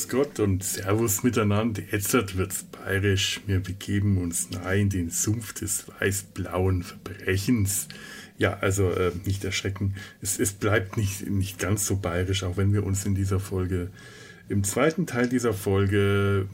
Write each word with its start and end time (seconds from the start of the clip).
Grüß 0.00 0.08
Gott 0.08 0.40
und 0.40 0.64
Servus 0.64 1.22
miteinander. 1.24 1.82
Jetzt 1.90 2.14
wird's 2.38 2.62
bayerisch. 2.64 3.42
Wir 3.46 3.60
begeben 3.60 4.16
uns 4.16 4.48
nahe 4.50 4.78
in 4.78 4.88
den 4.88 5.10
Sumpf 5.10 5.52
des 5.52 5.88
weiß-blauen 5.88 6.82
Verbrechens. 6.82 7.86
Ja, 8.38 8.54
also 8.60 8.90
äh, 8.92 9.12
nicht 9.26 9.44
erschrecken. 9.44 9.96
Es, 10.22 10.38
es 10.38 10.52
bleibt 10.52 10.96
nicht, 10.96 11.28
nicht 11.28 11.58
ganz 11.58 11.86
so 11.86 11.96
bayerisch, 11.96 12.44
auch 12.44 12.56
wenn 12.56 12.72
wir 12.72 12.84
uns 12.84 13.04
in 13.04 13.14
dieser 13.14 13.40
Folge, 13.40 13.90
im 14.48 14.64
zweiten 14.64 15.06
Teil 15.06 15.28
dieser 15.28 15.52
Folge 15.52 16.48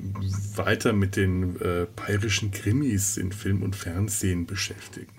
weiter 0.56 0.92
mit 0.92 1.14
den 1.14 1.54
äh, 1.60 1.86
bayerischen 1.94 2.50
Krimis 2.50 3.16
in 3.16 3.30
Film 3.30 3.62
und 3.62 3.76
Fernsehen 3.76 4.46
beschäftigen. 4.46 5.15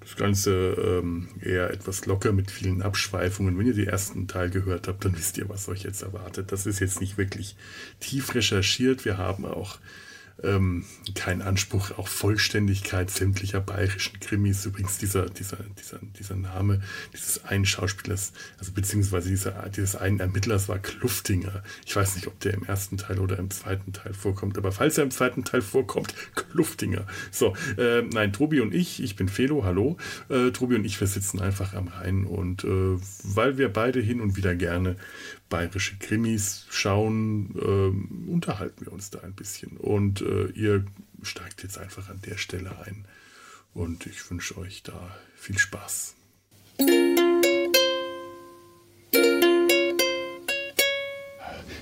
Das 0.00 0.16
Ganze 0.16 1.00
ähm, 1.02 1.28
eher 1.40 1.70
etwas 1.70 2.06
locker 2.06 2.32
mit 2.32 2.50
vielen 2.50 2.82
Abschweifungen. 2.82 3.58
Wenn 3.58 3.66
ihr 3.66 3.74
den 3.74 3.88
ersten 3.88 4.28
Teil 4.28 4.50
gehört 4.50 4.88
habt, 4.88 5.04
dann 5.04 5.16
wisst 5.16 5.38
ihr, 5.38 5.48
was 5.48 5.68
euch 5.68 5.82
jetzt 5.82 6.02
erwartet. 6.02 6.52
Das 6.52 6.66
ist 6.66 6.80
jetzt 6.80 7.00
nicht 7.00 7.18
wirklich 7.18 7.56
tief 8.00 8.34
recherchiert. 8.34 9.04
Wir 9.04 9.18
haben 9.18 9.44
auch 9.44 9.78
ähm, 10.46 10.84
kein 11.14 11.42
Anspruch 11.42 11.96
auf 11.98 12.08
Vollständigkeit 12.08 13.10
sämtlicher 13.10 13.60
bayerischen 13.60 14.20
Krimis. 14.20 14.64
Übrigens 14.64 14.98
dieser, 14.98 15.26
dieser, 15.28 15.58
dieser, 15.78 15.98
dieser 16.18 16.36
Name 16.36 16.80
dieses 17.12 17.44
einen 17.44 17.66
Schauspielers, 17.66 18.32
also 18.58 18.72
beziehungsweise 18.72 19.28
dieser, 19.28 19.68
dieses 19.68 19.96
einen 19.96 20.20
Ermittlers 20.20 20.68
war 20.68 20.78
Kluftinger. 20.78 21.62
Ich 21.84 21.94
weiß 21.94 22.16
nicht, 22.16 22.26
ob 22.26 22.38
der 22.40 22.54
im 22.54 22.64
ersten 22.64 22.96
Teil 22.96 23.18
oder 23.18 23.38
im 23.38 23.50
zweiten 23.50 23.92
Teil 23.92 24.14
vorkommt, 24.14 24.58
aber 24.58 24.72
falls 24.72 24.98
er 24.98 25.04
im 25.04 25.10
zweiten 25.10 25.44
Teil 25.44 25.62
vorkommt, 25.62 26.14
Kluftinger. 26.34 27.06
So, 27.30 27.56
äh, 27.76 28.02
nein, 28.02 28.32
Tobi 28.32 28.60
und 28.60 28.74
ich, 28.74 29.02
ich 29.02 29.16
bin 29.16 29.28
Felo, 29.28 29.64
hallo. 29.64 29.96
Äh, 30.28 30.50
Tobi 30.50 30.76
und 30.76 30.84
ich, 30.84 31.00
wir 31.00 31.06
sitzen 31.06 31.40
einfach 31.40 31.74
am 31.74 31.88
Rhein 31.88 32.24
und 32.24 32.64
äh, 32.64 32.96
weil 33.24 33.58
wir 33.58 33.72
beide 33.72 34.00
hin 34.00 34.20
und 34.20 34.36
wieder 34.36 34.54
gerne 34.54 34.96
bayerische 35.48 35.96
Krimis 35.98 36.66
schauen, 36.70 37.54
äh, 37.56 38.30
unterhalten 38.30 38.86
wir 38.86 38.92
uns 38.92 39.10
da 39.10 39.20
ein 39.20 39.34
bisschen. 39.34 39.76
Und 39.76 40.20
äh, 40.20 40.46
ihr 40.48 40.84
steigt 41.22 41.62
jetzt 41.62 41.78
einfach 41.78 42.08
an 42.08 42.20
der 42.26 42.36
Stelle 42.36 42.72
ein. 42.84 43.04
Und 43.74 44.06
ich 44.06 44.30
wünsche 44.30 44.56
euch 44.58 44.82
da 44.82 45.16
viel 45.34 45.58
Spaß. 45.58 46.14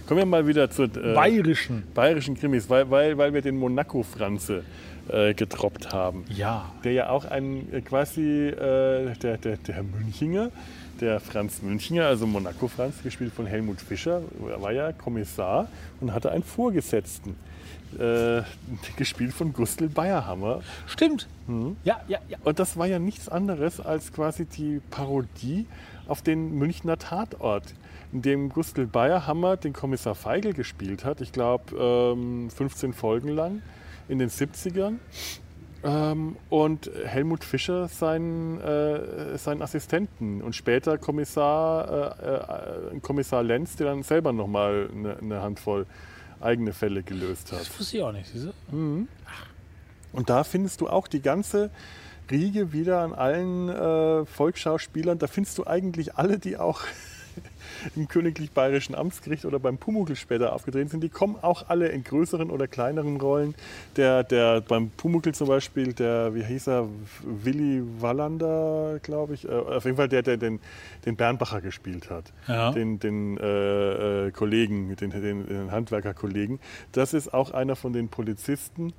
Kommen 0.07 0.21
wir 0.21 0.27
mal 0.27 0.47
wieder 0.47 0.71
zu 0.71 0.83
äh, 0.83 1.15
bayerischen. 1.15 1.85
bayerischen 1.95 2.37
Krimis, 2.37 2.69
weil, 2.69 2.91
weil, 2.91 3.17
weil 3.17 3.33
wir 3.33 3.41
den 3.41 3.57
Monaco-Franze 3.57 4.65
äh, 5.09 5.33
getroppt 5.33 5.93
haben. 5.93 6.25
Ja. 6.29 6.75
Der 6.85 6.93
ja 6.93 7.09
auch 7.09 7.25
ein 7.25 7.73
äh, 7.73 7.81
quasi 7.81 8.49
äh, 8.49 9.15
der, 9.17 9.39
der, 9.39 9.57
der 9.57 9.83
Münchinger 9.83 10.51
der 11.01 11.21
Franz 11.21 11.63
Münchner, 11.63 12.07
also 12.07 12.27
Monaco 12.27 12.69
Franz, 12.69 13.03
gespielt 13.03 13.33
von 13.33 13.47
Helmut 13.47 13.81
Fischer, 13.81 14.23
war 14.39 14.73
ja 14.73 14.93
Kommissar 14.93 15.69
und 16.01 16.13
hatte 16.13 16.31
einen 16.31 16.45
Vorgesetzten. 16.45 17.37
Äh, 17.99 18.43
gespielt 18.97 19.33
von 19.33 19.53
Gustl 19.53 19.89
Bayerhammer. 19.89 20.63
Stimmt. 20.87 21.29
Mhm. 21.47 21.77
Ja, 21.85 22.01
ja, 22.09 22.19
ja. 22.29 22.39
Und 22.43 22.59
das 22.59 22.77
war 22.77 22.87
ja 22.87 22.99
nichts 22.99 23.29
anderes 23.29 23.79
als 23.79 24.13
quasi 24.13 24.47
die 24.47 24.81
Parodie 24.91 25.67
auf 26.09 26.21
den 26.21 26.59
Münchner 26.59 26.99
Tatort, 26.99 27.75
in 28.13 28.23
dem 28.23 28.49
Gustl 28.49 28.87
Bayerhammer 28.87 29.57
den 29.57 29.73
Kommissar 29.73 30.17
Feigl 30.17 30.55
gespielt 30.55 31.05
hat. 31.05 31.21
Ich 31.21 31.31
glaube, 31.31 31.77
ähm, 31.77 32.51
15 32.51 32.93
Folgen 32.93 33.29
lang 33.29 33.63
in 34.09 34.19
den 34.19 34.29
70ern. 34.29 34.99
Ähm, 35.85 36.37
und 36.49 36.91
Helmut 37.05 37.45
Fischer 37.45 37.89
seinen, 37.89 38.59
äh, 38.61 39.37
seinen 39.37 39.61
Assistenten 39.61 40.41
und 40.41 40.55
später 40.55 40.97
Kommissar, 40.97 42.19
äh, 42.91 42.97
äh, 42.97 43.01
Kommissar 43.01 43.43
Lenz, 43.43 43.77
der 43.77 43.89
dann 43.89 44.03
selber 44.03 44.33
nochmal 44.33 44.89
eine, 44.91 45.19
eine 45.19 45.43
Handvoll 45.43 45.87
eigene 46.41 46.73
Fälle 46.73 47.03
gelöst 47.03 47.53
hat. 47.53 47.61
Das 47.61 47.79
wusste 47.79 47.99
ich 47.99 48.03
auch 48.03 48.13
nicht, 48.13 48.31
siehst 48.33 48.49
mhm. 48.73 49.09
Und 50.13 50.31
da 50.31 50.45
findest 50.45 50.81
du 50.81 50.89
auch 50.89 51.07
die 51.07 51.21
ganze 51.21 51.71
Riege 52.31 52.73
wieder 52.73 53.01
an 53.01 53.13
allen 53.13 53.69
äh, 53.69 54.25
Volksschauspielern. 54.25 55.19
Da 55.19 55.27
findest 55.27 55.59
du 55.59 55.67
eigentlich 55.67 56.17
alle, 56.17 56.39
die 56.39 56.57
auch 56.57 56.81
im 57.97 58.09
Königlich 58.09 58.53
Bayerischen 58.53 58.95
Amtsgericht 58.95 59.45
oder 59.45 59.59
beim 59.59 59.79
Pumuckl 59.79 60.17
später 60.17 60.53
aufgetreten 60.53 60.89
sind, 60.89 61.03
die 61.03 61.09
kommen 61.09 61.37
auch 61.43 61.69
alle 61.69 61.89
in 61.89 62.05
größeren 62.05 62.51
oder 62.51 62.67
kleineren 62.69 63.21
Rollen. 63.21 63.55
Der, 63.97 64.25
der 64.25 64.61
beim 64.61 64.91
Pumuckl 64.91 65.33
zum 65.33 65.49
Beispiel, 65.49 65.93
der, 65.93 66.35
wie 66.35 66.45
hieß 66.45 66.69
er, 66.69 66.89
Willy 67.23 67.83
Wallander, 68.01 68.99
glaube 69.03 69.35
ich, 69.35 69.49
äh, 69.49 69.53
auf 69.53 69.85
jeden 69.85 69.97
Fall 69.97 70.09
der, 70.09 70.23
der 70.23 70.37
den, 70.37 70.61
den 71.05 71.17
Bernbacher 71.17 71.61
gespielt 71.61 72.11
hat, 72.11 72.33
ja. 72.49 72.73
den, 72.73 72.99
den 72.99 73.39
äh, 73.39 74.27
äh, 74.27 74.31
Kollegen, 74.31 74.95
den, 74.97 75.11
den, 75.11 75.47
den 75.47 75.71
Handwerkerkollegen. 75.71 76.61
Das 76.93 77.15
ist 77.15 77.33
auch 77.33 77.51
einer 77.53 77.77
von 77.77 77.93
den 77.93 78.09
Polizisten. 78.09 78.93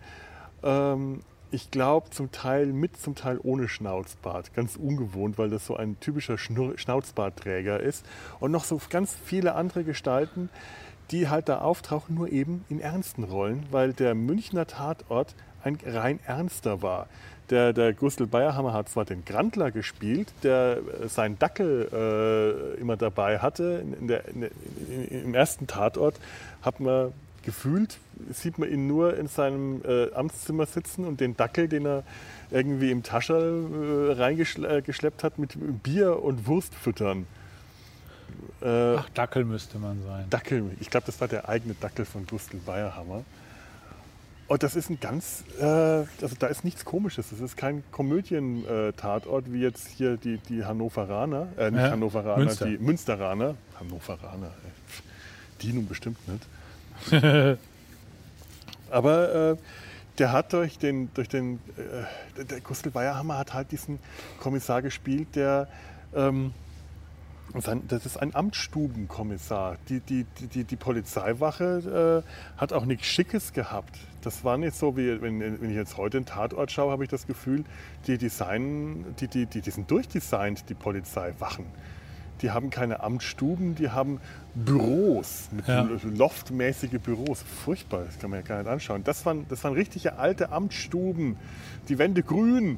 Ähm, 0.63 1.21
ich 1.51 1.71
glaube, 1.71 2.09
zum 2.09 2.31
Teil 2.31 2.67
mit, 2.67 2.97
zum 2.97 3.15
Teil 3.15 3.39
ohne 3.41 3.67
Schnauzbart. 3.67 4.53
Ganz 4.53 4.75
ungewohnt, 4.75 5.37
weil 5.37 5.49
das 5.49 5.65
so 5.65 5.75
ein 5.75 5.99
typischer 5.99 6.37
Schnauzbartträger 6.37 7.79
ist. 7.79 8.05
Und 8.39 8.51
noch 8.51 8.63
so 8.63 8.79
ganz 8.89 9.15
viele 9.25 9.55
andere 9.55 9.83
Gestalten, 9.83 10.49
die 11.11 11.29
halt 11.29 11.49
da 11.49 11.59
auftauchen, 11.59 12.15
nur 12.15 12.31
eben 12.31 12.65
in 12.69 12.79
ernsten 12.79 13.23
Rollen, 13.23 13.65
weil 13.71 13.93
der 13.93 14.15
Münchner 14.15 14.67
Tatort 14.67 15.35
ein 15.63 15.77
rein 15.85 16.19
ernster 16.25 16.81
war. 16.81 17.07
Der, 17.51 17.73
der 17.73 17.93
Gustl 17.93 18.25
Bayerhammer 18.25 18.73
hat 18.73 18.89
zwar 18.89 19.05
den 19.05 19.23
Grandler 19.23 19.69
gespielt, 19.69 20.33
der 20.41 20.79
äh, 21.03 21.07
seinen 21.07 21.37
Dackel 21.37 21.87
äh, 21.93 22.79
immer 22.81 22.97
dabei 22.97 23.37
hatte. 23.37 23.83
In 23.99 24.07
der, 24.07 24.27
in, 24.27 24.43
in, 24.89 25.25
Im 25.25 25.33
ersten 25.35 25.67
Tatort 25.67 26.15
hat 26.63 26.79
man 26.79 27.13
gefühlt 27.45 27.99
sieht 28.31 28.57
man 28.57 28.69
ihn 28.69 28.87
nur 28.87 29.17
in 29.17 29.27
seinem 29.27 29.81
äh, 29.85 30.11
Amtszimmer 30.13 30.65
sitzen 30.65 31.05
und 31.05 31.21
den 31.21 31.37
Dackel, 31.37 31.67
den 31.67 31.85
er 31.85 32.03
irgendwie 32.51 32.91
im 32.91 33.03
Tascherl 33.03 34.09
äh, 34.09 34.13
reingeschleppt 34.13 35.23
hat, 35.23 35.39
mit 35.39 35.55
Bier 35.83 36.21
und 36.21 36.47
Wurst 36.47 36.75
füttern. 36.75 37.27
Äh, 38.61 38.95
Ach, 38.95 39.09
Dackel 39.09 39.45
müsste 39.45 39.77
man 39.77 40.03
sein. 40.03 40.25
Dackel, 40.29 40.71
ich 40.79 40.89
glaube, 40.89 41.05
das 41.05 41.21
war 41.21 41.27
der 41.27 41.47
eigene 41.47 41.75
Dackel 41.75 42.05
von 42.05 42.25
Gustl 42.25 42.57
Bayerhammer. 42.57 43.23
Und 44.47 44.61
das 44.61 44.75
ist 44.75 44.91
ein 44.91 44.99
ganz, 44.99 45.43
äh, 45.59 45.63
also 45.63 46.35
da 46.37 46.47
ist 46.47 46.63
nichts 46.63 46.85
Komisches. 46.85 47.29
Das 47.31 47.39
ist 47.39 47.57
kein 47.57 47.83
Komödien-Tatort 47.91 49.51
wie 49.51 49.61
jetzt 49.61 49.87
hier 49.87 50.17
die, 50.17 50.37
die 50.37 50.63
Hannoveraner, 50.63 51.47
äh, 51.57 51.71
nicht 51.71 51.81
ja, 51.81 51.91
Hannoveraner, 51.91 52.43
Münster. 52.43 52.65
die 52.65 52.77
Münsteraner. 52.77 53.55
Hannoveraner, 53.79 54.51
ey. 54.63 54.71
die 55.61 55.73
nun 55.73 55.87
bestimmt 55.87 56.27
nicht. 56.27 56.45
Aber 58.89 59.51
äh, 59.51 59.57
der 60.17 60.31
hat 60.31 60.53
durch 60.53 60.77
den, 60.77 61.13
durch 61.13 61.27
den 61.27 61.59
äh, 61.77 62.45
der 62.45 62.61
Gustl 62.61 62.91
Bayerhammer 62.91 63.37
hat 63.37 63.53
halt 63.53 63.71
diesen 63.71 63.99
Kommissar 64.39 64.81
gespielt, 64.81 65.35
der 65.35 65.67
ähm, 66.15 66.53
das 67.87 68.05
ist 68.05 68.17
ein 68.17 68.35
Amtsstubenkommissar. 68.35 69.77
Die, 69.87 70.01
die, 70.01 70.25
die, 70.53 70.65
die 70.65 70.75
Polizeiwache 70.75 72.23
äh, 72.25 72.59
hat 72.59 72.73
auch 72.73 72.85
nichts 72.85 73.05
Schickes 73.05 73.53
gehabt. 73.53 73.97
Das 74.21 74.43
war 74.43 74.57
nicht 74.57 74.75
so, 74.75 74.97
wie 74.97 75.21
wenn, 75.21 75.39
wenn 75.39 75.69
ich 75.69 75.75
jetzt 75.75 75.95
heute 75.97 76.17
einen 76.17 76.25
Tatort 76.25 76.71
schaue, 76.71 76.91
habe 76.91 77.03
ich 77.03 77.09
das 77.09 77.27
Gefühl, 77.27 77.63
die, 78.07 78.17
Design, 78.17 79.05
die, 79.19 79.27
die, 79.27 79.45
die, 79.45 79.61
die 79.61 79.71
sind 79.71 79.89
durchdesignt, 79.89 80.69
die 80.69 80.73
Polizeiwachen 80.73 81.65
die 82.41 82.51
haben 82.51 82.69
keine 82.69 83.01
Amtsstuben, 83.01 83.75
die 83.75 83.89
haben 83.89 84.19
Büros, 84.53 85.49
mit 85.51 85.67
ja. 85.67 85.87
loftmäßige 86.03 86.99
Büros. 86.99 87.43
Furchtbar, 87.63 88.03
das 88.05 88.19
kann 88.19 88.29
man 88.29 88.39
ja 88.39 88.45
gar 88.45 88.59
nicht 88.59 88.67
anschauen. 88.67 89.03
Das 89.03 89.25
waren, 89.25 89.45
das 89.49 89.63
waren 89.63 89.73
richtige 89.73 90.17
alte 90.17 90.51
Amtsstuben, 90.51 91.37
die 91.89 91.97
Wände 91.97 92.23
grün 92.23 92.77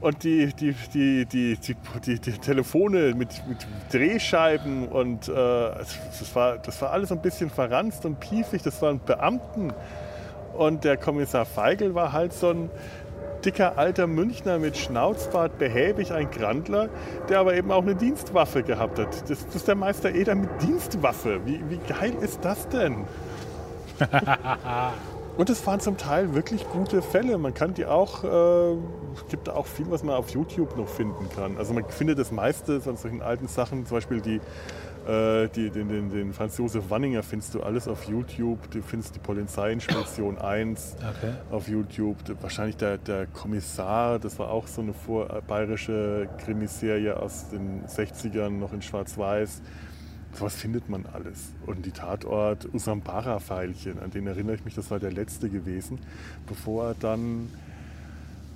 und 0.00 0.22
die, 0.22 0.52
die, 0.54 0.74
die, 0.94 1.26
die, 1.26 1.56
die, 1.56 2.20
die 2.20 2.32
Telefone 2.32 3.14
mit, 3.14 3.42
mit 3.48 3.66
Drehscheiben 3.90 4.86
und 4.88 5.28
äh, 5.28 5.32
das, 5.32 6.34
war, 6.34 6.58
das 6.58 6.80
war 6.80 6.92
alles 6.92 7.10
ein 7.10 7.20
bisschen 7.20 7.50
verranzt 7.50 8.04
und 8.04 8.20
piefig. 8.20 8.62
Das 8.62 8.80
waren 8.80 9.00
Beamten. 9.04 9.72
Und 10.56 10.84
der 10.84 10.96
Kommissar 10.96 11.44
Feigl 11.44 11.94
war 11.94 12.12
halt 12.12 12.32
so 12.32 12.50
ein, 12.50 12.70
dicker 13.44 13.78
alter 13.78 14.06
Münchner 14.06 14.58
mit 14.58 14.76
Schnauzbart, 14.76 15.58
behäbig, 15.58 16.12
ein 16.12 16.30
Grandler, 16.30 16.88
der 17.28 17.40
aber 17.40 17.54
eben 17.54 17.70
auch 17.70 17.82
eine 17.82 17.94
Dienstwaffe 17.94 18.62
gehabt 18.62 18.98
hat. 18.98 19.30
Das, 19.30 19.46
das 19.46 19.54
ist 19.54 19.68
der 19.68 19.74
Meister 19.74 20.10
Eder 20.14 20.34
mit 20.34 20.50
Dienstwaffe. 20.62 21.40
Wie, 21.44 21.60
wie 21.68 21.78
geil 21.88 22.14
ist 22.20 22.44
das 22.44 22.68
denn? 22.68 23.04
Und 25.38 25.50
es 25.50 25.64
waren 25.68 25.78
zum 25.78 25.96
Teil 25.96 26.34
wirklich 26.34 26.68
gute 26.68 27.00
Fälle. 27.00 27.38
Man 27.38 27.54
kann 27.54 27.72
die 27.72 27.86
auch, 27.86 28.24
äh, 28.24 28.72
es 29.14 29.28
gibt 29.30 29.46
da 29.46 29.54
auch 29.54 29.66
viel, 29.66 29.88
was 29.88 30.02
man 30.02 30.16
auf 30.16 30.30
YouTube 30.30 30.76
noch 30.76 30.88
finden 30.88 31.28
kann. 31.32 31.56
Also 31.58 31.74
man 31.74 31.88
findet 31.88 32.18
das 32.18 32.32
meiste 32.32 32.80
von 32.80 32.96
solchen 32.96 33.22
alten 33.22 33.46
Sachen, 33.46 33.86
zum 33.86 33.98
Beispiel 33.98 34.20
die 34.20 34.40
äh, 35.08 35.48
die, 35.48 35.70
den, 35.70 35.88
den, 35.88 36.10
den, 36.10 36.32
Franz 36.34 36.58
Josef 36.58 36.90
Wanninger 36.90 37.22
findest 37.22 37.54
du 37.54 37.62
alles 37.62 37.88
auf 37.88 38.04
YouTube. 38.04 38.70
Du 38.70 38.82
findest 38.82 39.14
die 39.14 39.20
Polizeiinspektion 39.20 40.36
1 40.38 40.96
okay. 40.98 41.32
auf 41.50 41.66
YouTube. 41.66 42.18
Wahrscheinlich 42.42 42.76
der, 42.76 42.98
der 42.98 43.26
Kommissar, 43.26 44.18
das 44.18 44.38
war 44.38 44.50
auch 44.50 44.66
so 44.66 44.82
eine 44.82 44.92
vor, 44.92 45.26
bayerische 45.46 46.28
Krimiserie 46.44 47.16
aus 47.16 47.48
den 47.48 47.86
60ern, 47.86 48.50
noch 48.50 48.74
in 48.74 48.82
Schwarz-Weiß. 48.82 49.62
sowas 50.34 50.56
findet 50.56 50.90
man 50.90 51.06
alles. 51.06 51.54
Und 51.64 51.86
die 51.86 51.92
Tatort 51.92 52.68
Usambara-Pfeilchen, 52.74 54.00
an 54.00 54.10
den 54.10 54.26
erinnere 54.26 54.56
ich 54.56 54.64
mich, 54.66 54.74
das 54.74 54.90
war 54.90 54.98
der 54.98 55.12
letzte 55.12 55.48
gewesen, 55.48 56.00
bevor 56.46 56.88
er 56.88 56.94
dann, 56.94 57.50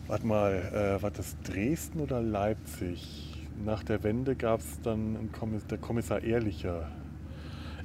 warte 0.07 0.27
mal, 0.27 0.53
äh, 0.53 1.03
war 1.03 1.11
das 1.11 1.35
Dresden 1.45 2.01
oder 2.01 2.21
Leipzig? 2.21 3.32
Nach 3.65 3.83
der 3.85 4.03
Wende 4.03 4.35
gab 4.37 4.61
es 4.61 4.81
dann 4.83 5.31
Kommissar, 5.33 5.69
der 5.69 5.79
Kommissar 5.79 6.23
Ehrlicher. 6.23 6.89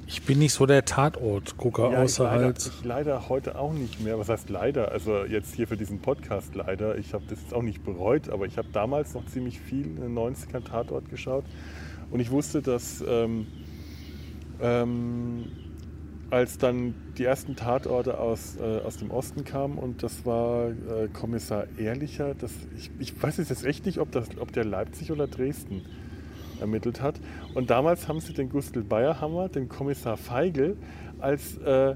Ich 0.06 0.22
bin 0.22 0.38
nicht 0.38 0.54
so 0.54 0.64
der 0.64 0.84
Tatortgucker, 0.86 1.92
Ja, 1.92 2.02
außer 2.02 2.24
leider, 2.24 2.44
halt. 2.46 2.58
ich 2.66 2.84
leider 2.84 3.28
heute 3.28 3.58
auch 3.58 3.74
nicht 3.74 4.00
mehr. 4.00 4.18
Was 4.18 4.30
heißt 4.30 4.48
leider? 4.48 4.90
Also 4.90 5.24
jetzt 5.24 5.54
hier 5.54 5.68
für 5.68 5.76
diesen 5.76 6.00
Podcast 6.00 6.54
leider. 6.54 6.96
Ich 6.96 7.12
habe 7.12 7.24
das 7.28 7.40
jetzt 7.42 7.52
auch 7.52 7.62
nicht 7.62 7.84
bereut, 7.84 8.30
aber 8.30 8.46
ich 8.46 8.56
habe 8.56 8.68
damals 8.72 9.12
noch 9.14 9.26
ziemlich 9.26 9.60
viel 9.60 9.86
in 9.86 9.96
den 9.96 10.14
90ern 10.16 10.64
Tatort 10.64 11.10
geschaut. 11.10 11.44
Und 12.10 12.20
ich 12.20 12.30
wusste, 12.30 12.62
dass 12.62 13.04
ähm, 13.06 13.46
ähm, 14.62 15.44
als 16.30 16.58
dann 16.58 16.94
die 17.16 17.24
ersten 17.24 17.56
Tatorte 17.56 18.18
aus, 18.18 18.56
äh, 18.56 18.80
aus 18.80 18.98
dem 18.98 19.10
Osten 19.10 19.44
kamen 19.44 19.78
und 19.78 20.02
das 20.02 20.26
war 20.26 20.68
äh, 20.68 21.08
Kommissar 21.12 21.66
Ehrlicher, 21.78 22.34
das, 22.34 22.52
ich, 22.76 22.90
ich 22.98 23.22
weiß 23.22 23.38
jetzt 23.38 23.64
echt 23.64 23.86
nicht, 23.86 23.98
ob, 23.98 24.12
das, 24.12 24.28
ob 24.38 24.52
der 24.52 24.64
Leipzig 24.64 25.10
oder 25.10 25.26
Dresden 25.26 25.82
ermittelt 26.60 27.00
hat. 27.00 27.20
Und 27.54 27.70
damals 27.70 28.08
haben 28.08 28.20
sie 28.20 28.32
den 28.32 28.50
Gustl 28.50 28.82
Bayerhammer, 28.82 29.48
den 29.48 29.68
Kommissar 29.68 30.16
Feigl, 30.16 30.76
als, 31.18 31.56
äh, 31.58 31.94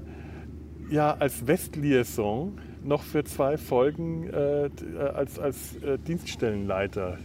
ja, 0.89 1.15
als 1.17 1.45
Westliaison 1.47 2.57
noch 2.83 3.03
für 3.03 3.23
zwei 3.23 3.57
Folgen 3.57 4.29
äh, 4.29 4.65
äh, 4.65 4.69
als, 5.13 5.39
als 5.39 5.75
äh, 5.77 5.97
Dienststellenleiter, 5.97 7.17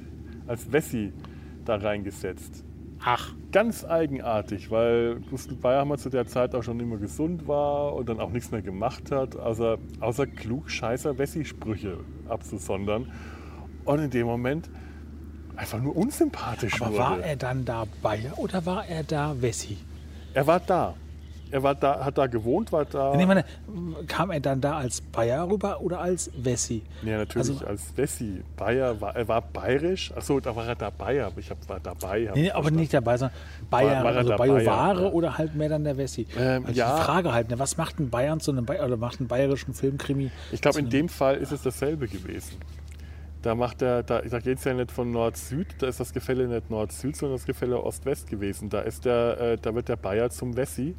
als 0.46 0.70
Wessi 0.72 1.12
da 1.64 1.76
reingesetzt. 1.76 2.64
Ach, 3.05 3.33
Ganz 3.50 3.83
eigenartig, 3.83 4.71
weil 4.71 5.21
Gustl 5.31 5.55
Bayerhammer 5.55 5.97
zu 5.97 6.11
der 6.11 6.27
Zeit 6.27 6.55
auch 6.55 6.62
schon 6.62 6.79
immer 6.81 6.99
gesund 6.99 7.49
war 7.49 7.95
und 7.95 8.06
dann 8.11 8.21
auch 8.21 8.29
nichts 8.29 8.50
mehr 8.50 8.61
gemacht 8.61 9.11
hat, 9.11 9.37
außer, 9.37 9.79
außer 10.00 10.27
klugscheißer 10.27 11.17
Wessi-Sprüche 11.17 11.99
abzusondern. 12.29 13.11
Und 13.87 14.00
in 14.00 14.11
dem 14.11 14.27
Moment 14.27 14.69
einfach 15.56 15.81
nur 15.81 15.97
unsympathisch 15.97 16.75
aber 16.75 16.91
wurde. 16.91 16.99
war 16.99 17.21
er 17.21 17.37
dann 17.37 17.65
da 17.65 17.87
Bayer 18.03 18.39
oder 18.39 18.67
war 18.67 18.87
er 18.87 19.03
da 19.03 19.35
Wessi? 19.41 19.79
Er 20.35 20.47
war 20.47 20.61
da. 20.61 20.93
Er 21.50 21.62
war 21.62 21.75
da, 21.75 22.05
hat 22.05 22.19
da 22.19 22.27
gewohnt, 22.27 22.73
war 22.73 22.85
da. 22.85 23.15
Nee, 23.17 23.27
meine, 23.27 23.45
kam 24.06 24.31
er 24.31 24.41
dann 24.41 24.61
da 24.61 24.79
als 24.79 25.00
Bayer 25.00 25.49
rüber 25.49 25.81
oder 25.81 26.00
als 26.00 26.31
Wessi? 26.37 26.83
ja, 27.03 27.19
natürlich 27.19 27.50
also- 27.50 27.67
als 27.67 27.97
Wessi. 27.97 28.43
Bayer 28.56 29.00
war, 29.00 29.17
er 29.17 29.29
war 29.29 29.43
bayerisch. 29.43 30.12
Achso, 30.15 30.41
da 30.41 30.55
war 30.55 30.67
er 30.67 30.75
dabei, 30.75 31.25
aber 31.25 31.39
ich 31.39 31.50
hab, 31.50 31.69
war 31.69 31.81
dabei. 31.81 32.29
hab 32.29 32.37
Nee, 32.37 32.43
nee, 32.43 32.50
aber 32.50 32.71
nicht 32.71 32.93
dabei, 32.93 33.17
sondern 33.17 33.37
Bayer, 33.71 34.05
war 34.05 34.12
er 34.12 34.19
also 34.19 34.37
Bayoware 34.37 34.65
Bayer, 34.65 35.00
ja. 35.00 35.12
oder 35.12 35.39
halt 35.39 35.55
mehr 35.55 35.69
dann 35.69 35.85
der 35.85 35.97
Wessi. 35.97 36.27
Ähm, 36.37 36.67
also 36.67 36.79
ja. 36.79 36.97
Die 36.97 37.03
Frage 37.03 37.33
halt, 37.33 37.51
ne, 37.51 37.59
was 37.59 37.77
macht 37.77 37.99
ein 37.99 38.11
Bayern 38.11 38.41
zu 38.41 38.51
einem 38.51 38.67
Bayer, 38.67 38.85
oder 38.85 38.97
macht 38.97 39.21
einen 39.21 39.29
bayerischen 39.29 39.75
Filmkrimi? 39.75 40.31
Ich 40.53 40.61
glaube, 40.61 40.79
in 40.81 40.91
dem 40.91 41.09
Fall 41.09 41.37
ist 41.37 41.53
es 41.53 41.62
dasselbe 41.62 42.09
gewesen. 42.09 42.56
Da 43.43 43.55
macht 43.55 43.83
er, 43.83 44.03
da, 44.03 44.21
da 44.21 44.41
geht 44.41 44.59
es 44.59 44.65
ja 44.65 44.75
nicht 44.75 44.91
von 44.91 45.11
Nord-Süd, 45.12 45.69
da 45.79 45.87
ist 45.87 46.01
das 46.01 46.12
Gefälle 46.12 46.49
nicht 46.49 46.71
Nord-Süd, 46.71 47.17
sondern 47.17 47.37
das 47.37 47.47
Gefälle 47.47 47.81
Ost-West 47.81 48.29
gewesen. 48.29 48.69
Da, 48.69 48.81
ist 48.81 49.05
der, 49.05 49.41
äh, 49.41 49.59
da 49.61 49.75
wird 49.75 49.89
der 49.89 49.97
Bayer 49.97 50.29
zum 50.31 50.56
Wessi, 50.56 50.97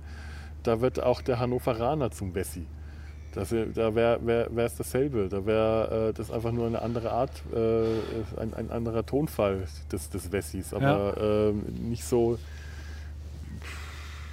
da 0.63 0.81
wird 0.81 1.01
auch 1.01 1.21
der 1.21 1.39
Hannoveraner 1.39 2.11
zum 2.11 2.35
Wessi. 2.35 2.65
Das, 3.33 3.51
äh, 3.51 3.67
da 3.67 3.94
wäre 3.95 4.25
wär, 4.25 4.65
es 4.65 4.75
dasselbe. 4.75 5.29
Da 5.29 5.45
wäre 5.45 6.09
äh, 6.09 6.13
das 6.13 6.31
einfach 6.31 6.51
nur 6.51 6.67
eine 6.67 6.81
andere 6.81 7.11
Art, 7.11 7.44
äh, 7.53 8.39
ein, 8.39 8.53
ein 8.53 8.71
anderer 8.71 9.06
Tonfall 9.06 9.65
des, 9.91 10.09
des 10.09 10.31
Wessis, 10.31 10.73
aber 10.73 11.51
ähm, 11.51 11.63
nicht 11.89 12.03
so. 12.03 12.38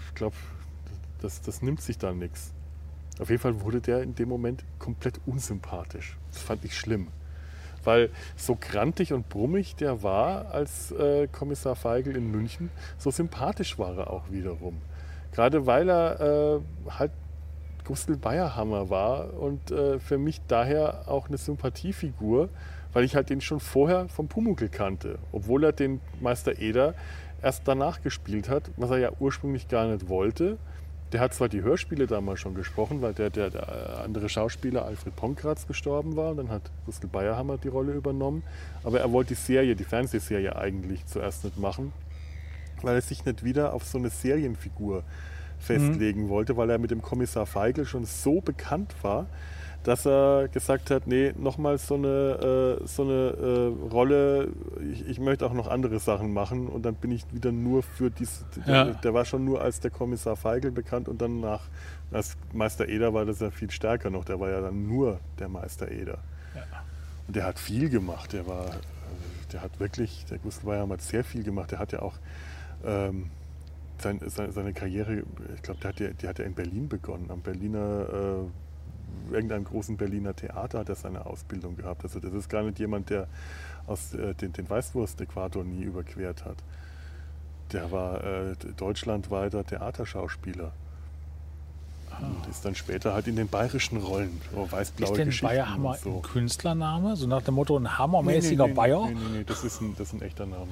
Ich 0.08 0.14
glaube, 0.14 0.36
das, 1.20 1.42
das 1.42 1.62
nimmt 1.62 1.82
sich 1.82 1.98
dann 1.98 2.18
nichts. 2.18 2.52
Auf 3.18 3.30
jeden 3.30 3.40
Fall 3.40 3.60
wurde 3.60 3.80
der 3.80 4.02
in 4.02 4.14
dem 4.14 4.28
Moment 4.28 4.64
komplett 4.78 5.20
unsympathisch. 5.26 6.16
Das 6.32 6.42
fand 6.42 6.64
ich 6.64 6.76
schlimm. 6.76 7.08
Weil 7.84 8.10
so 8.36 8.56
grantig 8.60 9.12
und 9.12 9.28
brummig 9.28 9.76
der 9.76 10.02
war 10.02 10.50
als 10.50 10.90
äh, 10.92 11.28
Kommissar 11.28 11.76
Feigl 11.76 12.16
in 12.16 12.30
München, 12.30 12.70
so 12.98 13.10
sympathisch 13.10 13.78
war 13.78 13.96
er 13.96 14.10
auch 14.10 14.30
wiederum. 14.30 14.82
Gerade 15.36 15.66
weil 15.66 15.90
er 15.90 16.20
äh, 16.56 16.90
halt 16.90 17.12
Gustl 17.84 18.16
Bayerhammer 18.16 18.88
war 18.88 19.34
und 19.38 19.70
äh, 19.70 19.98
für 19.98 20.16
mich 20.16 20.40
daher 20.48 21.02
auch 21.08 21.28
eine 21.28 21.36
Sympathiefigur, 21.36 22.48
weil 22.94 23.04
ich 23.04 23.14
halt 23.14 23.28
den 23.28 23.42
schon 23.42 23.60
vorher 23.60 24.08
vom 24.08 24.28
Pumuckl 24.28 24.70
kannte, 24.70 25.18
obwohl 25.32 25.64
er 25.64 25.72
den 25.72 26.00
Meister 26.22 26.58
Eder 26.58 26.94
erst 27.42 27.68
danach 27.68 28.00
gespielt 28.02 28.48
hat, 28.48 28.70
was 28.78 28.90
er 28.90 28.96
ja 28.96 29.10
ursprünglich 29.20 29.68
gar 29.68 29.86
nicht 29.86 30.08
wollte. 30.08 30.56
Der 31.12 31.20
hat 31.20 31.34
zwar 31.34 31.50
die 31.50 31.60
Hörspiele 31.60 32.06
damals 32.06 32.40
schon 32.40 32.54
gesprochen, 32.54 33.02
weil 33.02 33.12
der, 33.12 33.28
der, 33.28 33.50
der 33.50 34.00
andere 34.02 34.30
Schauspieler 34.30 34.86
Alfred 34.86 35.14
Ponkratz 35.16 35.66
gestorben 35.66 36.16
war, 36.16 36.30
und 36.30 36.38
dann 36.38 36.48
hat 36.48 36.62
Gustl 36.86 37.08
Bayerhammer 37.08 37.58
die 37.58 37.68
Rolle 37.68 37.92
übernommen, 37.92 38.42
aber 38.84 39.00
er 39.00 39.12
wollte 39.12 39.34
die 39.34 39.40
Serie, 39.40 39.76
die 39.76 39.84
Fernsehserie 39.84 40.56
eigentlich 40.56 41.04
zuerst 41.04 41.44
nicht 41.44 41.58
machen, 41.58 41.92
weil 42.82 42.94
er 42.96 43.00
sich 43.02 43.24
nicht 43.24 43.44
wieder 43.44 43.72
auf 43.74 43.84
so 43.84 43.98
eine 43.98 44.10
Serienfigur 44.10 45.02
festlegen 45.58 46.28
wollte, 46.28 46.56
weil 46.56 46.70
er 46.70 46.78
mit 46.78 46.90
dem 46.90 47.02
Kommissar 47.02 47.46
Feigl 47.46 47.86
schon 47.86 48.04
so 48.04 48.40
bekannt 48.40 48.94
war, 49.02 49.26
dass 49.84 50.04
er 50.04 50.48
gesagt 50.48 50.90
hat, 50.90 51.06
nee, 51.06 51.32
nochmal 51.38 51.78
so 51.78 51.94
eine, 51.94 52.78
äh, 52.82 52.86
so 52.86 53.02
eine 53.04 53.12
äh, 53.12 53.88
Rolle, 53.92 54.48
ich, 54.92 55.08
ich 55.08 55.20
möchte 55.20 55.46
auch 55.46 55.52
noch 55.52 55.68
andere 55.68 56.00
Sachen 56.00 56.32
machen 56.32 56.66
und 56.66 56.82
dann 56.84 56.96
bin 56.96 57.12
ich 57.12 57.24
wieder 57.32 57.52
nur 57.52 57.82
für 57.84 58.10
dies, 58.10 58.44
Ja. 58.66 58.84
der, 58.84 58.94
der 58.94 59.14
war 59.14 59.24
schon 59.24 59.44
nur 59.44 59.62
als 59.62 59.78
der 59.80 59.92
Kommissar 59.92 60.34
Feigl 60.36 60.72
bekannt 60.72 61.08
und 61.08 61.22
dann 61.22 61.40
nach, 61.40 61.62
als 62.10 62.36
Meister 62.52 62.88
Eder 62.88 63.14
war 63.14 63.24
das 63.24 63.38
ja 63.40 63.50
viel 63.50 63.70
stärker 63.70 64.10
noch, 64.10 64.24
der 64.24 64.40
war 64.40 64.50
ja 64.50 64.60
dann 64.60 64.86
nur 64.88 65.20
der 65.38 65.48
Meister 65.48 65.90
Eder. 65.90 66.18
Und 67.28 67.34
der 67.36 67.44
hat 67.44 67.58
viel 67.58 67.88
gemacht, 67.88 68.32
der 68.32 68.46
war, 68.46 68.66
äh, 68.66 69.52
der 69.52 69.62
hat 69.62 69.78
wirklich, 69.78 70.24
der 70.28 70.38
Gustl 70.38 70.66
Bayerhammer 70.66 70.94
hat 70.94 71.02
sehr 71.02 71.22
viel 71.24 71.44
gemacht, 71.44 71.70
der 71.70 71.78
hat 71.78 71.92
ja 71.92 72.02
auch 72.02 72.14
ähm, 72.86 73.30
sein, 73.98 74.20
seine, 74.26 74.52
seine 74.52 74.72
Karriere, 74.72 75.22
ich 75.54 75.62
glaube, 75.62 75.80
die, 75.82 75.88
hat 75.88 76.00
ja- 76.00 76.10
die 76.10 76.28
hat 76.28 76.38
ja 76.38 76.44
in 76.44 76.54
Berlin 76.54 76.88
begonnen, 76.88 77.30
am 77.30 77.40
Berliner, 77.40 78.06
äh, 79.30 79.32
irgendeinem 79.34 79.64
großen 79.64 79.96
Berliner 79.96 80.34
Theater 80.34 80.80
hat 80.80 80.88
er 80.88 80.94
seine 80.94 81.26
Ausbildung 81.26 81.76
gehabt. 81.76 82.04
Also 82.04 82.20
das 82.20 82.32
ist 82.32 82.48
gar 82.48 82.62
nicht 82.62 82.78
jemand, 82.78 83.10
der 83.10 83.26
aus 83.86 84.14
äh, 84.14 84.34
den, 84.34 84.52
den 84.52 84.68
Weißwurst-Äquator 84.68 85.64
nie 85.64 85.82
überquert 85.82 86.44
hat. 86.44 86.56
Der 87.72 87.90
war 87.90 88.22
äh, 88.22 88.54
deutschlandweiter 88.76 89.64
Theaterschauspieler. 89.64 90.72
Und 92.20 92.48
ist 92.48 92.64
dann 92.64 92.74
später 92.74 93.12
halt 93.12 93.26
in 93.26 93.36
den 93.36 93.48
bayerischen 93.48 93.98
Rollen, 93.98 94.40
so 94.54 94.70
weiß-blaue 94.70 95.10
Ist 95.10 95.18
denn 95.18 95.26
Geschichten 95.26 95.46
Bayerhammer 95.46 95.90
und 95.90 95.98
so. 95.98 96.14
ein 96.16 96.22
Künstlername? 96.22 97.16
So 97.16 97.26
nach 97.26 97.42
dem 97.42 97.54
Motto 97.54 97.76
ein 97.76 97.98
hammermäßiger 97.98 98.68
nee, 98.68 98.72
Bayer? 98.72 99.06
Nee, 99.06 99.14
nee, 99.14 99.38
nee, 99.38 99.44
das 99.44 99.64
ist 99.64 99.82
ein, 99.82 99.94
das 99.98 100.08
ist 100.08 100.14
ein 100.14 100.22
echter 100.22 100.46
Name. 100.46 100.68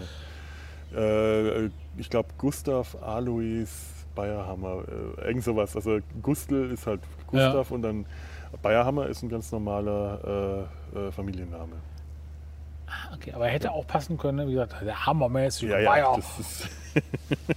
Äh, 0.96 1.70
ich 1.96 2.10
glaube 2.10 2.28
Gustav 2.38 2.96
Alois 3.02 3.66
Bayerhammer, 4.14 4.84
äh, 5.18 5.26
irgend 5.28 5.44
sowas. 5.44 5.74
Also 5.76 5.98
Gustl 6.22 6.70
ist 6.72 6.86
halt 6.86 7.00
Gustav 7.26 7.70
und 7.70 7.82
dann 7.82 8.06
Bayerhammer 8.62 9.06
ist 9.06 9.22
ein 9.22 9.28
ganz 9.28 9.50
normaler 9.52 10.68
äh, 10.94 10.98
äh, 10.98 11.12
Familienname. 11.12 11.76
Okay, 13.14 13.32
aber 13.32 13.46
er 13.46 13.52
hätte 13.52 13.72
auch 13.72 13.86
passen 13.86 14.16
können, 14.18 14.38
ne? 14.38 14.46
wie 14.46 14.52
gesagt, 14.52 14.74
der 14.82 15.06
hammermäßige 15.06 15.70
Ja, 15.70 15.78
ja, 15.80 15.90
Bayer. 15.90 16.16
das 16.16 16.38
ist, 16.38 16.68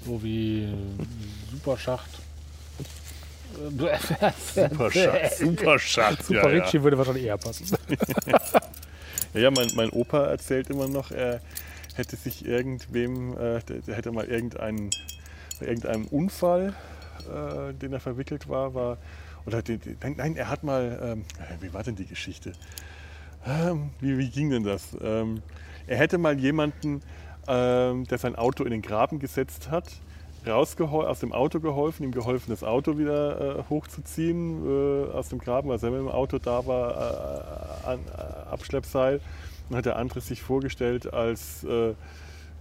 So 0.06 0.22
wie 0.24 0.63
äh, 0.63 0.75
Superschacht. 1.51 2.10
super 5.38 5.79
Schatz, 5.79 6.27
super 6.27 6.50
ja, 6.50 6.56
ja. 6.56 6.63
Ricci 6.63 6.84
würde 6.84 6.98
wahrscheinlich 6.98 7.25
eher 7.25 7.38
passen. 7.38 7.65
Ja, 8.25 8.39
ja 9.41 9.51
mein, 9.51 9.70
mein 9.75 9.89
Opa 9.89 10.25
erzählt 10.25 10.70
immer 10.70 10.88
noch, 10.88 11.12
er 11.12 11.41
hätte 11.98 12.16
sich 12.16 12.46
irgendwem, 12.46 13.38
äh, 13.38 13.60
der, 13.62 13.96
hätte 13.96 14.12
mal 14.12 14.25
irgendeinen, 14.25 14.89
bei 15.60 15.68
irgendeinem 15.68 16.08
Unfall, 16.08 16.74
äh, 17.27 17.74
den 17.74 17.94
er 17.94 18.00
verwickelt 18.00 18.48
war, 18.48 18.74
war 18.74 18.98
oder 19.46 19.62
die, 19.62 19.77
die, 19.77 19.96
nein, 20.01 20.36
er 20.36 20.50
hat 20.50 20.63
mal, 20.63 21.00
ähm, 21.01 21.25
wie 21.62 21.74
war 21.74 21.84
denn 21.84 21.96
die 21.96 22.06
Geschichte? 22.06 22.51
Ähm, 23.46 23.92
wie, 24.01 24.18
wie 24.18 24.30
ging 24.30 24.50
denn 24.50 24.63
das? 24.63 24.96
Ähm, 25.01 25.42
er 25.88 25.98
hätte 25.98 26.18
mal 26.18 26.38
jemanden, 26.38 27.01
ähm, 27.48 28.06
der 28.06 28.18
sein 28.18 28.36
Auto 28.36 28.66
in 28.66 28.72
den 28.72 28.82
Graben 28.82 29.20
gesetzt 29.20 29.72
hat, 29.72 29.86
aus 30.46 30.75
dem 30.75 31.34
Auto 31.34 31.60
geholfen, 31.60 32.04
ihm 32.04 32.12
geholfen, 32.12 32.51
das 32.51 32.63
Auto 32.63 32.98
wieder 32.98 33.60
äh, 33.60 33.63
hochzuziehen 33.70 34.66
äh, 34.66 35.12
aus 35.12 35.30
dem 35.30 35.39
Graben, 35.39 35.68
weil 35.68 35.75
er 35.75 35.80
selber 35.80 36.00
im 36.00 36.08
Auto 36.08 36.38
da 36.38 36.66
war, 36.66 36.92
äh, 37.86 37.88
an, 37.88 38.00
äh, 38.00 38.50
Abschleppseil. 38.50 39.20
Hat 39.72 39.86
der 39.86 39.98
andere 39.98 40.22
sich 40.22 40.42
vorgestellt 40.42 41.14
als 41.14 41.64
äh, 41.64 41.94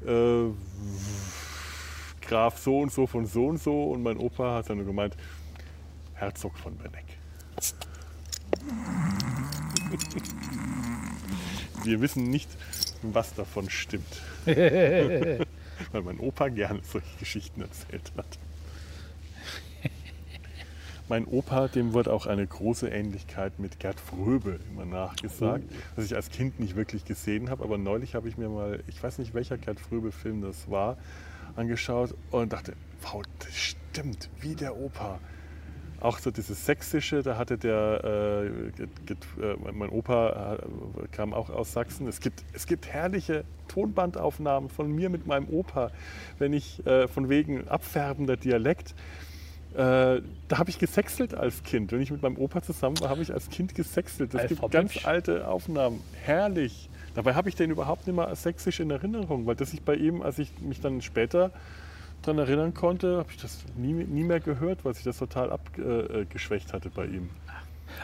äh, 0.04 0.52
Graf 2.20 2.58
so 2.58 2.80
und 2.80 2.92
so 2.92 3.06
von 3.06 3.26
so 3.26 3.46
und 3.46 3.62
so 3.62 3.84
und 3.84 4.02
mein 4.02 4.16
Opa 4.16 4.56
hat 4.56 4.70
dann 4.70 4.84
gemeint, 4.84 5.16
Herzog 6.14 6.58
von 6.58 6.76
Benneck. 6.76 7.04
Wir 11.84 12.00
wissen 12.00 12.24
nicht, 12.24 12.48
was 13.02 13.34
davon 13.34 13.70
stimmt. 13.70 14.22
weil 14.46 16.02
mein 16.02 16.18
Opa 16.18 16.48
gerne 16.48 16.80
solche 16.82 17.16
Geschichten 17.18 17.60
erzählt 17.60 18.12
hat. 18.16 18.38
Mein 21.08 21.24
Opa, 21.24 21.68
dem 21.68 21.92
wird 21.92 22.08
auch 22.08 22.26
eine 22.26 22.44
große 22.44 22.88
Ähnlichkeit 22.88 23.60
mit 23.60 23.78
Gerd 23.78 24.00
Fröbe 24.00 24.58
immer 24.72 24.84
nachgesagt, 24.84 25.64
oh. 25.68 25.74
was 25.94 26.06
ich 26.06 26.16
als 26.16 26.30
Kind 26.30 26.58
nicht 26.58 26.74
wirklich 26.74 27.04
gesehen 27.04 27.48
habe. 27.48 27.62
Aber 27.62 27.78
neulich 27.78 28.16
habe 28.16 28.28
ich 28.28 28.36
mir 28.36 28.48
mal, 28.48 28.82
ich 28.88 29.00
weiß 29.00 29.18
nicht 29.18 29.32
welcher 29.32 29.56
Gerd 29.56 29.78
Fröbe-Film 29.78 30.42
das 30.42 30.68
war, 30.68 30.96
angeschaut 31.54 32.14
und 32.32 32.52
dachte, 32.52 32.72
wow, 33.02 33.22
das 33.38 33.54
stimmt, 33.54 34.30
wie 34.40 34.56
der 34.56 34.76
Opa. 34.76 35.20
Auch 36.00 36.18
so 36.18 36.30
dieses 36.32 36.66
Sächsische, 36.66 37.22
da 37.22 37.38
hatte 37.38 37.56
der, 37.56 38.00
äh, 38.04 38.46
äh, 38.82 39.72
mein 39.72 39.88
Opa 39.88 40.56
äh, 40.56 41.06
kam 41.12 41.32
auch 41.32 41.50
aus 41.50 41.72
Sachsen. 41.72 42.08
Es 42.08 42.20
gibt, 42.20 42.44
es 42.52 42.66
gibt 42.66 42.86
herrliche 42.86 43.44
Tonbandaufnahmen 43.68 44.68
von 44.68 44.90
mir 44.92 45.08
mit 45.08 45.26
meinem 45.26 45.48
Opa, 45.48 45.90
wenn 46.38 46.52
ich 46.52 46.84
äh, 46.84 47.06
von 47.06 47.28
wegen 47.28 47.68
abfärbender 47.68 48.36
Dialekt 48.36 48.94
äh, 49.76 50.22
da 50.48 50.58
habe 50.58 50.70
ich 50.70 50.78
gesexelt 50.78 51.34
als 51.34 51.62
Kind. 51.62 51.92
Wenn 51.92 52.00
ich 52.00 52.10
mit 52.10 52.22
meinem 52.22 52.38
Opa 52.38 52.62
zusammen 52.62 52.98
war, 53.00 53.10
habe 53.10 53.20
ich 53.20 53.32
als 53.32 53.50
Kind 53.50 53.74
gesexelt. 53.74 54.32
Das 54.32 54.46
gibt 54.46 54.70
ganz 54.70 55.04
alte 55.04 55.46
Aufnahmen. 55.46 56.00
Herrlich. 56.24 56.88
Dabei 57.14 57.34
habe 57.34 57.50
ich 57.50 57.56
den 57.56 57.70
überhaupt 57.70 58.06
nicht 58.06 58.16
mehr 58.16 58.34
sächsisch 58.34 58.80
in 58.80 58.90
Erinnerung, 58.90 59.46
weil 59.46 59.54
das 59.54 59.74
ich 59.74 59.82
bei 59.82 59.94
ihm, 59.94 60.22
als 60.22 60.38
ich 60.38 60.50
mich 60.60 60.80
dann 60.80 61.02
später 61.02 61.50
daran 62.22 62.38
erinnern 62.38 62.74
konnte, 62.74 63.18
habe 63.18 63.28
ich 63.30 63.36
das 63.36 63.64
nie, 63.76 63.92
nie 63.92 64.24
mehr 64.24 64.40
gehört, 64.40 64.84
weil 64.86 64.94
sich 64.94 65.04
das 65.04 65.18
total 65.18 65.50
abgeschwächt 65.50 66.72
hatte 66.72 66.88
bei 66.88 67.04
ihm. 67.04 67.28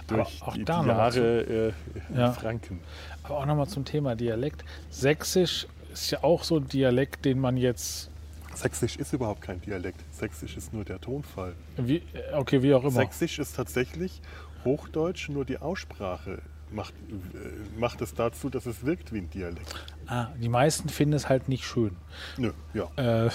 Durch 0.09 0.43
auch 0.43 0.55
die, 0.55 0.65
da 0.65 0.83
die 0.83 0.89
Jahre 0.89 1.41
äh, 1.41 1.73
ja. 2.15 2.33
Franken. 2.33 2.81
Aber 3.23 3.39
auch 3.39 3.47
nochmal 3.47 3.67
zum 3.67 3.85
Thema 3.87 4.15
Dialekt. 4.15 4.65
Sächsisch 4.91 5.67
ist 5.93 6.11
ja 6.11 6.23
auch 6.23 6.45
so 6.45 6.59
ein 6.59 6.69
Dialekt, 6.69 7.25
den 7.25 7.39
man 7.39 7.57
jetzt 7.57 8.12
Sächsisch 8.55 8.97
ist 8.97 9.13
überhaupt 9.13 9.43
kein 9.43 9.61
Dialekt. 9.61 10.01
Sächsisch 10.13 10.57
ist 10.57 10.73
nur 10.73 10.85
der 10.85 11.01
Tonfall. 11.01 11.55
Wie, 11.77 12.03
okay, 12.35 12.63
wie 12.63 12.75
auch 12.75 12.83
immer. 12.83 12.93
Sächsisch 12.93 13.39
ist 13.39 13.57
tatsächlich 13.57 14.21
Hochdeutsch, 14.65 15.29
nur 15.29 15.45
die 15.45 15.59
Aussprache 15.59 16.43
macht, 16.73 16.95
äh, 16.95 17.79
macht 17.79 18.01
es 18.01 18.15
dazu, 18.15 18.51
dass 18.51 18.67
es 18.67 18.85
wirkt 18.85 19.13
wie 19.13 19.19
ein 19.19 19.31
Dialekt. 19.31 19.75
Ah, 20.07 20.29
die 20.41 20.49
meisten 20.49 20.89
finden 20.89 21.15
es 21.15 21.29
halt 21.29 21.49
nicht 21.49 21.65
schön. 21.65 21.97
Nö, 22.37 22.53
ja. 22.75 23.27
Äh, 23.27 23.31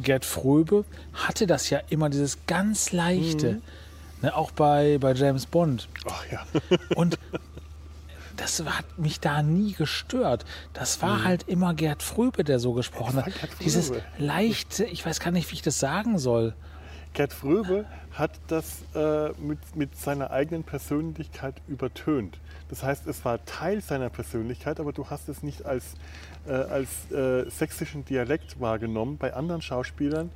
Gerd 0.00 0.24
Fröbe 0.24 0.84
hatte 1.12 1.46
das 1.46 1.70
ja 1.70 1.80
immer, 1.88 2.08
dieses 2.08 2.46
ganz 2.46 2.92
leichte. 2.92 3.54
Mhm. 3.54 3.62
Ne, 4.20 4.36
auch 4.36 4.50
bei, 4.50 4.98
bei 4.98 5.12
James 5.12 5.46
Bond. 5.46 5.88
Ach 6.08 6.24
ja. 6.30 6.44
Und 6.96 7.18
das 8.38 8.62
hat 8.64 8.98
mich 8.98 9.20
da 9.20 9.42
nie 9.42 9.72
gestört. 9.72 10.44
Das 10.72 11.02
war 11.02 11.18
mhm. 11.18 11.24
halt 11.24 11.48
immer 11.48 11.74
Gerd 11.74 12.02
Fröbe, 12.02 12.44
der 12.44 12.58
so 12.58 12.72
gesprochen 12.72 13.24
hat. 13.24 13.32
Dieses 13.60 13.92
leichte, 14.16 14.84
ich 14.84 15.04
weiß 15.04 15.20
gar 15.20 15.30
nicht, 15.30 15.50
wie 15.50 15.56
ich 15.56 15.62
das 15.62 15.78
sagen 15.78 16.18
soll. 16.18 16.54
Gerd 17.14 17.32
Fröbe 17.32 17.84
hat 18.12 18.32
das 18.46 18.82
äh, 18.94 19.30
mit, 19.40 19.58
mit 19.74 19.96
seiner 19.96 20.30
eigenen 20.30 20.62
Persönlichkeit 20.62 21.54
übertönt. 21.66 22.38
Das 22.68 22.82
heißt, 22.82 23.06
es 23.06 23.24
war 23.24 23.44
Teil 23.44 23.80
seiner 23.80 24.10
Persönlichkeit, 24.10 24.78
aber 24.78 24.92
du 24.92 25.08
hast 25.08 25.28
es 25.28 25.42
nicht 25.42 25.64
als, 25.64 25.94
äh, 26.46 26.52
als 26.52 27.10
äh, 27.10 27.48
sächsischen 27.50 28.04
Dialekt 28.04 28.60
wahrgenommen. 28.60 29.16
Bei 29.18 29.34
anderen 29.34 29.62
Schauspielern 29.62 30.30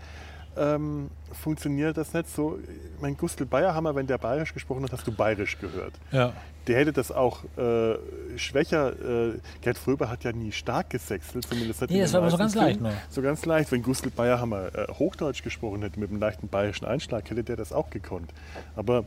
ähm, 0.56 1.10
funktioniert 1.32 1.96
das 1.96 2.12
nicht 2.12 2.28
so. 2.28 2.58
Mein 3.00 3.16
Gustl 3.16 3.46
Bayerhammer, 3.46 3.94
wenn 3.94 4.06
der 4.06 4.18
bayerisch 4.18 4.52
gesprochen 4.52 4.84
hat, 4.84 4.92
hast 4.92 5.06
du 5.06 5.12
bayerisch 5.12 5.58
gehört. 5.58 5.94
Ja. 6.10 6.32
Der 6.66 6.78
hätte 6.78 6.92
das 6.92 7.10
auch 7.10 7.44
äh, 7.56 7.96
schwächer. 8.36 8.92
Äh, 8.92 9.38
Gerd 9.62 9.78
Fröber 9.78 10.08
hat 10.08 10.24
ja 10.24 10.32
nie 10.32 10.52
stark 10.52 10.90
gesächselt, 10.90 11.46
zumindest 11.46 11.82
hat 11.82 11.90
Nee, 11.90 12.00
das 12.00 12.12
war 12.12 12.20
aber 12.20 12.30
so 12.30 12.36
ganz 12.36 12.54
leicht 12.54 12.80
nur. 12.80 12.92
So 13.10 13.22
ganz 13.22 13.44
leicht. 13.44 13.72
Wenn 13.72 13.82
Gustl 13.82 14.10
Bayerhammer 14.10 14.74
äh, 14.74 14.92
Hochdeutsch 14.92 15.42
gesprochen 15.42 15.82
hätte 15.82 15.98
mit 15.98 16.10
einem 16.10 16.20
leichten 16.20 16.48
bayerischen 16.48 16.84
Einschlag, 16.84 17.28
hätte 17.30 17.42
der 17.42 17.56
das 17.56 17.72
auch 17.72 17.90
gekonnt. 17.90 18.32
Aber 18.76 19.04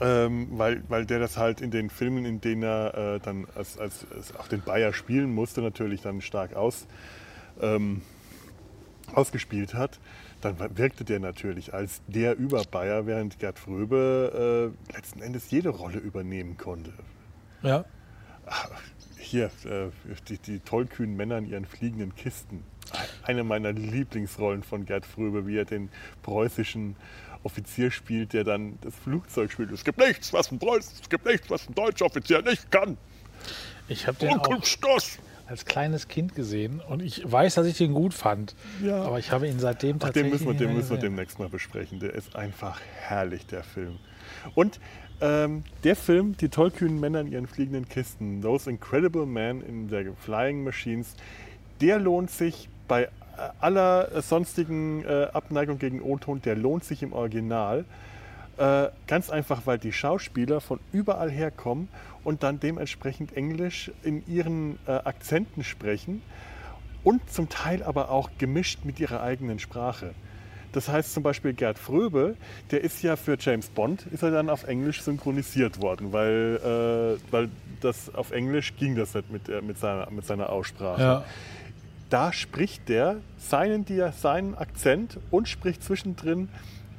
ähm, 0.00 0.48
weil, 0.52 0.82
weil 0.88 1.04
der 1.04 1.18
das 1.18 1.36
halt 1.36 1.60
in 1.60 1.70
den 1.70 1.90
Filmen, 1.90 2.24
in 2.24 2.40
denen 2.40 2.62
er 2.62 3.16
äh, 3.16 3.20
dann 3.20 3.46
als, 3.54 3.78
als, 3.78 4.06
als, 4.14 4.34
auch 4.36 4.48
den 4.48 4.62
Bayer 4.62 4.92
spielen 4.92 5.34
musste, 5.34 5.60
natürlich 5.60 6.00
dann 6.00 6.22
stark 6.22 6.54
aus. 6.54 6.86
Ähm, 7.60 8.02
ausgespielt 9.14 9.74
hat, 9.74 9.98
dann 10.40 10.56
wirkte 10.76 11.04
der 11.04 11.20
natürlich 11.20 11.74
als 11.74 12.02
der 12.06 12.36
Überbayer, 12.36 13.06
während 13.06 13.38
Gerd 13.38 13.58
Fröbe 13.58 14.72
äh, 14.90 14.94
letzten 14.94 15.22
Endes 15.22 15.50
jede 15.50 15.70
Rolle 15.70 15.98
übernehmen 15.98 16.56
konnte. 16.56 16.92
Ja. 17.62 17.84
Hier, 19.18 19.50
äh, 19.64 19.90
die, 20.28 20.38
die 20.38 20.60
tollkühnen 20.60 21.16
Männer 21.16 21.38
in 21.38 21.46
ihren 21.46 21.64
fliegenden 21.66 22.14
Kisten. 22.14 22.64
Eine 23.22 23.44
meiner 23.44 23.72
Lieblingsrollen 23.72 24.62
von 24.62 24.84
Gerd 24.84 25.06
Fröbe, 25.06 25.46
wie 25.46 25.58
er 25.58 25.64
den 25.64 25.90
preußischen 26.22 26.96
Offizier 27.42 27.90
spielt, 27.90 28.32
der 28.32 28.44
dann 28.44 28.78
das 28.80 28.94
Flugzeug 28.94 29.52
spielt. 29.52 29.70
Es 29.70 29.84
gibt 29.84 29.98
nichts, 29.98 30.32
was 30.32 30.50
ein 30.50 30.58
Preuß, 30.58 31.00
es 31.00 31.08
gibt 31.08 31.24
nichts, 31.24 31.48
was 31.48 31.68
ein 31.68 31.74
deutscher 31.74 32.06
Offizier 32.06 32.42
nicht 32.42 32.70
kann. 32.70 32.98
Ich 33.88 34.06
habe 34.06 34.18
den 34.18 34.38
auch, 34.38 34.64
als 35.50 35.64
kleines 35.64 36.06
Kind 36.08 36.34
gesehen 36.34 36.80
und 36.88 37.02
ich 37.02 37.30
weiß, 37.30 37.56
dass 37.56 37.66
ich 37.66 37.76
den 37.76 37.92
gut 37.92 38.14
fand. 38.14 38.54
Ja. 38.82 39.02
Aber 39.02 39.18
ich 39.18 39.32
habe 39.32 39.48
ihn 39.48 39.58
seitdem 39.58 39.96
Ach, 39.96 40.06
tatsächlich. 40.06 40.32
Den 40.32 40.46
müssen 40.46 40.58
wir, 40.60 40.66
den 40.66 40.76
müssen 40.76 40.90
wir 40.90 40.98
demnächst 40.98 41.38
mal 41.38 41.48
besprechen. 41.48 41.98
Der 41.98 42.14
ist 42.14 42.36
einfach 42.36 42.80
herrlich, 43.00 43.46
der 43.46 43.64
Film. 43.64 43.98
Und 44.54 44.78
ähm, 45.20 45.64
der 45.82 45.96
Film, 45.96 46.36
die 46.36 46.48
tollkühnen 46.48 47.00
Männer 47.00 47.20
in 47.20 47.32
ihren 47.32 47.46
fliegenden 47.46 47.88
Kisten, 47.88 48.40
Those 48.40 48.70
Incredible 48.70 49.26
Men 49.26 49.60
in 49.60 49.88
the 49.88 50.12
Flying 50.20 50.62
Machines, 50.62 51.16
der 51.80 51.98
lohnt 51.98 52.30
sich 52.30 52.68
bei 52.86 53.08
aller 53.60 54.22
sonstigen 54.22 55.04
äh, 55.04 55.28
Abneigung 55.32 55.78
gegen 55.78 56.00
O-Ton, 56.00 56.42
der 56.42 56.56
lohnt 56.56 56.84
sich 56.84 57.02
im 57.02 57.12
Original. 57.12 57.84
Äh, 58.60 58.90
ganz 59.06 59.30
einfach, 59.30 59.62
weil 59.64 59.78
die 59.78 59.90
Schauspieler 59.90 60.60
von 60.60 60.80
überall 60.92 61.30
herkommen 61.30 61.88
und 62.24 62.42
dann 62.42 62.60
dementsprechend 62.60 63.34
Englisch 63.34 63.90
in 64.02 64.22
ihren 64.26 64.78
äh, 64.86 64.90
Akzenten 64.90 65.64
sprechen 65.64 66.20
und 67.02 67.22
zum 67.32 67.48
Teil 67.48 67.82
aber 67.82 68.10
auch 68.10 68.28
gemischt 68.36 68.80
mit 68.84 69.00
ihrer 69.00 69.22
eigenen 69.22 69.60
Sprache. 69.60 70.10
Das 70.72 70.90
heißt 70.90 71.14
zum 71.14 71.22
Beispiel 71.22 71.54
Gerd 71.54 71.78
Fröbe, 71.78 72.36
der 72.70 72.84
ist 72.84 73.02
ja 73.02 73.16
für 73.16 73.38
James 73.40 73.68
Bond, 73.68 74.04
ist 74.12 74.22
er 74.22 74.30
dann 74.30 74.50
auf 74.50 74.64
Englisch 74.64 75.00
synchronisiert 75.00 75.80
worden, 75.80 76.12
weil, 76.12 76.60
äh, 76.62 77.32
weil 77.32 77.48
das 77.80 78.14
auf 78.14 78.30
Englisch 78.30 78.76
ging 78.76 78.94
das 78.94 79.14
nicht 79.14 79.30
mit, 79.32 79.48
mit, 79.64 79.78
seiner, 79.78 80.10
mit 80.10 80.26
seiner 80.26 80.50
Aussprache. 80.50 81.00
Ja. 81.00 81.24
Da 82.10 82.30
spricht 82.30 82.90
der 82.90 83.16
seinen, 83.38 83.86
seinen 84.12 84.54
Akzent 84.54 85.18
und 85.30 85.48
spricht 85.48 85.82
zwischendrin 85.82 86.50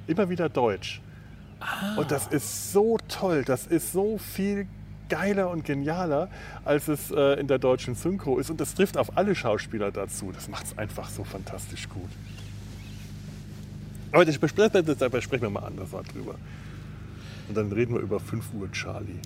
immer 0.08 0.28
wieder 0.30 0.50
Deutsch. 0.50 1.02
Ah. 1.62 1.96
Und 1.96 2.12
das 2.12 2.28
ist 2.28 2.74
so 2.74 2.98
toll, 3.08 3.44
das 3.46 3.68
ist 3.68 3.94
so 3.94 4.18
viel 4.18 4.68
geiler 5.10 5.50
und 5.50 5.66
genialer, 5.66 6.30
als 6.64 6.88
es 6.88 7.12
äh, 7.12 7.40
in 7.40 7.48
der 7.48 7.60
deutschen 7.60 7.96
Synchro 7.96 8.40
ist. 8.40 8.50
Und 8.50 8.60
das 8.60 8.74
trifft 8.74 8.98
auf 8.98 9.18
alle 9.18 9.36
Schauspieler 9.36 9.92
dazu. 9.92 10.32
Das 10.34 10.48
macht 10.48 10.66
es 10.66 10.78
einfach 10.78 11.10
so 11.10 11.24
fantastisch 11.24 11.88
gut. 11.90 12.10
Aber 14.12 14.26
das 14.26 14.38
besprechen, 14.38 14.86
das, 14.86 14.98
da 14.98 15.22
sprechen 15.22 15.44
wir 15.44 15.50
mal 15.50 15.64
anders 15.64 15.90
drüber. 16.14 16.36
Und 17.48 17.58
dann 17.58 17.72
reden 17.72 17.94
wir 17.94 18.02
über 18.02 18.20
5 18.20 18.54
Uhr 18.54 18.72
Charlie. 18.72 19.20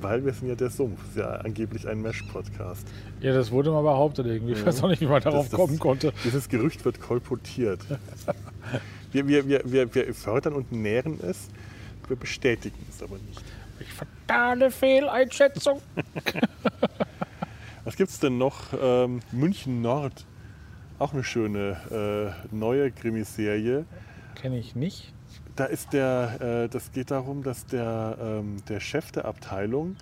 Weil 0.00 0.24
wir 0.24 0.34
sind 0.34 0.48
ja 0.48 0.54
der 0.54 0.68
Sumpf. 0.68 1.00
Das 1.00 1.08
ist 1.10 1.16
ja 1.16 1.30
angeblich 1.36 1.88
ein 1.88 2.02
Mesh-Podcast. 2.02 2.86
Ja, 3.20 3.32
das 3.32 3.50
wurde 3.50 3.70
mal 3.70 3.82
behauptet 3.82 4.26
irgendwie. 4.26 4.52
Ich 4.52 4.66
weiß 4.66 4.82
auch 4.82 4.88
nicht, 4.88 5.00
wie 5.00 5.06
man 5.06 5.22
darauf 5.22 5.48
das, 5.48 5.58
kommen 5.58 5.78
konnte. 5.78 6.12
Dieses 6.24 6.50
Gerücht 6.50 6.84
wird 6.84 7.00
kolportiert. 7.00 7.80
wir, 9.14 9.26
wir, 9.28 9.48
wir, 9.48 9.62
wir, 9.64 9.94
wir 9.94 10.14
fördern 10.14 10.54
und 10.54 10.72
nähren 10.72 11.18
es, 11.22 11.48
wir 12.08 12.16
bestätigen 12.16 12.84
es 12.90 13.02
aber 13.02 13.16
nicht. 13.28 13.42
Ich 13.78 13.92
fatale 13.92 14.70
Fehleinschätzung. 14.70 15.80
Was 17.84 17.96
gibt 17.96 18.10
es 18.10 18.18
denn 18.18 18.38
noch? 18.38 18.72
Ähm, 18.80 19.20
München 19.30 19.80
Nord. 19.82 20.26
Auch 20.98 21.12
eine 21.12 21.24
schöne 21.24 22.34
äh, 22.50 22.54
neue 22.54 22.90
Krimiserie. 22.90 23.84
Kenne 24.34 24.58
ich 24.58 24.74
nicht. 24.74 25.12
Da 25.56 25.66
ist 25.66 25.92
der, 25.92 26.64
äh, 26.64 26.68
das 26.68 26.92
geht 26.92 27.10
darum, 27.10 27.42
dass 27.42 27.66
der, 27.66 28.16
ähm, 28.20 28.56
der 28.68 28.80
Chef 28.80 29.12
der 29.12 29.24
Abteilung 29.26 29.96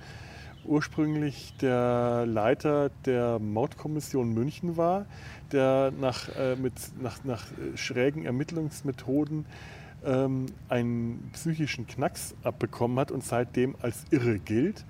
ursprünglich 0.64 1.54
der 1.60 2.24
Leiter 2.26 2.90
der 3.04 3.38
Mordkommission 3.38 4.32
München 4.32 4.76
war, 4.76 5.06
der 5.52 5.92
nach, 6.00 6.28
äh, 6.36 6.56
mit, 6.56 6.74
nach, 7.00 7.22
nach 7.24 7.44
schrägen 7.74 8.24
Ermittlungsmethoden 8.24 9.46
ähm, 10.04 10.46
einen 10.68 11.30
psychischen 11.32 11.86
Knacks 11.86 12.34
abbekommen 12.42 12.98
hat 12.98 13.10
und 13.10 13.24
seitdem 13.24 13.74
als 13.80 14.04
irre 14.10 14.38
gilt. 14.38 14.84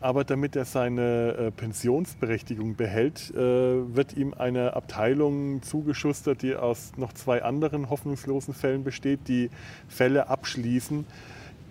Aber 0.00 0.22
damit 0.22 0.54
er 0.54 0.64
seine 0.64 1.32
äh, 1.32 1.50
Pensionsberechtigung 1.50 2.76
behält, 2.76 3.32
äh, 3.34 3.36
wird 3.36 4.16
ihm 4.16 4.32
eine 4.32 4.74
Abteilung 4.74 5.60
zugeschustert, 5.62 6.42
die 6.42 6.54
aus 6.54 6.92
noch 6.96 7.12
zwei 7.12 7.42
anderen 7.42 7.90
hoffnungslosen 7.90 8.54
Fällen 8.54 8.84
besteht, 8.84 9.26
die 9.26 9.50
Fälle 9.88 10.28
abschließen, 10.28 11.04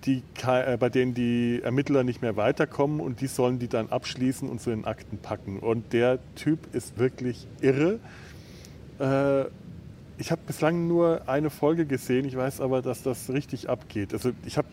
die, 0.03 0.23
äh, 0.45 0.75
bei 0.77 0.89
denen 0.89 1.13
die 1.13 1.61
Ermittler 1.63 2.03
nicht 2.03 2.21
mehr 2.21 2.35
weiterkommen 2.35 2.99
und 2.99 3.21
die 3.21 3.27
sollen 3.27 3.59
die 3.59 3.69
dann 3.69 3.89
abschließen 3.89 4.49
und 4.49 4.59
zu 4.59 4.71
den 4.71 4.83
Akten 4.83 5.19
packen. 5.19 5.59
Und 5.59 5.93
der 5.93 6.19
Typ 6.35 6.75
ist 6.75 6.99
wirklich 6.99 7.47
irre. 7.61 7.99
Äh, 8.99 9.45
ich 10.17 10.31
habe 10.31 10.41
bislang 10.47 10.87
nur 10.87 11.21
eine 11.27 11.49
Folge 11.49 11.85
gesehen, 11.85 12.25
ich 12.25 12.35
weiß 12.35 12.61
aber, 12.61 12.81
dass 12.81 13.03
das 13.03 13.29
richtig 13.29 13.69
abgeht. 13.69 14.13
Also 14.13 14.31
ich 14.45 14.57
habe, 14.57 14.67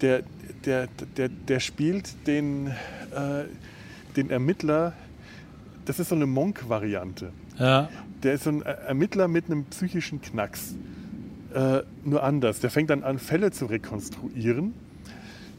der, 0.00 0.22
der, 0.64 0.88
der, 1.16 1.28
der 1.28 1.60
spielt 1.60 2.26
den, 2.26 2.68
äh, 2.68 3.44
den 4.16 4.30
Ermittler, 4.30 4.92
das 5.84 5.98
ist 5.98 6.10
so 6.10 6.14
eine 6.14 6.26
Monk-Variante. 6.26 7.32
Ja. 7.58 7.88
Der 8.22 8.34
ist 8.34 8.44
so 8.44 8.50
ein 8.50 8.62
Ermittler 8.62 9.28
mit 9.28 9.46
einem 9.46 9.64
psychischen 9.64 10.20
Knacks. 10.20 10.74
Äh, 11.54 11.82
nur 12.04 12.22
anders. 12.22 12.60
Der 12.60 12.70
fängt 12.70 12.90
dann 12.90 13.02
an, 13.02 13.18
Fälle 13.18 13.50
zu 13.50 13.66
rekonstruieren 13.66 14.74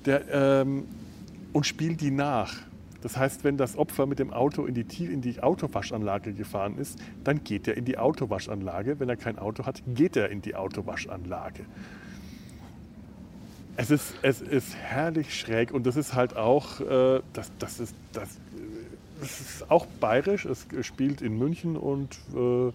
der, 0.05 0.23
ähm, 0.31 0.85
und 1.53 1.65
spielt 1.65 2.01
die 2.01 2.11
nach. 2.11 2.53
Das 3.01 3.17
heißt, 3.17 3.43
wenn 3.43 3.57
das 3.57 3.77
Opfer 3.77 4.05
mit 4.05 4.19
dem 4.19 4.31
Auto 4.31 4.65
in 4.65 4.73
die, 4.73 5.05
in 5.05 5.21
die 5.21 5.41
Autowaschanlage 5.41 6.33
gefahren 6.33 6.77
ist, 6.77 6.99
dann 7.23 7.43
geht 7.43 7.67
er 7.67 7.77
in 7.77 7.85
die 7.85 7.97
Autowaschanlage. 7.97 8.99
Wenn 8.99 9.09
er 9.09 9.17
kein 9.17 9.37
Auto 9.37 9.65
hat, 9.65 9.83
geht 9.87 10.15
er 10.15 10.29
in 10.29 10.41
die 10.41 10.55
Autowaschanlage. 10.55 11.65
Es 13.75 13.91
ist, 13.91 14.15
es 14.23 14.41
ist 14.41 14.75
herrlich 14.75 15.39
schräg 15.39 15.71
und 15.71 15.85
das 15.85 15.95
ist 15.97 16.15
halt 16.15 16.35
auch, 16.35 16.81
äh, 16.81 17.21
das, 17.33 17.51
das, 17.59 17.79
ist, 17.79 17.95
das, 18.11 18.39
das 19.21 19.39
ist 19.39 19.69
auch 19.69 19.85
bayerisch. 19.85 20.45
Es 20.45 20.65
spielt 20.81 21.21
in 21.21 21.37
München 21.37 21.77
und 21.77 22.17
äh, 22.33 22.37
im, 22.39 22.73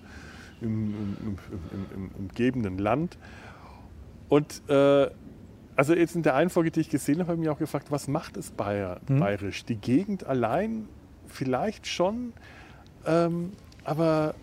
im, 0.60 1.38
im, 1.72 1.86
im, 1.94 2.10
umgebenden 2.16 2.78
Land. 2.78 3.18
Und 4.28 4.62
äh, 4.68 5.10
also 5.76 5.94
jetzt 5.94 6.14
in 6.14 6.22
der 6.22 6.34
einen 6.34 6.50
Folge, 6.50 6.70
die 6.70 6.80
ich 6.80 6.90
gesehen 6.90 7.18
habe, 7.18 7.28
habe 7.28 7.34
ich 7.36 7.40
mich 7.40 7.48
auch 7.48 7.58
gefragt, 7.58 7.90
was 7.90 8.08
macht 8.08 8.36
es 8.36 8.50
Bayer, 8.50 9.00
mhm. 9.08 9.20
bayerisch? 9.20 9.64
Die 9.64 9.76
Gegend 9.76 10.24
allein 10.24 10.88
vielleicht 11.26 11.86
schon, 11.86 12.32
ähm, 13.06 13.52
aber 13.84 14.34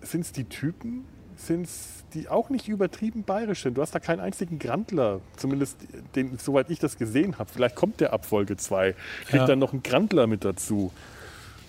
sind 0.00 0.22
es 0.22 0.32
die 0.32 0.44
Typen? 0.44 1.04
Sind 1.36 1.66
es 1.66 2.04
die 2.14 2.28
auch 2.28 2.50
nicht 2.50 2.68
übertrieben 2.68 3.22
bayerisch 3.22 3.62
sind? 3.62 3.76
Du 3.76 3.82
hast 3.82 3.94
da 3.94 4.00
keinen 4.00 4.20
einzigen 4.20 4.58
Grandler, 4.58 5.20
zumindest 5.36 5.78
den, 6.16 6.38
soweit 6.38 6.70
ich 6.70 6.78
das 6.78 6.96
gesehen 6.96 7.38
habe. 7.38 7.50
Vielleicht 7.52 7.76
kommt 7.76 8.00
der 8.00 8.12
ab 8.12 8.26
Folge 8.26 8.56
2, 8.56 8.94
kriegt 9.26 9.34
ja. 9.34 9.46
dann 9.46 9.58
noch 9.58 9.72
einen 9.72 9.82
Grandler 9.82 10.26
mit 10.26 10.44
dazu, 10.44 10.92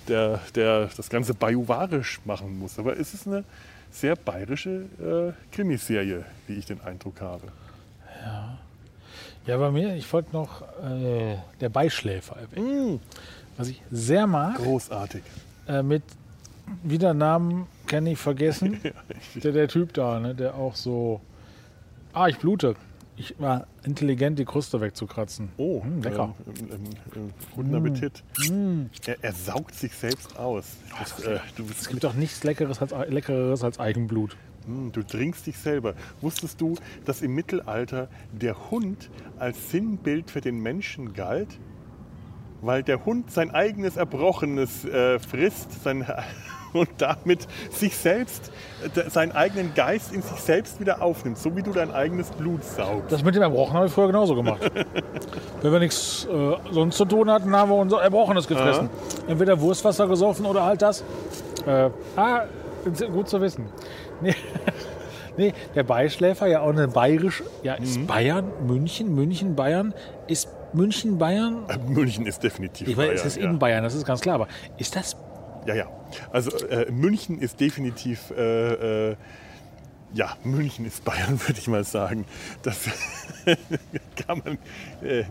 der, 0.07 0.39
der 0.55 0.89
das 0.95 1.09
Ganze 1.09 1.33
bayouarisch 1.33 2.19
machen 2.25 2.57
muss. 2.57 2.79
Aber 2.79 2.95
ist 2.95 3.13
es 3.13 3.27
eine 3.27 3.43
sehr 3.91 4.15
bayerische 4.15 5.35
äh, 5.51 5.55
Krimiserie, 5.55 6.25
wie 6.47 6.53
ich 6.53 6.65
den 6.65 6.81
Eindruck 6.81 7.21
habe. 7.21 7.47
Ja. 8.23 8.59
Ja, 9.45 9.57
bei 9.57 9.71
mir, 9.71 9.95
ich 9.95 10.11
wollte 10.11 10.33
noch 10.33 10.61
äh, 10.61 11.37
der 11.59 11.69
Beischläfer 11.69 12.37
erwähnen. 12.37 12.95
Mm. 12.95 12.99
Was 13.57 13.67
ich 13.69 13.81
sehr 13.91 14.27
mag. 14.27 14.57
Großartig. 14.57 15.23
Äh, 15.67 15.83
mit 15.83 16.03
wieder 16.83 17.13
Namen 17.13 17.67
kenne 17.87 18.11
ich 18.11 18.19
vergessen. 18.19 18.79
der, 19.35 19.51
der 19.51 19.67
Typ 19.67 19.93
da, 19.93 20.19
ne, 20.19 20.35
der 20.35 20.55
auch 20.55 20.75
so. 20.75 21.21
Ah, 22.13 22.27
ich 22.27 22.37
blute. 22.37 22.75
Ich 23.17 23.35
war 23.37 23.67
intelligent, 23.83 24.39
die 24.39 24.45
Kruste 24.45 24.79
wegzukratzen. 24.79 25.49
Oh, 25.57 25.83
hm, 25.83 26.01
lecker. 26.01 26.33
Ähm, 26.47 26.53
ähm, 26.71 26.79
ähm, 27.15 27.33
guten 27.53 27.75
Appetit. 27.75 28.23
Mm. 28.49 28.83
Er, 29.05 29.17
er, 29.21 29.33
saugt 29.33 29.75
sich 29.75 29.93
selbst 29.93 30.39
aus. 30.39 30.77
Das, 30.97 31.19
äh, 31.25 31.39
es 31.69 31.89
gibt 31.89 32.05
doch 32.05 32.13
nichts 32.13 32.43
Leckeres 32.45 32.81
als, 32.81 32.93
Leckeres 33.09 33.63
als 33.63 33.77
Eigenblut. 33.77 34.37
Hm, 34.69 34.91
du 34.91 35.01
trinkst 35.01 35.47
dich 35.47 35.57
selber. 35.57 35.95
Wusstest 36.21 36.61
du, 36.61 36.75
dass 37.05 37.23
im 37.23 37.33
Mittelalter 37.33 38.07
der 38.31 38.69
Hund 38.69 39.09
als 39.39 39.71
Sinnbild 39.71 40.29
für 40.29 40.41
den 40.41 40.59
Menschen 40.59 41.13
galt? 41.13 41.59
Weil 42.61 42.83
der 42.83 43.05
Hund 43.05 43.31
sein 43.31 43.51
eigenes 43.51 43.97
Erbrochenes 43.97 44.85
äh, 44.85 45.17
frisst 45.17 45.81
sein, 45.83 46.05
und 46.73 46.89
damit 46.99 47.47
sich 47.71 47.97
selbst, 47.97 48.51
äh, 48.83 49.09
seinen 49.09 49.31
eigenen 49.31 49.73
Geist 49.73 50.13
in 50.13 50.21
sich 50.21 50.39
selbst 50.39 50.79
wieder 50.79 51.01
aufnimmt, 51.01 51.39
so 51.39 51.55
wie 51.55 51.63
du 51.63 51.71
dein 51.71 51.91
eigenes 51.91 52.29
Blut 52.29 52.63
saugst. 52.63 53.11
Das 53.11 53.23
mit 53.23 53.33
dem 53.33 53.41
Erbrochenen 53.41 53.77
habe 53.77 53.87
ich 53.87 53.93
früher 53.93 54.07
genauso 54.07 54.35
gemacht. 54.35 54.59
Wenn 55.61 55.71
wir 55.71 55.79
nichts 55.79 56.27
äh, 56.29 56.55
sonst 56.71 56.97
zu 56.97 57.05
tun 57.05 57.31
hatten, 57.31 57.55
haben 57.55 57.71
wir 57.71 57.77
unser 57.77 58.01
Erbrochenes 58.01 58.47
gefressen. 58.47 58.89
Aha. 58.89 59.31
Entweder 59.31 59.59
Wurstwasser 59.59 60.05
gesoffen 60.07 60.45
oder 60.45 60.63
halt 60.63 60.81
das. 60.81 61.03
Äh, 61.65 61.89
ah, 62.15 62.43
gut 63.11 63.29
zu 63.29 63.41
wissen. 63.41 63.65
Nee. 64.21 64.35
nee, 65.37 65.53
der 65.75 65.83
Beischläfer, 65.83 66.47
ja 66.47 66.61
auch 66.61 66.69
eine 66.69 66.87
bayerische, 66.87 67.43
ja, 67.63 67.75
ist 67.75 67.97
mhm. 67.97 68.07
Bayern, 68.07 68.51
München, 68.65 69.13
München, 69.13 69.55
Bayern, 69.55 69.93
ist 70.27 70.49
München, 70.73 71.17
Bayern? 71.17 71.65
Äh, 71.67 71.77
München 71.77 72.25
ist 72.25 72.43
definitiv 72.43 72.87
ich 72.87 72.95
Bayern. 72.95 73.15
es 73.15 73.25
ist 73.25 73.37
ja. 73.37 73.49
in 73.49 73.59
Bayern, 73.59 73.83
das 73.83 73.95
ist 73.95 74.05
ganz 74.05 74.21
klar, 74.21 74.35
aber 74.35 74.47
ist 74.77 74.95
das? 74.95 75.15
Ja, 75.65 75.75
ja. 75.75 75.87
Also 76.31 76.51
äh, 76.67 76.91
München 76.91 77.39
ist 77.39 77.59
definitiv, 77.59 78.31
äh, 78.31 79.11
äh, 79.11 79.15
ja, 80.13 80.35
München 80.43 80.85
ist 80.85 81.03
Bayern, 81.03 81.39
würde 81.47 81.59
ich 81.59 81.67
mal 81.67 81.83
sagen. 81.83 82.25
Das 82.63 82.89
kann 84.27 84.41
man, 84.43 84.57
äh, 85.07 85.23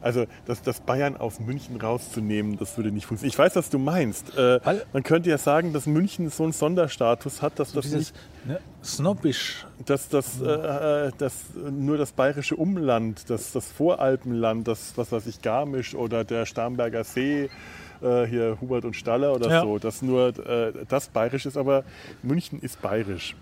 also 0.00 0.26
das, 0.46 0.62
das 0.62 0.80
Bayern 0.80 1.16
aus 1.16 1.40
München 1.40 1.80
rauszunehmen, 1.80 2.58
das 2.58 2.76
würde 2.76 2.90
nicht 2.90 3.06
funktionieren. 3.06 3.32
Ich 3.32 3.38
weiß, 3.38 3.56
was 3.56 3.70
du 3.70 3.78
meinst. 3.78 4.36
Äh, 4.36 4.60
man 4.92 5.02
könnte 5.02 5.30
ja 5.30 5.38
sagen, 5.38 5.72
dass 5.72 5.86
München 5.86 6.30
so 6.30 6.44
einen 6.44 6.52
Sonderstatus 6.52 7.42
hat, 7.42 7.58
dass 7.58 7.72
so 7.72 7.80
das 7.80 7.90
nicht 7.90 8.14
ne, 8.44 8.60
snobbisch, 8.82 9.66
dass 9.84 10.08
das, 10.08 10.40
äh, 10.40 11.10
dass 11.18 11.44
nur 11.70 11.96
das 11.98 12.12
bayerische 12.12 12.56
Umland, 12.56 13.28
das, 13.28 13.52
das 13.52 13.70
Voralpenland, 13.70 14.68
das 14.68 14.92
was 14.96 15.12
weiß 15.12 15.26
ich 15.26 15.42
Garmisch 15.42 15.94
oder 15.94 16.24
der 16.24 16.46
Starnberger 16.46 17.04
See 17.04 17.50
äh, 18.00 18.26
hier 18.26 18.58
Hubert 18.60 18.84
und 18.84 18.94
Staller 18.94 19.34
oder 19.34 19.50
ja. 19.50 19.62
so, 19.62 19.78
dass 19.78 20.02
nur 20.02 20.28
äh, 20.46 20.72
das 20.88 21.08
bayerisch 21.08 21.46
ist, 21.46 21.56
aber 21.56 21.84
München 22.22 22.60
ist 22.60 22.80
bayerisch 22.80 23.34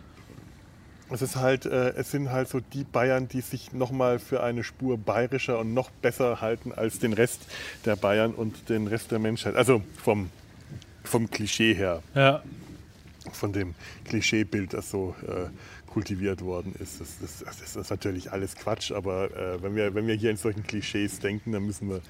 es 1.11 1.23
ist 1.23 1.37
halt, 1.37 1.67
äh, 1.67 1.91
es 1.91 2.11
sind 2.11 2.31
halt 2.31 2.49
so 2.49 2.61
die 2.61 2.85
Bayern, 2.85 3.29
die 3.29 3.41
sich 3.41 3.73
nochmal 3.73 4.19
für 4.19 4.43
eine 4.43 4.65
Spur 4.65 4.99
bayerischer 4.99 5.59
und 5.59 5.75
noch 5.75 5.91
besser 5.91 6.41
halten 6.41 6.73
als 6.73 6.99
den 6.99 7.13
Rest 7.13 7.43
der 7.85 7.97
Bayern 7.97 8.33
und 8.35 8.69
den 8.69 8.87
Rest 8.87 9.13
der 9.13 9.19
Menschheit. 9.19 9.55
Also 9.55 9.83
vom, 10.03 10.31
vom 11.05 11.31
Klischee 11.31 11.75
her. 11.75 12.03
Ja. 12.15 12.43
Von 13.33 13.53
dem 13.53 13.75
Klischeebild, 14.05 14.73
das 14.73 14.91
so 14.91 15.15
äh, 15.27 15.49
kultiviert 15.87 16.43
worden 16.43 16.75
ist. 16.79 17.01
Das, 17.01 17.19
das, 17.21 17.59
das, 17.59 17.77
ist 17.77 17.91
natürlich 17.91 18.33
alles 18.33 18.55
Quatsch, 18.55 18.93
aber 18.93 19.31
äh, 19.37 19.63
wenn, 19.63 19.75
wir, 19.75 19.95
wenn 19.95 20.07
wir 20.07 20.15
hier 20.15 20.31
in 20.31 20.37
solchen 20.37 20.63
Klischees 20.65 21.21
denken, 21.21 21.53
dann 21.53 21.65
müssen 21.65 21.89
wir 21.89 22.01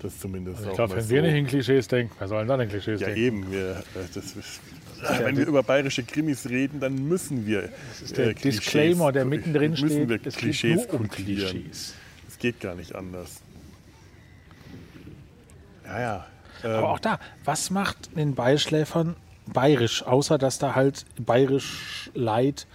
das 0.00 0.18
zumindest 0.18 0.58
also 0.58 0.70
ich 0.70 0.76
glaube, 0.76 0.96
wenn 0.96 1.02
so 1.02 1.10
wir 1.10 1.22
nicht 1.22 1.34
in 1.34 1.46
Klischees 1.46 1.88
denken, 1.88 2.14
wer 2.18 2.28
soll 2.28 2.46
dann 2.46 2.60
in 2.60 2.68
Klischees 2.68 3.00
ja, 3.00 3.06
denken? 3.08 3.20
Ja, 3.20 3.26
eben. 3.26 3.52
Wir, 3.52 3.70
äh, 3.70 4.06
das, 4.14 4.34
wenn 5.20 5.36
wir 5.36 5.46
über 5.46 5.62
bayerische 5.62 6.02
Krimis 6.02 6.48
reden, 6.48 6.80
dann 6.80 7.08
müssen 7.08 7.46
wir. 7.46 7.70
Das 7.90 8.02
ist 8.02 8.16
der 8.16 8.28
äh, 8.28 8.34
Disclaimer, 8.34 9.12
der 9.12 9.24
mittendrin 9.24 9.76
steht. 9.76 9.90
Müssen 9.90 10.08
wir 10.08 10.18
Klischees 10.18 10.88
nur 10.88 11.00
um 11.00 11.08
Klischees. 11.08 11.94
Es 12.28 12.38
geht 12.38 12.60
gar 12.60 12.74
nicht 12.74 12.94
anders. 12.94 13.40
Ja, 15.84 16.00
ja. 16.00 16.26
Ähm, 16.62 16.70
Aber 16.70 16.90
auch 16.90 16.98
da, 16.98 17.18
was 17.44 17.70
macht 17.70 18.16
den 18.16 18.34
Beischläfern 18.34 19.16
bayerisch, 19.52 20.02
außer 20.02 20.38
dass 20.38 20.58
da 20.58 20.74
halt 20.74 21.04
bayerisch 21.18 22.10
Leid 22.14 22.66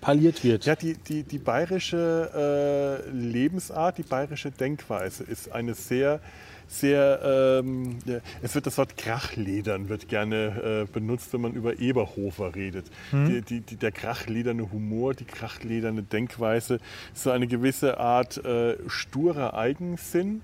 parliert 0.00 0.42
wird? 0.44 0.64
Ja, 0.64 0.74
die, 0.74 0.94
die, 0.94 1.22
die 1.22 1.38
bayerische 1.38 3.04
äh, 3.06 3.10
Lebensart, 3.10 3.98
die 3.98 4.02
bayerische 4.02 4.50
Denkweise 4.50 5.24
ist 5.24 5.52
eine 5.52 5.74
sehr 5.74 6.20
sehr, 6.68 7.62
ähm, 7.64 7.98
es 8.42 8.54
wird 8.54 8.66
das 8.66 8.78
Wort 8.78 8.96
Krachledern 8.96 9.88
wird 9.88 10.08
gerne 10.08 10.84
äh, 10.86 10.92
benutzt, 10.92 11.32
wenn 11.32 11.40
man 11.40 11.52
über 11.52 11.78
Eberhofer 11.78 12.54
redet. 12.54 12.86
Hm. 13.10 13.26
Die, 13.26 13.42
die, 13.42 13.60
die, 13.60 13.76
der 13.76 13.92
krachlederne 13.92 14.70
Humor, 14.72 15.14
die 15.14 15.24
krachlederne 15.24 16.02
Denkweise, 16.02 16.78
so 17.14 17.30
eine 17.30 17.46
gewisse 17.46 17.98
Art 17.98 18.44
äh, 18.44 18.76
sturer 18.88 19.54
Eigensinn. 19.54 20.42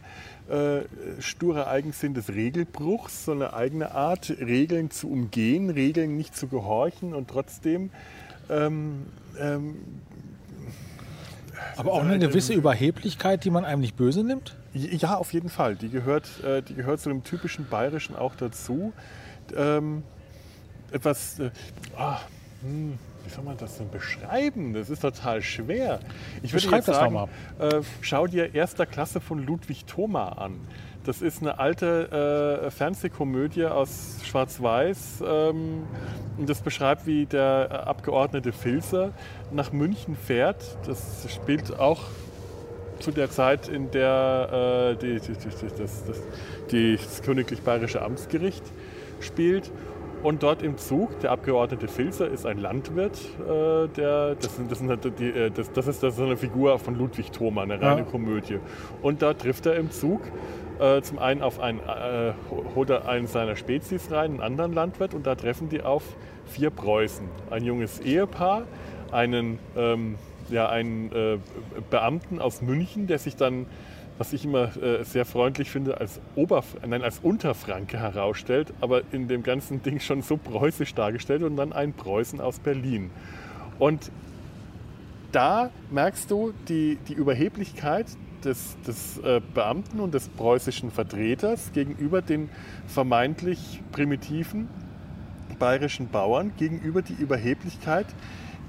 Äh, 0.51 0.83
sturer 1.21 1.69
Eigensinn 1.69 2.15
des 2.15 2.31
Regelbruchs, 2.31 3.27
so 3.27 3.33
eine 3.33 3.55
eigene 3.55 3.93
Art, 3.93 4.29
Regeln 4.29 4.91
zu 4.91 5.09
umgehen, 5.09 5.71
Regeln 5.71 6.17
nicht 6.17 6.37
zu 6.37 6.49
gehorchen 6.49 7.15
und 7.15 7.29
trotzdem 7.29 7.91
ähm, 8.51 9.07
ähm, 9.41 9.77
aber 11.77 11.93
auch 11.93 12.03
eine 12.03 12.19
gewisse 12.19 12.55
Überheblichkeit, 12.55 13.45
die 13.45 13.51
man 13.51 13.65
einem 13.65 13.81
nicht 13.81 13.97
böse 13.97 14.25
nimmt? 14.25 14.57
Ja, 14.75 15.17
auf 15.17 15.33
jeden 15.33 15.49
Fall. 15.49 15.77
Die 15.77 15.91
gehört, 15.91 16.43
äh, 16.43 16.63
die 16.63 16.75
gehört 16.75 17.01
zu 17.01 17.09
dem 17.09 17.25
typischen 17.25 17.69
Bayerischen 17.69 18.17
auch 18.17 18.35
dazu. 18.35 18.93
Ähm, 19.55 20.03
etwas, 20.91 21.39
äh, 21.39 21.51
oh, 21.99 22.17
hm, 22.63 22.99
wie 23.25 23.31
soll 23.31 23.45
man 23.45 23.57
das 23.57 23.79
denn 23.79 23.91
beschreiben? 23.91 24.73
Das 24.73 24.91
ist 24.91 25.01
total 25.01 25.43
schwer. 25.43 26.01
Ich 26.43 26.53
würde 26.53 26.75
jetzt 26.75 26.87
sagen, 26.87 27.29
äh, 27.59 27.81
schau 28.01 28.27
dir 28.27 28.55
erster 28.55 28.87
Klasse 28.87 29.21
von 29.21 29.45
Ludwig 29.45 29.85
Thoma 29.85 30.29
an. 30.31 30.61
Das 31.05 31.21
ist 31.21 31.43
eine 31.43 31.59
alte 31.59 32.63
äh, 32.65 32.71
Fernsehkomödie 32.71 33.67
aus 33.67 34.21
Schwarz-Weiß. 34.25 35.25
Ähm, 35.27 35.83
und 36.39 36.49
das 36.49 36.61
beschreibt, 36.61 37.07
wie 37.07 37.27
der 37.27 37.87
Abgeordnete 37.87 38.53
Filzer 38.53 39.13
nach 39.51 39.73
München 39.73 40.17
fährt. 40.17 40.79
Das 40.87 41.27
spielt 41.29 41.79
auch 41.79 42.01
zu 43.03 43.11
der 43.11 43.31
Zeit, 43.31 43.69
in 43.69 43.91
der 43.91 44.93
äh, 44.93 44.97
die, 44.97 45.21
die, 45.21 45.33
die, 45.33 45.67
das, 45.79 46.05
das, 46.05 46.23
das 46.71 47.23
Königlich 47.23 47.62
Bayerische 47.62 48.03
Amtsgericht 48.03 48.65
spielt. 49.21 49.71
Und 50.23 50.45
dort 50.45 50.62
im 50.62 50.79
Zug, 50.79 51.19
der 51.19 51.33
Abgeordnete 51.33 51.88
Filzer 51.88 52.29
ist 52.29 52.47
ein 52.47 52.59
Landwirt, 52.59 53.19
äh, 53.41 53.88
der, 53.88 54.37
das, 54.37 54.55
sind, 54.55 54.71
das, 54.71 54.79
sind 54.79 54.88
halt 54.88 55.19
die, 55.19 55.29
äh, 55.29 55.51
das, 55.51 55.73
das, 55.73 55.88
ist, 55.88 56.03
das 56.03 56.15
ist 56.15 56.21
eine 56.21 56.37
Figur 56.37 56.79
von 56.79 56.97
Ludwig 56.97 57.33
Thoma, 57.33 57.62
eine 57.62 57.81
reine 57.81 58.03
Ja. 58.03 58.07
Komödie. 58.07 58.61
Und 59.03 59.21
da 59.21 59.35
trifft 59.35 59.67
er 59.67 59.75
im 59.75 59.91
Zug 59.91 60.21
äh, 60.79 61.03
zum 61.03 61.19
einen 61.19 61.43
auf 61.43 61.59
einen, 61.59 61.81
äh, 61.81 62.33
holt 62.77 62.91
er 62.91 63.09
einen 63.09 63.27
seiner 63.27 63.57
Spezies 63.57 64.12
rein, 64.12 64.33
einen 64.33 64.41
anderen 64.41 64.73
Landwirt, 64.73 65.12
und 65.12 65.27
da 65.27 65.35
treffen 65.35 65.69
die 65.69 65.83
auf 65.83 66.05
vier 66.47 66.71
Preußen. 66.71 67.27
Ein 67.51 67.65
junges 67.65 67.99
Ehepaar, 67.99 68.62
einen, 69.11 69.59
ähm, 69.77 70.17
ja, 70.53 70.69
einen 70.69 71.11
äh, 71.12 71.38
Beamten 71.91 72.41
aus 72.41 72.62
München, 72.62 73.07
der 73.07 73.19
sich 73.19 73.37
dann, 73.37 73.67
was 74.19 74.33
ich 74.33 74.45
immer 74.45 74.77
äh, 74.77 75.05
sehr 75.05 75.25
freundlich 75.25 75.71
finde, 75.71 75.99
als, 75.99 76.21
Oberf 76.35 76.77
nein, 76.87 77.03
als 77.03 77.19
Unterfranke 77.21 77.99
herausstellt, 77.99 78.73
aber 78.81 79.03
in 79.12 79.29
dem 79.29 79.43
ganzen 79.43 79.83
Ding 79.83 80.01
schon 80.01 80.23
so 80.23 80.37
preußisch 80.37 80.95
dargestellt, 80.95 81.43
und 81.43 81.57
dann 81.57 81.73
einen 81.73 81.95
Preußen 81.95 82.41
aus 82.41 82.59
Berlin. 82.59 83.11
Und 83.79 84.11
da 85.33 85.71
merkst 85.91 86.31
du 86.31 86.53
die, 86.69 86.99
die 87.09 87.15
Überheblichkeit 87.15 88.07
des, 88.45 88.77
des 88.87 89.19
äh, 89.19 89.41
Beamten 89.55 90.01
und 90.01 90.12
des 90.15 90.29
preußischen 90.29 90.91
Vertreters 90.91 91.73
gegenüber 91.73 92.23
den 92.23 92.51
vermeintlich 92.87 93.81
primitiven 93.93 94.69
bayerischen 95.59 96.09
Bauern, 96.09 96.53
gegenüber 96.57 97.03
die 97.03 97.15
Überheblichkeit 97.15 98.07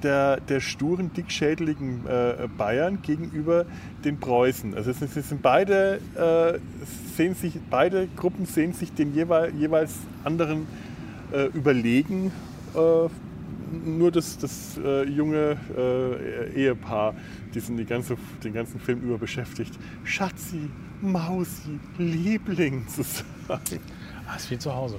der, 0.03 0.39
der 0.41 0.59
sturen, 0.59 1.11
dickschädeligen 1.13 2.05
äh, 2.07 2.47
Bayern 2.57 3.01
gegenüber 3.01 3.65
den 4.03 4.19
Preußen. 4.19 4.73
Also 4.75 4.91
es, 4.91 4.99
sind- 4.99 5.15
es 5.15 5.29
sind 5.29 5.41
beide, 5.41 5.99
äh, 6.15 6.59
sehen 7.15 7.35
sich, 7.35 7.53
beide 7.69 8.07
Gruppen 8.15 8.45
sehen 8.45 8.73
sich 8.73 8.93
den 8.93 9.13
jeweil, 9.13 9.53
jeweils 9.55 9.95
anderen 10.23 10.67
äh, 11.31 11.45
überlegen. 11.47 12.31
Äh, 12.75 13.09
nur 13.85 14.11
das, 14.11 14.37
das 14.37 14.77
äh, 14.83 15.03
junge 15.09 15.57
äh, 15.75 16.53
Ehepaar, 16.53 17.15
die 17.55 17.59
sind 17.59 17.77
die 17.77 17.85
ganze, 17.85 18.15
den 18.43 18.53
ganzen 18.53 18.79
Film 18.79 19.01
über 19.01 19.17
beschäftigt, 19.17 19.73
Schatzi, 20.03 20.69
Mausi, 21.01 21.79
Liebling 21.97 22.87
zu 22.87 23.01
sagen. 23.01 23.79
Ah, 24.27 24.35
ist 24.35 24.51
wie 24.51 24.59
zu 24.59 24.73
Hause. 24.73 24.97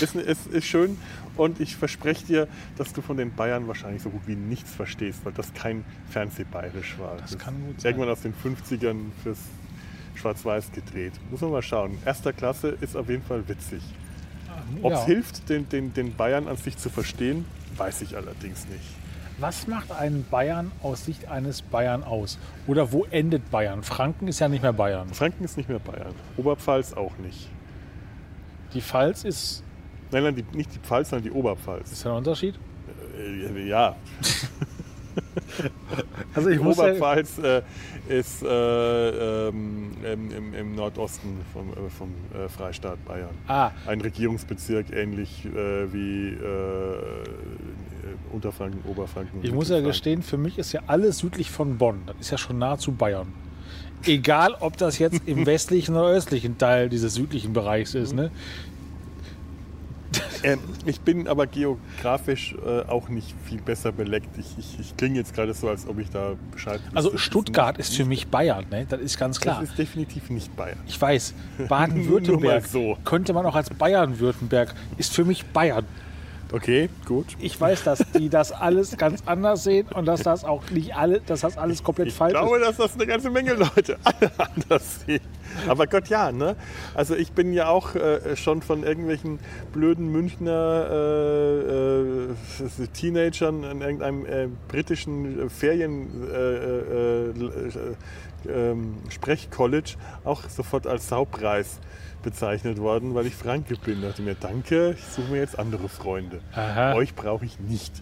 Es 0.00 0.14
ist, 0.14 0.46
ist 0.52 0.64
schön 0.66 0.96
und 1.36 1.60
ich 1.60 1.76
verspreche 1.76 2.26
dir, 2.26 2.48
dass 2.76 2.92
du 2.92 3.02
von 3.02 3.16
den 3.16 3.34
Bayern 3.34 3.66
wahrscheinlich 3.68 4.02
so 4.02 4.10
gut 4.10 4.22
wie 4.26 4.34
nichts 4.36 4.74
verstehst, 4.74 5.24
weil 5.24 5.32
das 5.32 5.52
kein 5.54 5.84
Fernsehbayerisch 6.10 6.98
war. 6.98 7.16
Das 7.18 7.38
kann 7.38 7.54
gut 7.66 7.80
sein. 7.80 7.90
Irgendwann 7.92 8.10
aus 8.12 8.20
den 8.22 8.34
50ern 8.34 8.96
fürs 9.22 9.38
Schwarz-Weiß 10.14 10.72
gedreht. 10.72 11.12
Muss 11.30 11.40
man 11.40 11.50
mal 11.50 11.62
schauen. 11.62 11.96
Erster 12.04 12.32
Klasse 12.32 12.76
ist 12.80 12.96
auf 12.96 13.08
jeden 13.08 13.22
Fall 13.22 13.46
witzig. 13.48 13.82
Ob 14.82 14.92
es 14.92 15.00
Ja. 15.00 15.06
hilft, 15.06 15.48
den, 15.48 15.68
den, 15.68 15.92
den 15.94 16.14
Bayern 16.14 16.48
an 16.48 16.56
sich 16.56 16.76
zu 16.76 16.90
verstehen, 16.90 17.44
weiß 17.76 18.02
ich 18.02 18.16
allerdings 18.16 18.68
nicht. 18.68 18.84
Was 19.38 19.66
macht 19.66 19.90
einen 19.90 20.24
Bayern 20.30 20.70
aus 20.82 21.06
Sicht 21.06 21.28
eines 21.28 21.62
Bayern 21.62 22.04
aus? 22.04 22.38
Oder 22.66 22.92
wo 22.92 23.04
endet 23.06 23.50
Bayern? 23.50 23.82
Franken 23.82 24.28
ist 24.28 24.38
ja 24.40 24.48
nicht 24.48 24.62
mehr 24.62 24.74
Bayern. 24.74 25.08
Franken 25.14 25.42
ist 25.42 25.56
nicht 25.56 25.68
mehr 25.68 25.78
Bayern. 25.78 26.14
Oberpfalz 26.36 26.92
auch 26.92 27.16
nicht. 27.18 27.48
Die 28.74 28.80
Pfalz 28.82 29.24
ist, 29.24 29.64
Nein, 30.12 30.22
nein, 30.24 30.36
die, 30.36 30.44
nicht 30.56 30.72
die 30.74 30.78
Pfalz, 30.78 31.10
sondern 31.10 31.24
die 31.24 31.32
Oberpfalz. 31.36 31.90
ist 31.90 32.04
ja 32.04 32.12
ein 32.12 32.18
Unterschied. 32.18 32.54
Äh, 33.18 33.66
ja, 33.66 33.96
Also 36.34 36.48
ich 36.48 36.58
Die 36.58 36.64
muss 36.64 36.78
Oberpfalz 36.78 37.38
äh, 37.38 37.62
ist 38.08 38.42
äh, 38.42 39.48
ähm, 39.48 39.90
im, 40.02 40.54
im, 40.54 40.74
Nordosten 40.74 41.40
vom, 41.52 41.70
äh, 41.70 41.90
vom 41.90 42.10
äh, 42.34 42.48
Freistaat 42.48 43.04
Bayern. 43.04 43.30
ah, 43.48 43.70
Ein 43.86 44.00
Regierungsbezirk 44.00 44.86
ähnlich 44.92 45.44
äh, 45.44 45.92
wie 45.92 46.36
Unterfranken, 48.32 48.80
Oberfranken. 48.90 49.40
ich 49.42 49.52
muss 49.52 49.68
ja 49.68 49.80
gestehen, 49.80 50.22
für 50.22 50.38
mich 50.38 50.58
ist 50.58 50.72
ja 50.72 50.80
alles 50.86 51.18
südlich 51.18 51.50
von 51.50 51.76
Bonn. 51.76 52.02
Das 52.06 52.16
ist 52.20 52.30
ja 52.30 52.38
schon 52.38 52.58
nahezu 52.58 52.92
Bayern. 52.92 53.28
Egal, 54.04 54.56
ob 54.58 54.76
das 54.78 54.98
jetzt 54.98 55.22
im 55.26 55.46
westlichen 55.46 55.94
oder 55.94 56.08
östlichen 56.08 56.58
Teil 56.58 56.88
dieses 56.88 57.14
südlichen 57.14 57.52
Bereichs 57.52 57.94
ist. 57.94 58.14
Ne? 58.14 58.30
Ähm, 60.44 60.58
ich 60.86 61.00
bin 61.00 61.28
aber 61.28 61.46
geografisch 61.46 62.56
äh, 62.66 62.80
auch 62.90 63.08
nicht 63.08 63.32
viel 63.46 63.60
besser 63.60 63.92
beleckt. 63.92 64.36
Ich, 64.38 64.58
ich, 64.58 64.80
ich 64.80 64.96
klinge 64.96 65.16
jetzt 65.16 65.34
gerade 65.34 65.54
so, 65.54 65.68
als 65.68 65.86
ob 65.86 66.00
ich 66.00 66.10
da 66.10 66.32
Bescheid. 66.50 66.80
Also 66.94 67.16
Stuttgart 67.16 67.78
nicht- 67.78 67.88
ist 67.88 67.96
für 67.96 68.04
mich 68.04 68.26
Bayern. 68.26 68.64
Ne? 68.68 68.84
Das 68.88 69.00
ist 69.00 69.18
ganz 69.18 69.38
klar. 69.40 69.60
Das 69.60 69.70
ist 69.70 69.78
definitiv 69.78 70.30
nicht 70.30 70.54
Bayern. 70.56 70.78
Ich 70.88 71.00
weiß, 71.00 71.34
Baden-Württemberg 71.68 72.66
so. 72.66 72.98
könnte 73.04 73.32
man 73.32 73.46
auch 73.46 73.54
als 73.54 73.70
Bayern-Württemberg, 73.70 74.74
ist 74.98 75.14
für 75.14 75.24
mich 75.24 75.44
Bayern. 75.46 75.86
Okay, 76.52 76.90
gut. 77.06 77.26
Ich 77.38 77.58
weiß, 77.58 77.84
dass 77.84 78.04
die 78.18 78.28
das 78.28 78.52
alles 78.52 78.96
ganz 78.98 79.22
anders 79.24 79.62
sehen 79.64 79.86
und 79.94 80.04
dass 80.06 80.22
das 80.22 80.44
auch 80.44 80.68
nicht 80.70 80.94
alle, 80.94 81.20
dass 81.20 81.40
das 81.42 81.56
alles 81.56 81.82
komplett 81.82 82.08
Ich 82.08 82.14
falsch 82.14 82.32
glaube, 82.34 82.58
ist. 82.58 82.66
dass 82.66 82.76
das 82.78 82.94
eine 82.94 83.06
ganze 83.06 83.30
Menge 83.30 83.54
Leute 83.54 83.96
alle 84.04 84.30
anders 84.38 85.00
sehen. 85.06 85.22
Aber 85.68 85.86
Gott, 85.86 86.08
ja, 86.08 86.32
ne? 86.32 86.56
Also 86.94 87.14
ich 87.14 87.32
bin 87.32 87.52
ja 87.52 87.68
auch 87.68 87.94
äh, 87.94 88.36
schon 88.36 88.62
von 88.62 88.82
irgendwelchen 88.82 89.38
blöden 89.72 90.10
Münchner 90.10 90.88
äh, 90.90 92.82
äh, 92.82 92.86
Teenagern 92.92 93.64
in 93.64 93.80
irgendeinem 93.80 94.26
äh, 94.26 94.48
britischen 94.68 95.50
Ferien 95.50 96.28
äh, 96.30 96.36
äh, 96.36 97.30
äh, 97.30 97.96
ähm, 98.48 98.96
Sprechcollege 99.08 99.92
auch 100.24 100.48
sofort 100.48 100.86
als 100.86 101.08
Saupreis 101.08 101.78
bezeichnet 102.22 102.78
worden, 102.78 103.14
weil 103.14 103.26
ich 103.26 103.34
Franke 103.34 103.76
bin. 103.76 104.00
Da 104.00 104.08
dachte 104.08 104.22
mir, 104.22 104.34
danke, 104.34 104.96
ich 104.98 105.04
suche 105.04 105.30
mir 105.32 105.38
jetzt 105.38 105.58
andere 105.58 105.88
Freunde. 105.88 106.40
Aha. 106.54 106.94
Euch 106.94 107.14
brauche 107.14 107.44
ich 107.44 107.58
nicht. 107.60 107.92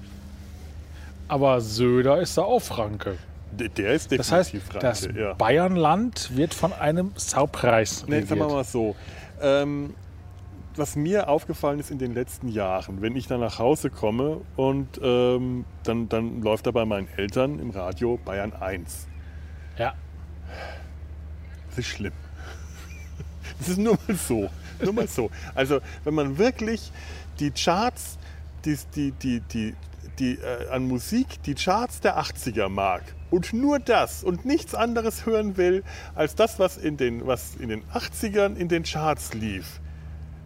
Aber 1.28 1.60
Söder 1.60 2.20
ist 2.20 2.36
da 2.36 2.42
auch 2.42 2.60
Franke. 2.60 3.16
Der, 3.52 3.92
ist 3.92 4.12
Das 4.12 4.30
heißt, 4.32 4.52
definitiv 4.52 4.80
das 4.80 5.00
Franke. 5.04 5.20
ja. 5.20 5.32
Bayernland 5.34 6.36
wird 6.36 6.54
von 6.54 6.72
einem 6.72 7.12
Saupreis 7.16 8.04
Nee, 8.06 8.20
sagen 8.22 8.28
wir 8.40 8.46
regiert. 8.46 8.50
mal 8.50 8.64
so. 8.64 8.96
Ähm, 9.40 9.94
was 10.76 10.96
mir 10.96 11.28
aufgefallen 11.28 11.80
ist 11.80 11.90
in 11.90 11.98
den 11.98 12.14
letzten 12.14 12.48
Jahren, 12.48 13.02
wenn 13.02 13.16
ich 13.16 13.26
dann 13.26 13.40
nach 13.40 13.58
Hause 13.58 13.90
komme 13.90 14.40
und 14.56 15.00
ähm, 15.02 15.64
dann, 15.82 16.08
dann 16.08 16.42
läuft 16.42 16.66
da 16.66 16.70
bei 16.70 16.84
meinen 16.84 17.08
Eltern 17.16 17.58
im 17.58 17.70
Radio 17.70 18.18
Bayern 18.24 18.52
1. 18.52 19.06
Ja, 19.78 19.94
Das 21.70 21.78
ist 21.78 21.86
schlimm. 21.86 22.12
Das 23.58 23.68
ist 23.68 23.78
nur 23.78 23.98
mal 24.06 24.16
so. 24.16 24.48
Nur 24.82 24.92
mal 24.94 25.08
so. 25.08 25.30
Also, 25.54 25.80
wenn 26.04 26.14
man 26.14 26.38
wirklich 26.38 26.92
die 27.40 27.50
Charts, 27.50 28.18
die, 28.64 28.78
die, 28.94 29.12
die, 29.12 29.40
die, 29.40 29.74
die 30.18 30.34
äh, 30.38 30.68
an 30.70 30.86
Musik, 30.88 31.42
die 31.42 31.54
Charts 31.54 32.00
der 32.00 32.18
80er 32.18 32.68
mag 32.68 33.02
und 33.30 33.52
nur 33.52 33.78
das 33.78 34.22
und 34.24 34.44
nichts 34.44 34.74
anderes 34.74 35.26
hören 35.26 35.56
will, 35.56 35.82
als 36.14 36.34
das, 36.34 36.58
was 36.58 36.76
in 36.76 36.96
den, 36.96 37.26
was 37.26 37.54
in 37.56 37.68
den 37.68 37.82
80ern 37.92 38.56
in 38.56 38.68
den 38.68 38.82
Charts 38.82 39.34
lief, 39.34 39.80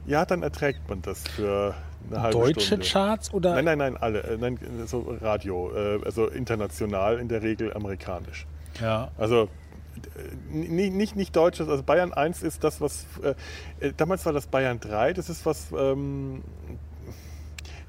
ja, 0.07 0.25
dann 0.27 0.42
erträgt 0.42 0.88
man 0.88 1.01
das 1.03 1.23
für 1.27 1.75
eine 2.11 2.23
halbe 2.23 2.38
deutsche 2.38 2.61
Stunde. 2.61 2.87
Charts 2.87 3.33
oder 3.33 3.55
Nein, 3.55 3.64
nein, 3.64 3.79
nein, 3.79 3.97
alle. 3.97 4.23
Äh, 4.25 4.37
Nein, 4.37 4.59
so 4.87 5.16
Radio. 5.20 5.73
äh, 5.75 6.01
Also 6.05 6.29
international, 6.29 7.18
in 7.18 7.29
der 7.29 7.42
Regel 7.42 7.73
amerikanisch. 7.73 8.47
Ja. 8.81 9.11
Also 9.16 9.49
äh, 9.94 10.55
nicht, 10.55 10.92
nicht, 10.92 11.16
nicht 11.16 11.35
deutsches, 11.35 11.68
also 11.68 11.83
Bayern 11.83 12.12
1 12.12 12.42
ist 12.42 12.62
das, 12.64 12.81
was. 12.83 13.07
Äh, 13.81 13.92
damals 13.97 14.27
war 14.27 14.35
das 14.35 14.47
Bayern 14.47 14.79
3, 14.81 15.14
das 15.14 15.31
ist 15.31 15.47
was. 15.47 15.68
Ähm, 15.77 16.42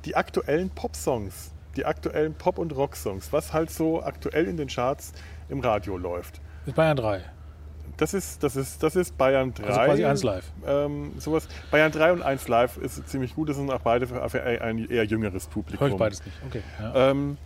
die 0.05 0.15
aktuellen 0.15 0.69
Pop-Songs, 0.69 1.51
die 1.77 1.85
aktuellen 1.85 2.33
Pop- 2.33 2.57
und 2.57 2.75
Rock-Songs, 2.75 3.31
was 3.33 3.53
halt 3.53 3.69
so 3.69 4.03
aktuell 4.03 4.45
in 4.45 4.57
den 4.57 4.67
Charts 4.67 5.13
im 5.49 5.59
Radio 5.59 5.97
läuft. 5.97 6.41
ist 6.65 6.75
Bayern 6.75 6.97
3. 6.97 7.21
Das 7.97 8.13
ist, 8.13 8.43
das 8.43 8.55
ist, 8.55 8.83
das 8.83 8.95
ist 8.95 9.17
Bayern 9.17 9.53
3. 9.53 9.63
Also 9.63 9.79
quasi 9.79 10.05
1 10.05 10.23
live. 10.23 10.51
Ähm, 10.67 11.13
sowas. 11.17 11.47
Bayern 11.71 11.91
3 11.91 12.13
und 12.13 12.21
1 12.23 12.47
Live 12.49 12.77
ist 12.77 13.07
ziemlich 13.07 13.35
gut, 13.35 13.49
das 13.49 13.55
sind 13.55 13.71
auch 13.71 13.81
beide 13.81 14.07
für, 14.07 14.21
ein 14.43 14.89
eher 14.89 15.05
jüngeres 15.05 15.47
Publikum. 15.47 15.87
Höre 15.87 15.93
ich 15.93 15.99
beides 15.99 16.25
nicht. 16.25 16.37
Okay. 16.45 16.61
Ja. 16.81 17.11
Ähm, 17.11 17.37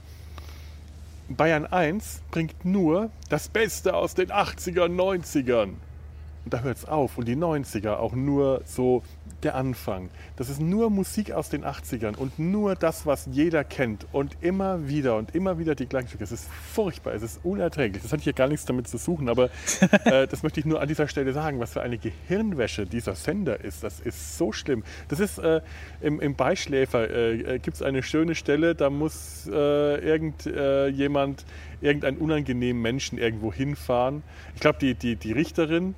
Bayern 1.29 1.67
1 1.67 2.21
bringt 2.31 2.65
nur 2.65 3.11
das 3.29 3.49
Beste 3.49 3.93
aus 3.93 4.15
den 4.15 4.31
80ern, 4.31 4.95
90ern. 4.95 5.73
Und 6.45 6.53
da 6.53 6.61
hört 6.61 6.77
es 6.77 6.85
auf. 6.85 7.17
Und 7.19 7.27
die 7.27 7.35
90er 7.35 7.97
auch 7.97 8.13
nur 8.13 8.61
so 8.65 9.03
der 9.43 9.55
Anfang. 9.55 10.09
Das 10.35 10.49
ist 10.49 10.59
nur 10.59 10.89
Musik 10.89 11.31
aus 11.31 11.49
den 11.49 11.63
80ern 11.63 12.15
und 12.15 12.39
nur 12.39 12.75
das, 12.75 13.05
was 13.05 13.27
jeder 13.31 13.63
kennt. 13.63 14.05
Und 14.11 14.37
immer 14.41 14.87
wieder 14.87 15.15
und 15.17 15.35
immer 15.35 15.59
wieder 15.59 15.75
die 15.75 15.85
gleichen 15.85 16.09
Stücke. 16.09 16.23
Es 16.23 16.31
ist 16.31 16.47
furchtbar, 16.73 17.13
es 17.13 17.23
ist 17.23 17.39
unerträglich. 17.43 18.03
Das 18.03 18.13
hat 18.13 18.21
hier 18.21 18.33
gar 18.33 18.47
nichts 18.47 18.65
damit 18.65 18.87
zu 18.87 18.97
suchen, 18.97 19.29
aber 19.29 19.49
äh, 20.05 20.27
das 20.27 20.43
möchte 20.43 20.59
ich 20.59 20.65
nur 20.65 20.81
an 20.81 20.87
dieser 20.87 21.07
Stelle 21.07 21.33
sagen, 21.33 21.59
was 21.59 21.73
für 21.73 21.81
eine 21.81 21.97
Gehirnwäsche 21.97 22.85
dieser 22.85 23.15
Sender 23.15 23.63
ist. 23.63 23.83
Das 23.83 23.99
ist 23.99 24.37
so 24.37 24.51
schlimm. 24.51 24.83
Das 25.07 25.19
ist 25.19 25.37
äh, 25.39 25.61
im, 26.01 26.19
im 26.19 26.35
Beischläfer 26.35 27.09
äh, 27.09 27.55
äh 27.55 27.59
gibt 27.59 27.75
es 27.75 27.81
eine 27.81 28.03
schöne 28.03 28.35
Stelle, 28.35 28.75
da 28.75 28.89
muss 28.89 29.47
äh, 29.47 29.95
irgendjemand, 29.99 31.45
äh, 31.81 31.85
irgendeinen 31.85 32.17
unangenehmen 32.17 32.81
Menschen 32.81 33.17
irgendwo 33.17 33.53
hinfahren. 33.53 34.23
Ich 34.55 34.61
glaube, 34.61 34.79
die, 34.79 34.95
die, 34.95 35.15
die 35.15 35.31
Richterin 35.31 35.95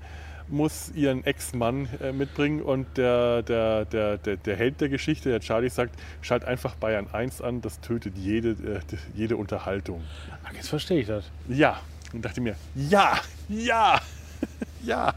muss 0.52 0.92
ihren 0.94 1.24
Ex-Mann 1.24 1.88
äh, 2.02 2.12
mitbringen 2.12 2.62
und 2.62 2.98
der, 2.98 3.42
der, 3.44 3.86
der, 3.86 4.18
der, 4.18 4.38
der 4.38 4.56
Held 4.56 4.82
der 4.82 4.90
Geschichte, 4.90 5.30
der 5.30 5.40
Charlie, 5.40 5.70
sagt, 5.70 5.96
schalt 6.22 6.46
einfach 6.46 6.76
Bayern 6.76 7.08
1 7.12 7.42
an, 7.42 7.62
das 7.62 7.80
tötet 7.80 8.18
jede, 8.18 8.50
äh, 8.50 8.80
jede 9.16 9.38
Unterhaltung. 9.38 10.02
Ach, 10.44 10.54
jetzt 10.54 10.70
verstehe 10.70 11.00
ich 11.00 11.08
das. 11.08 11.32
Ja, 11.48 11.80
und 12.14 12.24
dachte 12.24 12.42
mir, 12.42 12.56
ja, 12.76 13.18
ja, 13.50 14.00
ja. 14.84 15.14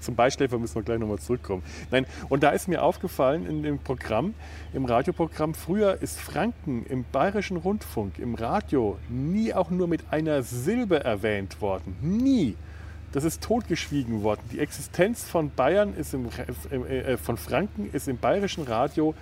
Zum 0.00 0.14
Beischläfer 0.14 0.58
müssen 0.58 0.76
wir 0.76 0.82
gleich 0.82 1.00
nochmal 1.00 1.18
zurückkommen. 1.18 1.64
Nein, 1.90 2.06
und 2.28 2.44
da 2.44 2.50
ist 2.50 2.68
mir 2.68 2.82
aufgefallen 2.82 3.44
in 3.44 3.64
dem 3.64 3.80
Programm, 3.80 4.34
im 4.72 4.84
Radioprogramm, 4.84 5.52
früher 5.52 6.00
ist 6.00 6.20
Franken 6.20 6.86
im 6.86 7.04
bayerischen 7.10 7.56
Rundfunk, 7.56 8.20
im 8.20 8.36
Radio, 8.36 8.98
nie 9.08 9.52
auch 9.52 9.70
nur 9.70 9.88
mit 9.88 10.12
einer 10.12 10.44
Silbe 10.44 11.02
erwähnt 11.02 11.60
worden. 11.60 11.96
Nie. 12.00 12.54
Das 13.16 13.24
ist 13.24 13.42
totgeschwiegen 13.42 14.22
worden. 14.22 14.42
Die 14.52 14.60
Existenz 14.60 15.24
von 15.24 15.50
Bayern 15.50 15.94
ist 15.94 16.12
im, 16.12 16.28
äh, 16.28 17.16
von 17.16 17.38
Franken 17.38 17.88
ist 17.94 18.08
im 18.08 18.18
bayerischen 18.18 18.64
Radio 18.64 19.14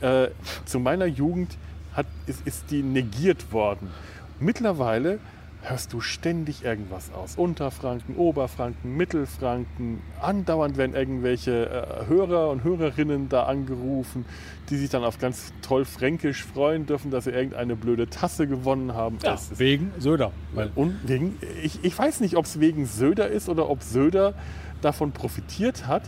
äh, 0.00 0.26
zu 0.64 0.80
meiner 0.80 1.06
Jugend 1.06 1.56
hat, 1.92 2.06
ist, 2.26 2.44
ist 2.44 2.68
die 2.72 2.82
negiert 2.82 3.52
worden. 3.52 3.92
Mittlerweile 4.40 5.20
hörst 5.62 5.92
du 5.92 6.00
ständig 6.00 6.64
irgendwas 6.64 7.12
aus. 7.12 7.36
Unterfranken, 7.36 8.16
Oberfranken, 8.16 8.96
Mittelfranken. 8.96 10.00
Andauernd 10.20 10.76
werden 10.76 10.94
irgendwelche 10.94 11.68
äh, 11.68 12.06
Hörer 12.06 12.50
und 12.50 12.64
Hörerinnen 12.64 13.28
da 13.28 13.44
angerufen, 13.44 14.24
die 14.70 14.76
sich 14.76 14.90
dann 14.90 15.04
auf 15.04 15.18
ganz 15.18 15.52
toll 15.62 15.84
Fränkisch 15.84 16.44
freuen 16.44 16.86
dürfen, 16.86 17.10
dass 17.10 17.24
sie 17.24 17.30
irgendeine 17.30 17.76
blöde 17.76 18.08
Tasse 18.08 18.46
gewonnen 18.46 18.94
haben. 18.94 19.18
Ja, 19.22 19.36
wegen 19.56 19.92
Söder. 19.98 20.32
Und 20.74 20.96
wegen, 21.06 21.38
ich, 21.62 21.84
ich 21.84 21.98
weiß 21.98 22.20
nicht, 22.20 22.36
ob 22.36 22.44
es 22.44 22.60
wegen 22.60 22.86
Söder 22.86 23.28
ist 23.28 23.48
oder 23.48 23.68
ob 23.68 23.82
Söder 23.82 24.34
davon 24.80 25.12
profitiert 25.12 25.86
hat, 25.86 26.02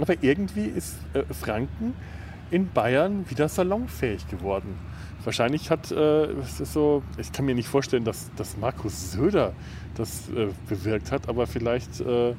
aber 0.00 0.22
irgendwie 0.22 0.64
ist 0.64 0.96
äh, 1.12 1.22
Franken 1.32 1.94
in 2.50 2.70
Bayern 2.70 3.28
wieder 3.28 3.48
salonfähig 3.48 4.28
geworden. 4.28 4.78
Wahrscheinlich 5.24 5.70
hat 5.70 5.90
äh, 5.90 6.28
so, 6.64 7.02
ich 7.16 7.32
kann 7.32 7.46
mir 7.46 7.54
nicht 7.54 7.68
vorstellen, 7.68 8.04
dass, 8.04 8.30
dass 8.36 8.56
Markus 8.56 9.12
Söder 9.12 9.52
das 9.94 10.28
äh, 10.28 10.48
bewirkt 10.68 11.10
hat, 11.12 11.28
aber 11.28 11.46
vielleicht, 11.46 12.00
äh, 12.00 12.34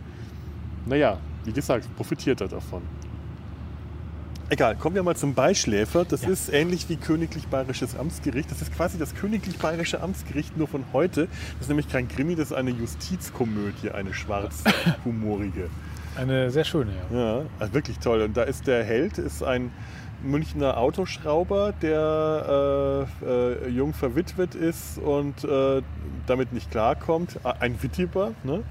naja, 0.86 1.18
wie 1.46 1.52
gesagt, 1.52 1.94
profitiert 1.96 2.42
er 2.42 2.48
davon. 2.48 2.84
Egal, 4.50 4.76
kommen 4.76 4.96
wir 4.96 5.02
mal 5.02 5.16
zum 5.16 5.34
Beischläfer. 5.34 6.06
Das 6.06 6.22
ja. 6.22 6.30
ist 6.30 6.54
ähnlich 6.54 6.88
wie 6.88 6.98
Königlich 6.98 7.48
Bayerisches 7.48 7.98
Amtsgericht. 7.98 8.52
Das 8.52 8.62
ist 8.62 8.72
quasi 8.76 9.00
das 9.00 9.16
Königlich 9.16 9.58
Bayerische 9.58 10.02
Amtsgericht 10.02 10.56
nur 10.56 10.68
von 10.68 10.84
heute. 10.94 11.28
Das 11.54 11.62
ist 11.62 11.70
nämlich 11.70 11.90
kein 11.90 12.08
Krimi, 12.08 12.36
das 12.36 12.52
ist 12.52 12.54
eine 12.58 12.70
Justizkomödie, 12.70 13.90
eine 13.90 14.14
schwarzhumorige. 14.14 15.70
Eine 16.16 16.52
sehr 16.52 16.64
schöne, 16.64 16.92
ja. 17.12 17.18
Ja, 17.18 17.42
also 17.58 17.74
wirklich 17.74 17.98
toll. 17.98 18.22
Und 18.22 18.38
da 18.38 18.44
ist 18.44 18.68
der 18.68 18.84
Held, 18.84 19.18
ist 19.18 19.42
ein 19.42 19.72
Münchner 20.24 20.78
Autoschrauber, 20.78 21.74
der 21.82 23.08
äh, 23.22 23.26
äh, 23.26 23.70
jung 23.70 23.94
verwitwet 23.94 24.56
ist 24.56 24.98
und 24.98 25.44
äh, 25.44 25.82
damit 26.28 26.54
nicht 26.54 26.72
klarkommt. 26.72 27.40
Ein 27.60 27.82
Wittiber, 27.82 28.32
ne? 28.44 28.64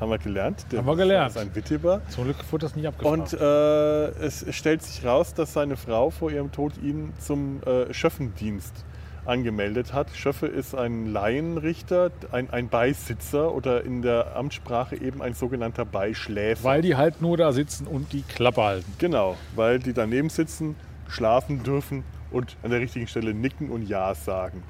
Haben 0.00 0.10
wir 0.10 0.18
gelernt. 0.18 0.66
Der 0.72 0.80
Haben 0.80 0.86
wir 0.86 0.96
gelernt. 0.96 1.30
ist 1.30 1.38
ein 1.38 1.54
Wittiber. 1.54 2.02
Zum 2.08 2.24
Glück 2.24 2.36
wurde 2.50 2.66
das 2.66 2.74
nicht 2.74 2.86
abgefragt. 2.86 3.32
Und 3.32 3.40
äh, 3.40 4.06
es 4.26 4.44
stellt 4.50 4.82
sich 4.82 5.04
raus, 5.04 5.34
dass 5.34 5.52
seine 5.52 5.76
Frau 5.76 6.10
vor 6.10 6.30
ihrem 6.32 6.50
Tod 6.50 6.72
ihn 6.82 7.12
zum 7.18 7.62
äh, 7.62 7.92
Schöffendienst 7.94 8.84
angemeldet 9.26 9.92
hat. 9.92 10.10
Schöffe 10.14 10.46
ist 10.46 10.74
ein 10.74 11.12
Laienrichter, 11.12 12.10
ein, 12.32 12.50
ein 12.50 12.68
Beisitzer 12.68 13.54
oder 13.54 13.84
in 13.84 14.02
der 14.02 14.36
Amtssprache 14.36 14.96
eben 14.96 15.22
ein 15.22 15.34
sogenannter 15.34 15.84
Beischläfer. 15.84 16.64
Weil 16.64 16.82
die 16.82 16.96
halt 16.96 17.22
nur 17.22 17.36
da 17.36 17.52
sitzen 17.52 17.86
und 17.86 18.12
die 18.12 18.22
Klappe 18.22 18.62
halten. 18.62 18.92
Genau, 18.98 19.36
weil 19.54 19.78
die 19.78 19.92
daneben 19.92 20.28
sitzen, 20.28 20.76
schlafen 21.08 21.62
dürfen 21.62 22.04
und 22.30 22.56
an 22.62 22.70
der 22.70 22.80
richtigen 22.80 23.06
Stelle 23.06 23.34
nicken 23.34 23.70
und 23.70 23.88
Ja 23.88 24.14
sagen. 24.14 24.62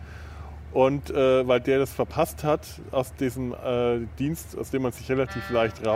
Und 0.73 1.11
äh, 1.11 1.47
weil 1.47 1.61
der 1.61 1.79
das 1.79 1.93
verpasst 1.93 2.43
hat, 2.43 2.67
aus 2.91 3.15
diesem 3.15 3.53
äh, 3.53 4.01
Dienst, 4.19 4.59
aus 4.59 4.71
dem 4.71 4.83
man 4.83 4.93
sich 4.93 5.09
relativ 5.09 5.49
leicht 5.51 5.87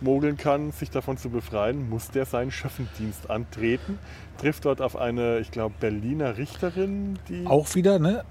rausmogeln 0.00 0.36
kann, 0.36 0.72
sich 0.72 0.90
davon 0.90 1.16
zu 1.16 1.30
befreien, 1.30 1.88
muss 1.88 2.10
der 2.10 2.26
seinen 2.26 2.50
Schöffendienst 2.50 3.30
antreten 3.30 3.98
trifft 4.40 4.64
dort 4.64 4.80
auf 4.80 4.96
eine, 4.96 5.38
ich 5.38 5.50
glaube, 5.50 5.74
Berliner 5.80 6.36
Richterin, 6.38 7.18
die. 7.28 7.46
Auch 7.46 7.74
wieder, 7.74 7.98
ne? 7.98 8.24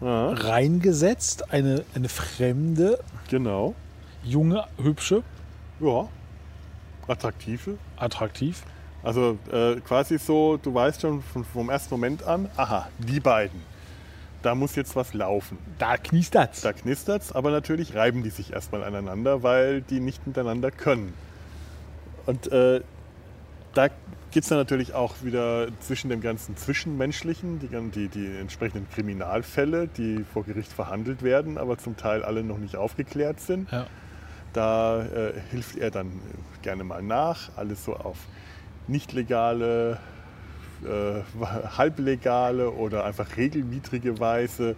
Ja. 0.00 0.28
Reingesetzt, 0.28 1.52
eine, 1.52 1.84
eine 1.94 2.08
fremde. 2.08 3.00
Genau. 3.28 3.74
Junge, 4.22 4.64
hübsche. 4.80 5.22
Ja. 5.80 6.08
Attraktive. 7.08 7.78
Attraktiv. 7.96 8.62
Also 9.02 9.38
äh, 9.52 9.76
quasi 9.80 10.18
so, 10.18 10.56
du 10.56 10.74
weißt 10.74 11.00
schon 11.00 11.22
vom, 11.22 11.44
vom 11.44 11.70
ersten 11.70 11.94
Moment 11.94 12.24
an, 12.24 12.48
aha, 12.56 12.88
die 12.98 13.20
beiden. 13.20 13.60
Da 14.42 14.54
muss 14.54 14.76
jetzt 14.76 14.94
was 14.96 15.14
laufen. 15.14 15.58
Da 15.78 15.96
knistert's. 15.96 16.60
Da 16.60 16.72
knistert's, 16.72 17.32
aber 17.32 17.50
natürlich 17.50 17.94
reiben 17.94 18.22
die 18.22 18.30
sich 18.30 18.52
erstmal 18.52 18.84
aneinander, 18.84 19.42
weil 19.42 19.80
die 19.82 20.00
nicht 20.00 20.26
miteinander 20.26 20.70
können. 20.70 21.14
Und 22.26 22.50
äh, 22.52 22.80
da 23.74 23.88
gibt 24.30 24.44
es 24.44 24.48
dann 24.48 24.58
natürlich 24.58 24.94
auch 24.94 25.14
wieder 25.22 25.68
zwischen 25.80 26.10
dem 26.10 26.20
ganzen 26.20 26.56
Zwischenmenschlichen, 26.56 27.58
die, 27.58 27.68
die, 27.90 28.08
die 28.08 28.38
entsprechenden 28.38 28.88
Kriminalfälle, 28.90 29.88
die 29.88 30.24
vor 30.32 30.44
Gericht 30.44 30.72
verhandelt 30.72 31.22
werden, 31.22 31.58
aber 31.58 31.78
zum 31.78 31.96
Teil 31.96 32.22
alle 32.22 32.42
noch 32.42 32.58
nicht 32.58 32.76
aufgeklärt 32.76 33.40
sind. 33.40 33.70
Ja. 33.70 33.86
Da 34.52 35.02
äh, 35.04 35.32
hilft 35.50 35.76
er 35.76 35.90
dann 35.90 36.12
gerne 36.62 36.84
mal 36.84 37.02
nach, 37.02 37.50
alles 37.56 37.84
so 37.84 37.96
auf 37.96 38.16
nicht 38.88 39.12
legale, 39.12 39.98
äh, 40.86 41.44
halblegale 41.76 42.70
oder 42.70 43.04
einfach 43.04 43.36
regelwidrige 43.36 44.18
Weise 44.20 44.76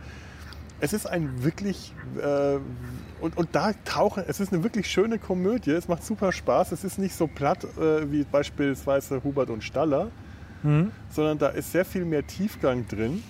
es 0.80 0.92
ist 0.92 1.06
ein 1.06 1.42
wirklich, 1.42 1.92
äh, 2.20 2.58
und, 3.20 3.36
und 3.36 3.48
da 3.52 3.72
tauchen, 3.84 4.22
es 4.26 4.40
ist 4.40 4.52
eine 4.52 4.62
wirklich 4.62 4.90
schöne 4.90 5.18
Komödie, 5.18 5.72
es 5.72 5.88
macht 5.88 6.04
super 6.04 6.32
Spaß, 6.32 6.72
es 6.72 6.84
ist 6.84 6.98
nicht 6.98 7.14
so 7.14 7.26
platt 7.26 7.64
äh, 7.64 8.10
wie 8.10 8.24
beispielsweise 8.24 9.22
Hubert 9.24 9.50
und 9.50 9.64
Staller, 9.64 10.10
mhm. 10.62 10.92
sondern 11.10 11.38
da 11.38 11.48
ist 11.48 11.72
sehr 11.72 11.84
viel 11.84 12.04
mehr 12.04 12.26
Tiefgang 12.26 12.86
drin. 12.86 13.22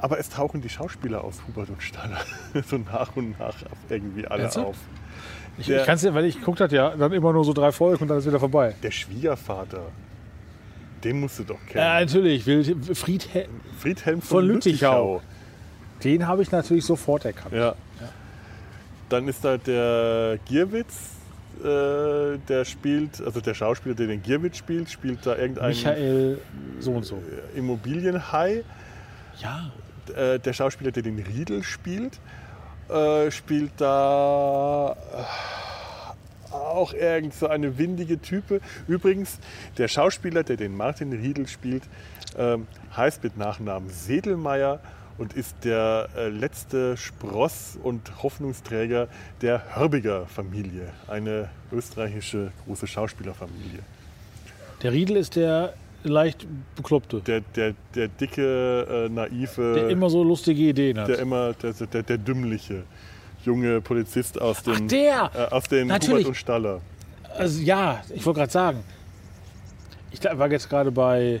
Aber 0.00 0.20
es 0.20 0.28
tauchen 0.28 0.60
die 0.60 0.68
Schauspieler 0.68 1.24
aus 1.24 1.42
Hubert 1.46 1.70
und 1.70 1.82
Staller 1.82 2.20
so 2.66 2.78
nach 2.78 3.16
und 3.16 3.38
nach 3.38 3.54
irgendwie 3.88 4.26
alle 4.26 4.44
Ernsthaft? 4.44 4.66
auf. 4.66 4.76
Ich, 5.58 5.68
ich 5.68 5.84
kann 5.84 5.96
es 5.96 6.02
ja, 6.02 6.14
weil 6.14 6.24
ich 6.24 6.40
guckt 6.40 6.60
hat 6.60 6.70
ja 6.70 6.90
dann 6.90 7.12
immer 7.12 7.32
nur 7.32 7.44
so 7.44 7.52
drei 7.52 7.72
Folgen 7.72 8.02
und 8.02 8.08
dann 8.08 8.18
ist 8.18 8.26
wieder 8.26 8.38
vorbei. 8.38 8.76
Der 8.80 8.92
Schwiegervater, 8.92 9.86
den 11.04 11.20
musst 11.20 11.38
du 11.38 11.44
doch 11.44 11.58
kennen. 11.66 11.84
Ja, 11.84 12.00
natürlich. 12.00 12.44
Friedhelm, 12.44 13.48
Friedhelm 13.78 14.20
von, 14.20 14.28
von 14.28 14.46
Lüttichau. 14.46 15.14
Lüttichau. 15.14 15.22
Den 16.04 16.26
habe 16.26 16.42
ich 16.42 16.50
natürlich 16.50 16.84
sofort 16.84 17.24
erkannt. 17.24 17.54
Ja. 17.54 17.74
ja. 18.00 18.08
Dann 19.08 19.26
ist 19.28 19.44
da 19.44 19.56
der 19.56 20.38
Gierwitz, 20.46 21.10
äh, 21.60 22.38
der 22.48 22.64
spielt, 22.64 23.20
also 23.20 23.40
der 23.40 23.54
Schauspieler, 23.54 23.94
der 23.94 24.06
den 24.06 24.22
Gierwitz 24.22 24.58
spielt, 24.58 24.90
spielt 24.90 25.26
da 25.26 25.36
irgendein 25.36 25.70
Michael 25.70 26.40
so 26.78 26.92
und 26.92 27.04
so. 27.04 27.20
Immobilienhai. 27.54 28.64
Ja. 29.40 29.72
Äh, 30.14 30.38
der 30.38 30.52
Schauspieler, 30.52 30.92
der 30.92 31.02
den 31.02 31.18
Riedel 31.18 31.62
spielt, 31.62 32.20
äh, 32.88 33.30
spielt 33.30 33.72
da 33.78 34.96
äh, 35.12 35.77
auch 36.52 36.92
irgend 36.92 37.34
so 37.34 37.46
eine 37.48 37.78
windige 37.78 38.20
Type. 38.20 38.60
Übrigens, 38.86 39.38
der 39.76 39.88
Schauspieler, 39.88 40.42
der 40.42 40.56
den 40.56 40.76
Martin 40.76 41.12
Riedel 41.12 41.46
spielt, 41.46 41.82
ähm, 42.36 42.66
heißt 42.96 43.22
mit 43.22 43.36
Nachnamen 43.36 43.90
Sedelmeier 43.90 44.80
und 45.18 45.32
ist 45.32 45.56
der 45.64 46.08
äh, 46.16 46.28
letzte 46.28 46.96
Spross 46.96 47.78
und 47.82 48.22
Hoffnungsträger 48.22 49.08
der 49.42 49.76
Hörbiger 49.76 50.26
Familie, 50.26 50.90
eine 51.08 51.50
österreichische 51.72 52.52
große 52.64 52.86
Schauspielerfamilie. 52.86 53.80
Der 54.82 54.92
Riedel 54.92 55.16
ist 55.16 55.34
der 55.34 55.74
leicht 56.04 56.46
bekloppte. 56.76 57.20
Der, 57.20 57.40
der, 57.40 57.74
der 57.94 58.08
dicke, 58.08 59.06
äh, 59.06 59.08
naive. 59.08 59.74
Der 59.74 59.88
immer 59.88 60.08
so 60.08 60.22
lustige 60.22 60.62
Ideen 60.62 61.00
hat. 61.00 61.08
Der 61.08 61.18
immer, 61.18 61.52
der, 61.54 61.72
der, 61.72 62.02
der 62.04 62.18
dümmliche 62.18 62.84
junge 63.44 63.80
Polizist 63.80 64.40
aus 64.40 64.62
dem. 64.62 64.74
Ach, 64.74 64.80
der! 64.88 65.30
Äh, 65.34 65.54
aus 65.54 65.64
den 65.64 65.88
Natürlich. 65.88 66.14
Hubert 66.18 66.26
und 66.28 66.34
Staller. 66.36 66.80
Also 67.36 67.60
ja, 67.62 68.02
ich 68.14 68.24
wollte 68.26 68.40
gerade 68.40 68.52
sagen. 68.52 68.84
Ich 70.10 70.22
war 70.24 70.50
jetzt 70.50 70.68
gerade 70.68 70.90
bei. 70.90 71.40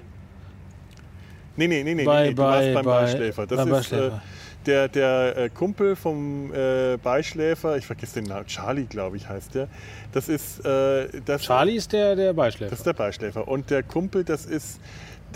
Nee, 1.56 1.66
nee, 1.66 1.82
nee, 1.82 1.94
nee, 1.94 2.04
Bei- 2.04 2.24
nee, 2.24 2.30
du 2.30 2.36
bei- 2.36 2.42
warst 2.44 2.74
beim 2.74 2.84
bei- 2.84 3.00
Beischläfer. 3.02 3.46
Das 3.46 3.56
beim 3.58 3.68
ist 3.68 3.74
Beischläfer. 3.90 4.16
Äh, 4.16 4.20
der, 4.66 4.88
der 4.88 5.36
äh, 5.36 5.48
Kumpel 5.48 5.96
vom 5.96 6.52
äh, 6.52 6.96
Beischläfer, 6.98 7.76
ich 7.78 7.86
vergesse 7.86 8.20
den 8.20 8.24
Namen, 8.24 8.46
Charlie, 8.46 8.84
glaube 8.84 9.16
ich, 9.16 9.28
heißt 9.28 9.54
der. 9.54 9.68
Das 10.12 10.28
ist, 10.28 10.64
äh, 10.64 11.08
das, 11.24 11.42
Charlie 11.42 11.76
ist 11.76 11.92
der, 11.92 12.14
der 12.14 12.32
Beischläfer. 12.34 12.70
das 12.70 12.80
ist 12.80 12.86
der 12.86 12.92
Beischläfer. 12.92 13.48
Und 13.48 13.70
der 13.70 13.82
Kumpel, 13.82 14.24
das 14.24 14.44
ist 14.44 14.78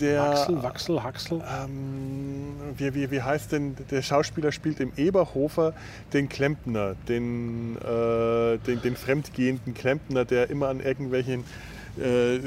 der. 0.00 0.20
Wachsel, 0.22 0.62
Wachsel, 0.62 1.02
Haxel. 1.02 1.42
Ähm, 1.64 2.54
wie, 2.76 2.94
wie, 2.94 3.10
wie 3.10 3.22
heißt 3.22 3.52
denn, 3.52 3.76
der 3.90 4.02
Schauspieler 4.02 4.52
spielt 4.52 4.80
im 4.80 4.92
Eberhofer 4.96 5.72
den 6.12 6.28
Klempner, 6.28 6.94
den, 7.08 7.76
äh, 7.76 8.58
den, 8.58 8.80
den 8.82 8.96
fremdgehenden 8.96 9.74
Klempner, 9.74 10.24
der 10.24 10.50
immer 10.50 10.68
an 10.68 10.80
irgendwelchen 10.80 11.44
äh, 12.00 12.38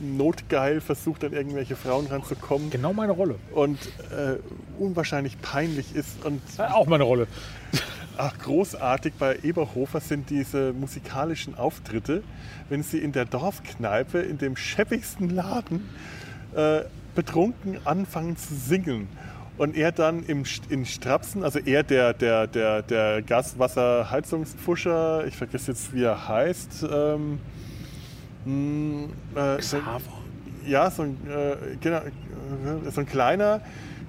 notgeil 0.00 0.80
versucht, 0.80 1.24
an 1.24 1.32
irgendwelche 1.32 1.74
Frauen 1.76 2.06
ranzukommen 2.06 2.70
Genau 2.70 2.92
meine 2.92 3.12
Rolle. 3.12 3.36
und 3.52 3.78
äh, 4.10 4.36
unwahrscheinlich 4.78 5.40
peinlich 5.40 5.94
ist. 5.96 6.24
Und 6.24 6.40
Äh, 6.58 6.62
auch 6.62 6.86
meine 6.86 7.02
Rolle. 7.04 7.26
ach, 8.16 8.38
großartig 8.38 9.14
bei 9.18 9.38
Eberhofer 9.42 10.00
sind 10.00 10.30
diese 10.30 10.72
musikalischen 10.72 11.56
Auftritte, 11.56 12.22
wenn 12.68 12.84
sie 12.84 12.98
in 12.98 13.10
der 13.10 13.24
Dorfkneipe, 13.24 14.20
in 14.20 14.38
dem 14.38 14.56
scheppigsten 14.56 15.30
Laden, 15.30 15.88
äh, 16.54 16.84
betrunken 17.14 17.78
anfangen 17.84 18.36
zu 18.36 18.54
singen. 18.54 19.08
Und 19.56 19.76
er 19.76 19.92
dann 19.92 20.24
im, 20.24 20.42
in 20.68 20.84
Strapsen, 20.84 21.44
also 21.44 21.60
er 21.60 21.84
der, 21.84 22.12
der, 22.12 22.48
der, 22.48 22.82
der 22.82 23.22
Gaswasserheizungspfuscher, 23.22 25.26
ich 25.28 25.36
vergesse 25.36 25.70
jetzt, 25.70 25.94
wie 25.94 26.02
er 26.02 26.28
heißt, 26.28 26.84
ähm, 26.90 27.38
mh, 28.44 29.10
äh, 29.36 29.58
Xaver. 29.58 30.00
ja, 30.66 30.90
so 30.90 31.02
ein, 31.02 31.16
äh, 31.28 31.76
genau, 31.80 31.98
äh, 31.98 32.90
so 32.90 33.00
ein 33.00 33.06
kleiner, 33.06 33.60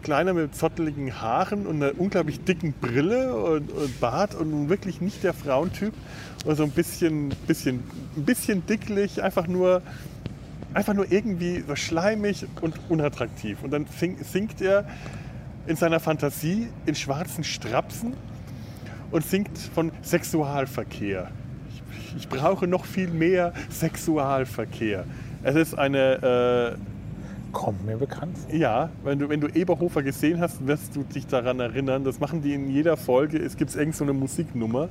kleiner 0.02 0.34
mit 0.34 0.56
zotteligen 0.56 1.22
Haaren 1.22 1.68
und 1.68 1.84
einer 1.84 1.92
unglaublich 2.00 2.44
dicken 2.44 2.74
Brille 2.74 3.36
und, 3.36 3.72
und 3.72 4.00
Bart 4.00 4.34
und 4.34 4.70
wirklich 4.70 5.00
nicht 5.00 5.24
der 5.24 5.34
Frauentyp. 5.34 5.94
Und 6.46 6.56
so 6.56 6.64
ein 6.64 6.72
bisschen, 6.72 7.30
bisschen, 7.46 7.84
ein 8.18 8.26
bisschen 8.26 8.66
dicklich, 8.66 9.22
einfach 9.22 9.46
nur, 9.48 9.84
einfach 10.76 10.94
nur 10.94 11.12
irgendwie 11.12 11.64
so 11.66 11.76
schleimig 11.76 12.46
und 12.62 12.80
unattraktiv. 12.90 13.64
Und 13.64 13.72
dann 13.72 13.88
sing, 13.98 14.18
singt 14.24 14.62
er 14.62 14.86
in 15.66 15.76
seiner 15.76 16.00
Fantasie 16.00 16.68
in 16.86 16.94
schwarzen 16.94 17.44
Strapsen 17.44 18.14
und 19.10 19.26
singt 19.26 19.58
von 19.58 19.92
Sexualverkehr. 20.04 21.32
Ich, 21.70 22.16
ich 22.18 22.30
brauche 22.30 22.68
noch 22.68 22.86
viel 22.86 23.08
mehr 23.08 23.54
Sexualverkehr. 23.70 25.06
Es 25.44 25.56
ist 25.56 25.76
eine, 25.76 26.78
Kommt 27.52 27.86
mir 27.86 27.96
bekannt 27.96 28.38
vor. 28.38 28.54
äh, 28.54 28.58
ja, 28.58 28.90
wenn 29.06 29.18
du, 29.18 29.30
wenn 29.30 29.40
du 29.40 29.48
Eberhofer 29.48 30.04
gesehen 30.04 30.42
hast, 30.42 30.68
wirst 30.68 30.94
du 30.94 31.04
dich 31.04 31.26
daran 31.26 31.62
erinnern. 31.62 32.04
Das 32.04 32.20
machen 32.20 32.42
die 32.42 32.54
in 32.54 32.70
jeder 32.70 32.98
Folge. 32.98 33.38
Es 33.38 33.56
gibt 33.56 33.74
irgend 33.76 33.96
so 33.96 34.04
eine 34.04 34.12
Musiknummer, 34.12 34.90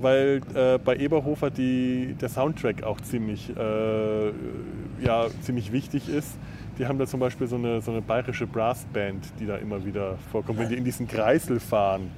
weil 0.00 0.40
äh, 0.54 0.78
bei 0.78 0.96
Eberhofer 0.96 1.50
die, 1.50 2.14
der 2.20 2.28
Soundtrack 2.28 2.82
auch 2.82 3.00
ziemlich, 3.00 3.50
äh, 3.56 4.28
ja, 5.02 5.26
ziemlich 5.42 5.72
wichtig 5.72 6.08
ist. 6.08 6.36
Die 6.78 6.86
haben 6.86 6.98
da 6.98 7.06
zum 7.06 7.20
Beispiel 7.20 7.46
so 7.46 7.56
eine, 7.56 7.80
so 7.82 7.90
eine 7.90 8.00
bayerische 8.00 8.46
Brassband, 8.46 9.24
die 9.38 9.46
da 9.46 9.56
immer 9.56 9.84
wieder 9.84 10.16
vorkommt. 10.32 10.58
Wenn 10.58 10.68
die 10.70 10.76
in 10.76 10.84
diesen 10.84 11.06
Kreisel 11.06 11.60
fahren, 11.60 12.10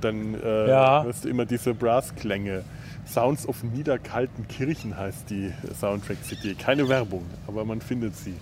dann 0.00 0.34
äh, 0.42 0.68
Ja. 0.68 1.02
hörst 1.02 1.24
du 1.24 1.28
immer 1.28 1.44
diese 1.44 1.74
Brassklänge. 1.74 2.62
Sounds 3.06 3.48
of 3.48 3.62
Niederkalten 3.64 4.46
Kirchen 4.46 4.96
heißt 4.96 5.28
die 5.30 5.52
Soundtrack-CD. 5.80 6.54
Keine 6.54 6.88
Werbung, 6.88 7.24
aber 7.48 7.64
man 7.64 7.80
findet 7.80 8.14
sie. 8.14 8.34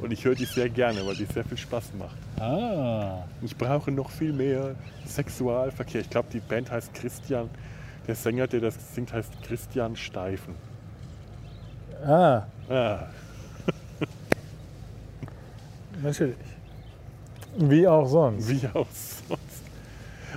Und 0.00 0.12
ich 0.12 0.24
höre 0.24 0.34
die 0.34 0.44
sehr 0.44 0.68
gerne, 0.68 1.06
weil 1.06 1.14
die 1.14 1.24
sehr 1.26 1.44
viel 1.44 1.56
Spaß 1.56 1.92
macht. 1.98 2.16
Ah. 2.42 3.24
Ich 3.40 3.56
brauche 3.56 3.90
noch 3.90 4.10
viel 4.10 4.32
mehr 4.32 4.74
Sexualverkehr. 5.06 6.00
Ich 6.02 6.10
glaube, 6.10 6.28
die 6.32 6.40
Band 6.40 6.70
heißt 6.70 6.92
Christian. 6.94 7.48
Der 8.06 8.14
Sänger, 8.14 8.46
der 8.46 8.60
das 8.60 8.94
singt, 8.94 9.12
heißt 9.12 9.42
Christian 9.42 9.96
Steifen. 9.96 10.54
Ah, 12.04 12.42
Ah, 12.68 13.04
natürlich. 16.02 16.36
Wie 17.56 17.86
auch 17.86 18.06
sonst. 18.06 18.48
wie 18.48 18.66
auch 18.74 18.86
sonst. 18.90 19.62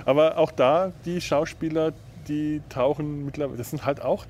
Aber 0.04 0.38
auch 0.38 0.52
da, 0.52 0.92
die 1.04 1.20
Schauspieler, 1.20 1.92
die 2.28 2.62
tauchen 2.68 3.24
mittlerweile, 3.24 3.58
das 3.58 3.70
sind 3.70 3.84
halt 3.84 4.00
auch 4.00 4.26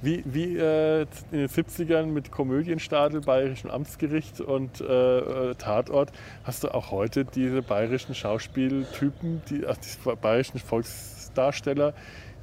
wie, 0.00 0.22
wie 0.26 0.56
äh, 0.56 1.02
in 1.30 1.38
den 1.38 1.48
70ern 1.48 2.06
mit 2.06 2.32
Komödienstadel, 2.32 3.20
Bayerischem 3.20 3.70
Amtsgericht 3.70 4.40
und 4.40 4.80
äh, 4.80 5.50
äh, 5.50 5.54
Tatort, 5.54 6.10
hast 6.42 6.64
du 6.64 6.74
auch 6.74 6.90
heute 6.90 7.24
diese 7.24 7.62
bayerischen 7.62 8.14
Schauspieltypen, 8.14 9.42
die, 9.48 9.64
ach, 9.66 9.76
die 9.76 10.16
bayerischen 10.16 10.58
Volksdarsteller, 10.58 11.94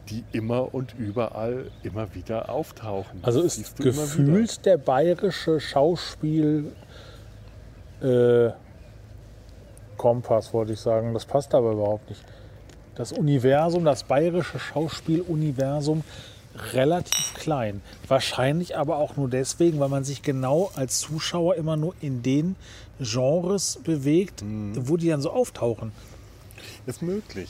die 0.09 0.23
immer 0.31 0.73
und 0.73 0.95
überall 0.97 1.69
immer 1.83 2.13
wieder 2.15 2.49
auftauchen. 2.49 3.19
Also 3.23 3.41
Das 3.43 3.57
ist 3.57 3.77
gefühlt 3.77 4.65
der 4.65 4.77
bayerische 4.77 5.59
Schauspiel 5.59 6.71
äh, 8.01 8.49
Kompass, 9.97 10.53
wollte 10.53 10.73
ich 10.73 10.79
sagen. 10.79 11.13
Das 11.13 11.25
passt 11.25 11.53
aber 11.53 11.71
überhaupt 11.73 12.09
nicht. 12.09 12.23
Das 12.95 13.11
Universum, 13.11 13.85
das 13.85 14.03
bayerische 14.03 14.59
Schauspieluniversum 14.59 16.03
relativ 16.73 17.33
klein. 17.35 17.81
Wahrscheinlich 18.07 18.75
aber 18.77 18.97
auch 18.97 19.15
nur 19.15 19.29
deswegen, 19.29 19.79
weil 19.79 19.89
man 19.89 20.03
sich 20.03 20.21
genau 20.21 20.71
als 20.75 20.99
Zuschauer 20.99 21.55
immer 21.55 21.77
nur 21.77 21.93
in 22.01 22.21
den 22.23 22.55
Genres 22.99 23.79
bewegt, 23.83 24.41
Mhm. 24.41 24.87
wo 24.89 24.97
die 24.97 25.07
dann 25.09 25.21
so 25.21 25.31
auftauchen. 25.31 25.91
Ist 26.85 27.01
möglich. 27.01 27.49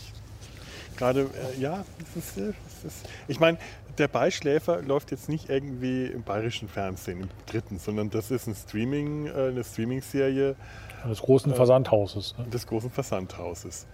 Gerade, 0.99 1.21
äh, 1.21 1.59
ja, 1.59 1.83
es 2.15 2.23
ist, 2.23 2.38
äh, 2.38 2.51
es 2.67 2.83
ist, 2.83 3.09
ich 3.27 3.39
meine, 3.39 3.57
der 3.97 4.07
Beischläfer 4.09 4.81
läuft 4.81 5.12
jetzt 5.12 5.29
nicht 5.29 5.49
irgendwie 5.49 6.05
im 6.05 6.23
bayerischen 6.23 6.67
Fernsehen, 6.69 7.21
im 7.21 7.29
dritten, 7.47 7.79
sondern 7.79 8.09
das 8.09 8.31
ist 8.31 8.47
ein 8.47 8.55
Streaming, 8.55 9.27
äh, 9.27 9.31
eine 9.31 9.63
Streaming-Serie 9.63 10.55
Des 11.09 11.19
großen 11.21 11.55
Versandhauses. 11.55 12.35
Ne? 12.38 12.45
des 12.49 12.67
großen 12.67 12.91
Versandhauses. 12.91 13.88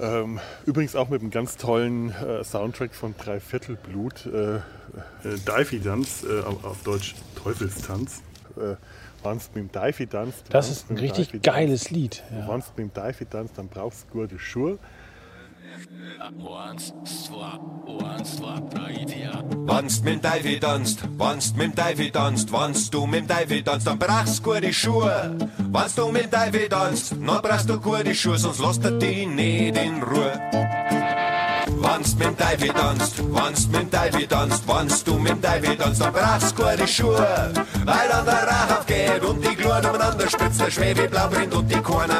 Ähm, 0.00 0.38
übrigens 0.66 0.94
auch 0.94 1.08
mit 1.08 1.22
einem 1.22 1.30
ganz 1.30 1.56
tollen 1.56 2.10
äh, 2.10 2.44
Soundtrack 2.44 2.94
von 2.94 3.14
Dreiviertelblut. 3.16 4.26
Äh, 4.26 4.56
Äh, 5.24 5.38
Daifi-Tanz, 5.44 6.24
äh, 6.24 6.40
auf, 6.42 6.82
Deutsch 6.82 7.14
Teufelstanz. 7.34 8.22
äh, 8.56 8.74
Wannst 9.22 9.54
mit 9.54 9.74
dem 9.74 10.08
tanzt. 10.10 10.44
Das 10.50 10.70
ist 10.70 10.90
ein 10.90 10.96
richtig 10.96 11.42
geiles 11.42 11.90
Lied. 11.90 12.22
Ja. 12.32 12.48
Wannst 12.48 12.76
mit 12.78 12.96
dem 12.96 13.30
tanzt, 13.30 13.58
dann 13.58 13.68
brauchst 13.68 14.06
du 14.12 14.20
gute 14.20 14.38
Schuhe. 14.38 14.78
Wannst 19.66 20.04
mit 20.04 20.14
dem 20.14 20.22
Teufel 20.22 20.60
tanzt, 20.60 21.00
wannst 21.16 21.56
mit 21.56 21.66
dem 21.66 21.76
Teufel 21.76 22.10
tanzt, 22.10 22.52
wannst 22.52 22.94
du 22.94 23.06
mit 23.06 23.20
dem 23.20 23.28
Teufel 23.28 23.62
tanzt, 23.62 23.86
dann 23.86 23.98
brauchst 23.98 24.38
du 24.38 24.42
gute 24.42 24.72
Schuhe. 24.72 25.36
Wannst 25.70 25.98
du 25.98 26.08
mit 26.08 26.24
dem 26.24 26.30
Teufel 26.30 26.68
tanzt, 26.68 27.12
dann 27.12 27.42
brauchst 27.42 27.68
du 27.68 27.80
gute 27.80 28.14
Schuhe, 28.14 28.38
sonst 28.38 28.60
lässt 28.60 28.84
er 28.84 28.92
dich 28.92 29.26
nicht 29.26 29.76
in 29.76 30.02
Ruhe. 30.02 30.32
Wannst 31.80 32.18
mit 32.18 32.28
dem 32.28 32.36
Teufel 32.36 32.68
tanzt, 32.68 33.32
wannst 33.32 33.70
mit 33.70 33.82
dem 33.82 33.90
Teufel 33.90 34.26
tanzt, 34.26 34.66
wannst 34.66 35.06
du 35.06 35.18
mit 35.18 35.32
dem 35.32 35.42
Teufel 35.42 35.76
tanzt, 35.76 36.00
dann 36.00 36.12
brauchst 36.12 36.58
du 36.58 36.62
gute 36.62 36.88
Schuhe. 36.88 37.52
Weil 37.84 38.08
dann 38.08 38.24
der 38.24 38.48
Rauch 38.48 38.78
aufgeht 38.80 39.22
und 39.22 39.44
die 39.44 39.54
Glut 39.54 39.84
umeinander 39.84 40.28
spritzt, 40.28 40.60
der 40.60 40.70
Schwebeblau 40.70 41.28
brennt 41.28 41.54
und 41.54 41.70
die 41.70 41.76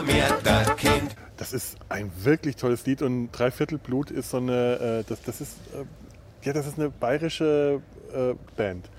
mehr 0.06 0.32
der 0.44 0.74
kennt. 0.76 1.27
Das 1.38 1.52
ist 1.52 1.76
ein 1.88 2.10
wirklich 2.24 2.56
tolles 2.56 2.84
Lied 2.84 3.00
und 3.00 3.30
Dreiviertelblut 3.30 4.10
ist 4.10 4.30
so 4.30 4.38
eine, 4.38 5.02
äh, 5.02 5.04
das, 5.08 5.22
das 5.22 5.40
ist, 5.40 5.56
äh, 5.72 5.84
ja, 6.44 6.52
das 6.52 6.66
ist 6.66 6.78
eine 6.78 6.90
bayerische 6.90 7.80
äh, 8.12 8.34
Band. 8.56 8.90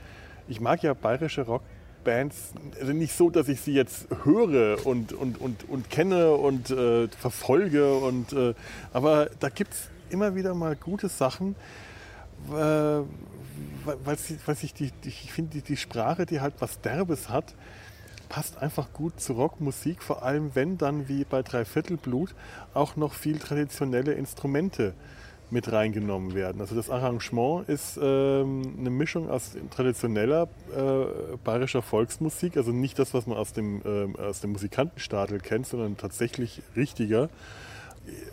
Ich 0.47 0.62
mag 0.62 0.82
ja 0.82 0.93
bayerische 0.93 1.41
Rockbands, 1.41 2.54
also 2.80 2.93
nicht 2.93 3.13
so, 3.15 3.30
dass 3.30 3.49
ich 3.49 3.60
sie 3.60 3.73
jetzt 3.73 4.08
höre 4.23 4.86
und, 4.86 5.12
und, 5.12 5.39
und, 5.39 5.67
und 5.67 5.89
kenne 5.89 6.32
und 6.32 6.69
äh, 6.71 7.10
verfolge, 7.10 7.93
und, 7.95 8.32
äh, 8.32 8.54
aber 8.93 9.30
da 9.41 9.49
gibt 9.49 9.73
es 9.73 9.89
immer 10.10 10.34
wieder 10.34 10.56
mal 10.56 10.78
gute 10.78 11.10
Sachen, 11.10 11.58
äh, 12.47 12.54
weil, 12.54 13.06
weil, 14.06 14.17
weil 14.46 14.56
die, 14.56 14.92
die, 14.92 15.10
ich 15.10 15.33
finde, 15.33 15.52
die, 15.52 15.62
die 15.62 15.77
Sprache, 15.77 16.25
die 16.25 16.40
halt 16.40 16.54
was 16.60 16.79
Derbes 16.79 17.27
hat, 17.27 17.54
passt 18.30 18.62
einfach 18.62 18.94
gut 18.94 19.19
zu 19.19 19.34
Rockmusik, 19.34 20.02
vor 20.02 20.23
allem 20.23 20.52
wenn 20.54 20.77
dann 20.77 21.08
wie 21.10 21.25
bei 21.25 21.42
Dreiviertelblut 21.42 22.34
auch 22.73 22.96
noch 22.96 23.13
viel 23.13 23.40
traditionelle 23.40 24.13
Instrumente 24.13 24.94
mit 25.52 25.71
reingenommen 25.71 26.36
werden. 26.36 26.62
Also 26.62 26.75
das 26.75 26.92
Arrangement 26.92 27.67
ist 27.67 27.98
ähm, 28.02 28.75
eine 28.80 28.92
Mischung 28.92 29.30
aus 29.30 29.58
traditioneller 29.71 30.48
äh, 30.75 31.38
bayerischer 31.44 31.82
Volksmusik, 31.82 32.56
also 32.56 32.71
nicht 32.71 33.00
das, 33.00 33.15
was 33.15 33.25
man 33.25 33.38
aus 33.38 33.52
dem, 33.54 33.82
ähm, 33.84 34.15
aus 34.15 34.42
dem 34.42 34.52
Musikantenstadel 34.52 35.40
kennt, 35.40 35.65
sondern 35.65 35.98
tatsächlich 35.98 36.62
richtiger 36.75 37.30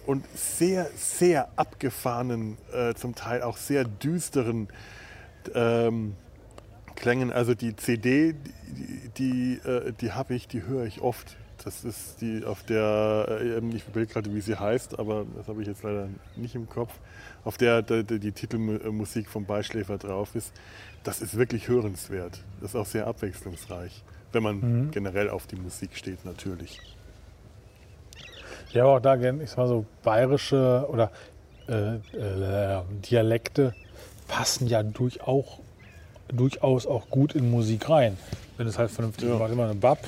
und 0.06 0.24
sehr, 0.34 0.88
sehr 0.94 1.48
abgefahrenen, 1.56 2.58
äh, 2.72 2.94
zum 2.94 3.14
Teil 3.14 3.42
auch 3.42 3.56
sehr 3.56 3.84
düsteren 3.84 4.68
ähm, 5.54 6.14
Klängen. 6.94 7.32
Also 7.32 7.54
die 7.54 7.76
CD, 7.76 8.34
die, 8.66 9.10
die, 9.16 9.68
äh, 9.68 9.92
die 10.00 10.12
habe 10.12 10.34
ich, 10.34 10.48
die 10.48 10.62
höre 10.62 10.84
ich 10.84 11.00
oft. 11.00 11.36
Das 11.64 11.84
ist 11.84 12.20
die, 12.20 12.44
auf 12.44 12.62
der, 12.64 13.26
äh, 13.40 13.58
ich 13.74 13.94
will 13.94 14.06
gerade, 14.06 14.32
wie 14.34 14.40
sie 14.40 14.56
heißt, 14.56 14.98
aber 14.98 15.24
das 15.36 15.48
habe 15.48 15.62
ich 15.62 15.68
jetzt 15.68 15.82
leider 15.82 16.08
nicht 16.36 16.54
im 16.54 16.68
Kopf, 16.68 16.92
auf 17.44 17.56
der, 17.56 17.82
der, 17.82 18.02
der 18.02 18.18
die 18.18 18.32
Titelmusik 18.32 19.28
vom 19.28 19.44
Beischläfer 19.44 19.98
drauf 19.98 20.34
ist. 20.34 20.52
Das 21.04 21.22
ist 21.22 21.36
wirklich 21.36 21.68
hörenswert. 21.68 22.40
Das 22.60 22.70
ist 22.70 22.76
auch 22.76 22.86
sehr 22.86 23.06
abwechslungsreich, 23.06 24.02
wenn 24.32 24.42
man 24.42 24.90
generell 24.90 25.30
auf 25.30 25.46
die 25.46 25.56
Musik 25.56 25.96
steht, 25.96 26.24
natürlich. 26.24 26.80
Ja, 28.72 28.82
aber 28.84 28.96
auch 28.96 29.00
da 29.00 29.16
gerne, 29.16 29.42
ich 29.42 29.50
sag 29.50 29.58
mal 29.58 29.68
so, 29.68 29.86
bayerische 30.02 30.86
oder 30.90 31.10
äh, 31.68 31.96
äh, 31.96 32.82
Dialekte 33.10 33.74
passen 34.28 34.66
ja 34.66 34.82
durchaus, 34.82 35.60
durchaus 36.28 36.86
auch 36.86 37.08
gut 37.10 37.34
in 37.34 37.50
Musik 37.50 37.88
rein. 37.88 38.16
Wenn 38.56 38.66
es 38.66 38.78
halt 38.78 38.90
vernünftig 38.90 39.28
Ja. 39.28 39.36
macht. 39.36 39.52
Immer 39.52 39.64
eine 39.64 39.74
Bab. 39.74 39.98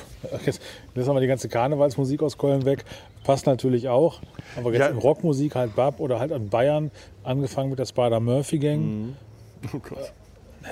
Jetzt 0.45 0.61
lassen 0.95 1.13
wir 1.13 1.19
die 1.21 1.27
ganze 1.27 1.49
Karnevalsmusik 1.49 2.21
aus 2.23 2.37
Köln 2.37 2.65
weg. 2.65 2.83
Passt 3.23 3.45
natürlich 3.45 3.87
auch. 3.89 4.21
Aber 4.57 4.71
jetzt 4.71 4.79
Ja. 4.79 4.87
in 4.87 4.97
Rockmusik 4.97 5.53
halt 5.55 5.75
Bab 5.75 5.99
oder 5.99 6.19
halt 6.19 6.31
an 6.31 6.49
Bayern, 6.49 6.89
angefangen 7.23 7.69
mit 7.69 7.77
der 7.79 7.85
Spider-Murphy-Gang. 7.85 9.15
Oh 9.73 9.79
Gott. 9.79 10.11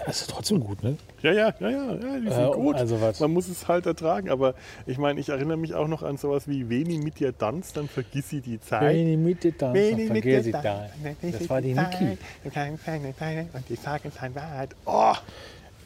Das 0.05 0.21
ist 0.21 0.29
trotzdem 0.29 0.59
gut, 0.59 0.83
ne? 0.83 0.97
Ja, 1.21 1.31
ja, 1.31 1.53
ja, 1.59 1.69
ja, 1.69 1.93
ja 1.93 2.19
die 2.19 2.29
sind 2.29 2.31
Äh, 2.49 2.51
gut. 2.53 2.75
also 2.75 2.99
was? 3.01 3.19
Man 3.19 3.31
muss 3.31 3.47
es 3.47 3.67
halt 3.67 3.85
ertragen. 3.85 4.29
Aber 4.29 4.53
ich 4.85 4.97
meine, 4.97 5.19
ich 5.19 5.29
erinnere 5.29 5.57
mich 5.57 5.73
auch 5.73 5.87
noch 5.87 6.03
an 6.03 6.17
sowas 6.17 6.47
wie 6.47 6.69
Veni 6.69 6.97
mit 6.97 7.19
dir 7.19 7.37
tanzt, 7.37 7.77
dann 7.77 7.87
vergiss 7.87 8.29
sie 8.29 8.41
die 8.41 8.59
Zeit. 8.59 8.81
Wenn 8.95 9.07
ich 9.07 9.17
mit 9.17 9.43
dir 9.43 9.53
Veni 9.59 10.03
mit 10.09 10.23
vergiss 10.23 10.45
ich 10.47 10.51
da. 10.51 10.61
tanzt, 10.61 11.39
Das 11.41 11.49
war 11.49 11.61
die 11.61 11.73
Niki. 11.73 12.17
Und 12.43 13.69
die 13.69 13.75
sagen 13.75 14.11
sein 14.19 14.35
Wahrheit. 14.35 14.69
Oh! 14.85 15.13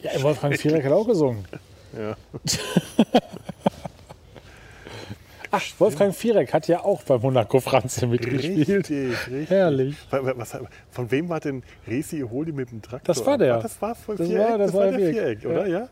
Ja, 0.01 0.21
Wolfgang 0.23 0.57
Viereck 0.57 0.83
hat 0.85 0.91
auch 0.91 1.07
gesungen. 1.07 1.45
Ja. 1.97 2.15
Ach, 5.51 5.61
Wolfgang 5.79 6.15
Viereck 6.15 6.53
hat 6.53 6.67
ja 6.69 6.79
auch 6.83 7.03
bei 7.03 7.17
Monaco 7.17 7.59
Franz 7.59 8.01
mitgespielt. 8.01 8.69
Richtig, 8.89 9.09
richtig. 9.27 9.49
Herrlich. 9.49 9.95
Was, 10.09 10.57
von 10.91 11.11
wem 11.11 11.27
war 11.29 11.39
denn 11.41 11.61
Resi 11.87 12.21
Holi 12.21 12.51
mit 12.53 12.71
dem 12.71 12.81
Traktor? 12.81 13.13
Das 13.13 13.25
war 13.25 13.37
der. 13.37 13.55
Ah, 13.57 13.61
Das 13.61 13.81
war 13.81 13.95
Das 14.07 14.27
Viereck. 14.27 14.37
war- 14.49 14.57
das 14.57 14.71
das 14.71 14.73
war 14.79 14.87
der 14.91 14.93
Viereck. 14.99 15.39
Viereck, 15.41 15.45
oder? 15.45 15.67
Ja. 15.67 15.89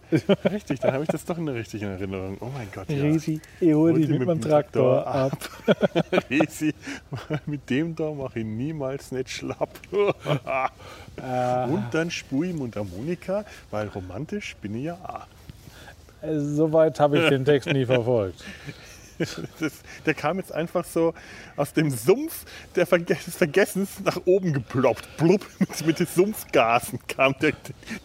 Richtig, 0.49 0.79
dann 0.79 0.93
habe 0.93 1.03
ich 1.03 1.09
das 1.09 1.25
doch 1.25 1.37
in 1.37 1.45
der 1.45 1.55
richtigen 1.55 1.85
Erinnerung. 1.87 2.37
Oh 2.39 2.47
mein 2.53 2.67
Gott, 2.73 2.89
ja. 2.89 3.01
Resi, 3.03 3.41
ich 3.59 3.73
hol 3.73 3.93
dich 3.93 4.07
mit 4.07 4.25
meinem 4.25 4.41
Traktor 4.41 5.05
ab. 5.05 5.37
Resi, 6.29 6.73
mit 7.45 7.69
dem 7.69 7.95
da 7.95 8.11
mache 8.11 8.39
ich 8.39 8.45
niemals 8.45 9.11
nicht 9.11 9.29
schlapp. 9.29 9.69
Und 9.91 11.83
dann 11.91 12.09
spur 12.11 12.45
ich 12.45 12.53
Mundharmonika, 12.53 13.43
weil 13.71 13.87
romantisch 13.89 14.55
bin 14.61 14.75
ich 14.75 14.85
ja 14.85 14.97
Soweit 16.21 16.99
habe 16.99 17.17
ich 17.19 17.29
den 17.29 17.45
Text 17.45 17.71
nie 17.71 17.85
verfolgt. 17.85 18.43
Das, 19.59 19.73
der 20.05 20.13
kam 20.13 20.37
jetzt 20.37 20.51
einfach 20.53 20.85
so 20.85 21.13
aus 21.57 21.73
dem 21.73 21.91
Sumpf 21.91 22.45
der 22.75 22.87
Verge 22.87 23.15
des 23.15 23.35
Vergessens 23.35 23.99
nach 24.03 24.21
oben 24.25 24.53
geploppt. 24.53 25.17
Blub, 25.17 25.45
mit, 25.59 25.85
mit 25.85 25.99
den 25.99 26.07
Sumpfgasen 26.07 26.99
kam 27.07 27.35
der, 27.41 27.53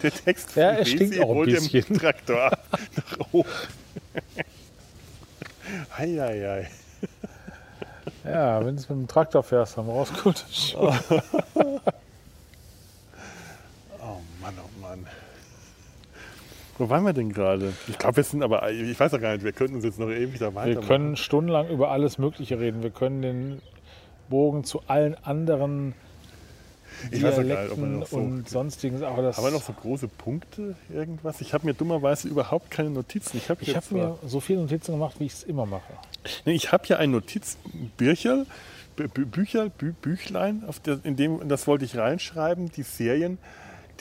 der 0.03 0.11
Text 0.11 0.57
Ja, 0.57 0.71
von 0.71 0.79
er 0.79 0.85
stinkt 0.85 1.21
auch 1.21 1.41
ein 1.41 1.47
bisschen. 1.47 1.99
Traktor 1.99 2.53
ab, 2.53 2.67
nach 2.97 3.33
oben. 3.33 3.49
Eieiei. 5.97 6.69
Ja, 8.25 8.65
wenn 8.65 8.77
du 8.77 8.83
es 8.83 8.89
mit 8.89 8.99
dem 8.99 9.09
Traktor 9.09 9.43
fährst, 9.43 9.79
dann 9.79 9.87
brauchst 9.87 10.17
du 10.17 10.23
gute 10.23 10.43
Schuhe. 10.53 10.99
Oh 14.01 14.21
Mann, 14.41 14.55
oh 14.59 14.81
Mann. 14.81 15.07
Wo 16.79 16.89
waren 16.91 17.05
wir 17.05 17.13
denn 17.13 17.33
gerade? 17.33 17.73
Ich 17.89 17.99
glaube, 17.99 18.17
wir 18.17 18.25
sind 18.25 18.43
aber, 18.43 18.71
ich 18.71 18.99
weiß 18.99 19.15
auch 19.15 19.21
gar 19.21 19.33
nicht, 19.33 19.45
wir 19.45 19.53
könnten 19.53 19.77
uns 19.77 19.85
jetzt 19.85 19.99
noch 19.99 20.11
ewig 20.11 20.39
da 20.39 20.47
Wir 20.47 20.55
weitermachen. 20.55 20.87
können 20.89 21.17
stundenlang 21.17 21.69
über 21.69 21.91
alles 21.91 22.19
Mögliche 22.19 22.59
reden. 22.59 22.83
Wir 22.83 22.91
können 22.91 23.23
den 23.23 23.63
Bogen 24.29 24.65
zu 24.65 24.83
allen 24.89 25.15
anderen 25.23 25.95
Ich 27.13 27.23
weiß 27.23 27.35
auch 27.39 27.47
gar 27.47 27.63
nicht, 27.63 27.73
ob 27.73 27.79
wir 27.79 28.07
so- 28.07 28.17
und 28.17 28.49
sonstigen. 28.49 29.03
Aber 29.05 29.23
das, 29.23 29.37
Haben 29.37 29.45
wir 29.45 29.51
noch 29.53 29.63
so 29.63 29.73
große 29.73 30.09
Punkte, 30.09 30.75
irgendwas? 30.93 31.41
Ich 31.41 31.55
habe 31.55 31.67
mir 31.67 31.75
dummerweise 31.75 32.29
überhaupt 32.29 32.71
keine 32.71 32.91
Notizen. 32.91 33.37
Ich 33.37 33.51
habe 33.51 33.65
habe 33.65 33.95
mir 33.95 34.19
so 34.27 34.41
viele 34.41 34.61
Notizen 34.61 34.93
gemacht, 34.93 35.17
wie 35.19 35.27
ich 35.27 35.33
es 35.33 35.43
immer 35.45 35.67
mache. 35.67 35.93
Nee, 36.45 36.55
ich 36.55 36.73
habe 36.73 36.85
hier 36.87 36.99
ein 36.99 37.11
Notizbücherl, 37.11 38.47
Bü 38.97 39.09
Bü 39.09 39.27
Bücher, 39.27 39.69
Bü 39.69 39.93
Büchlein, 39.93 40.63
auf 40.67 40.81
der, 40.81 40.99
in 41.05 41.17
dem, 41.17 41.47
das 41.49 41.67
wollte 41.67 41.85
ich 41.85 41.97
reinschreiben, 41.97 42.71
die 42.71 42.83
Serien, 42.83 43.39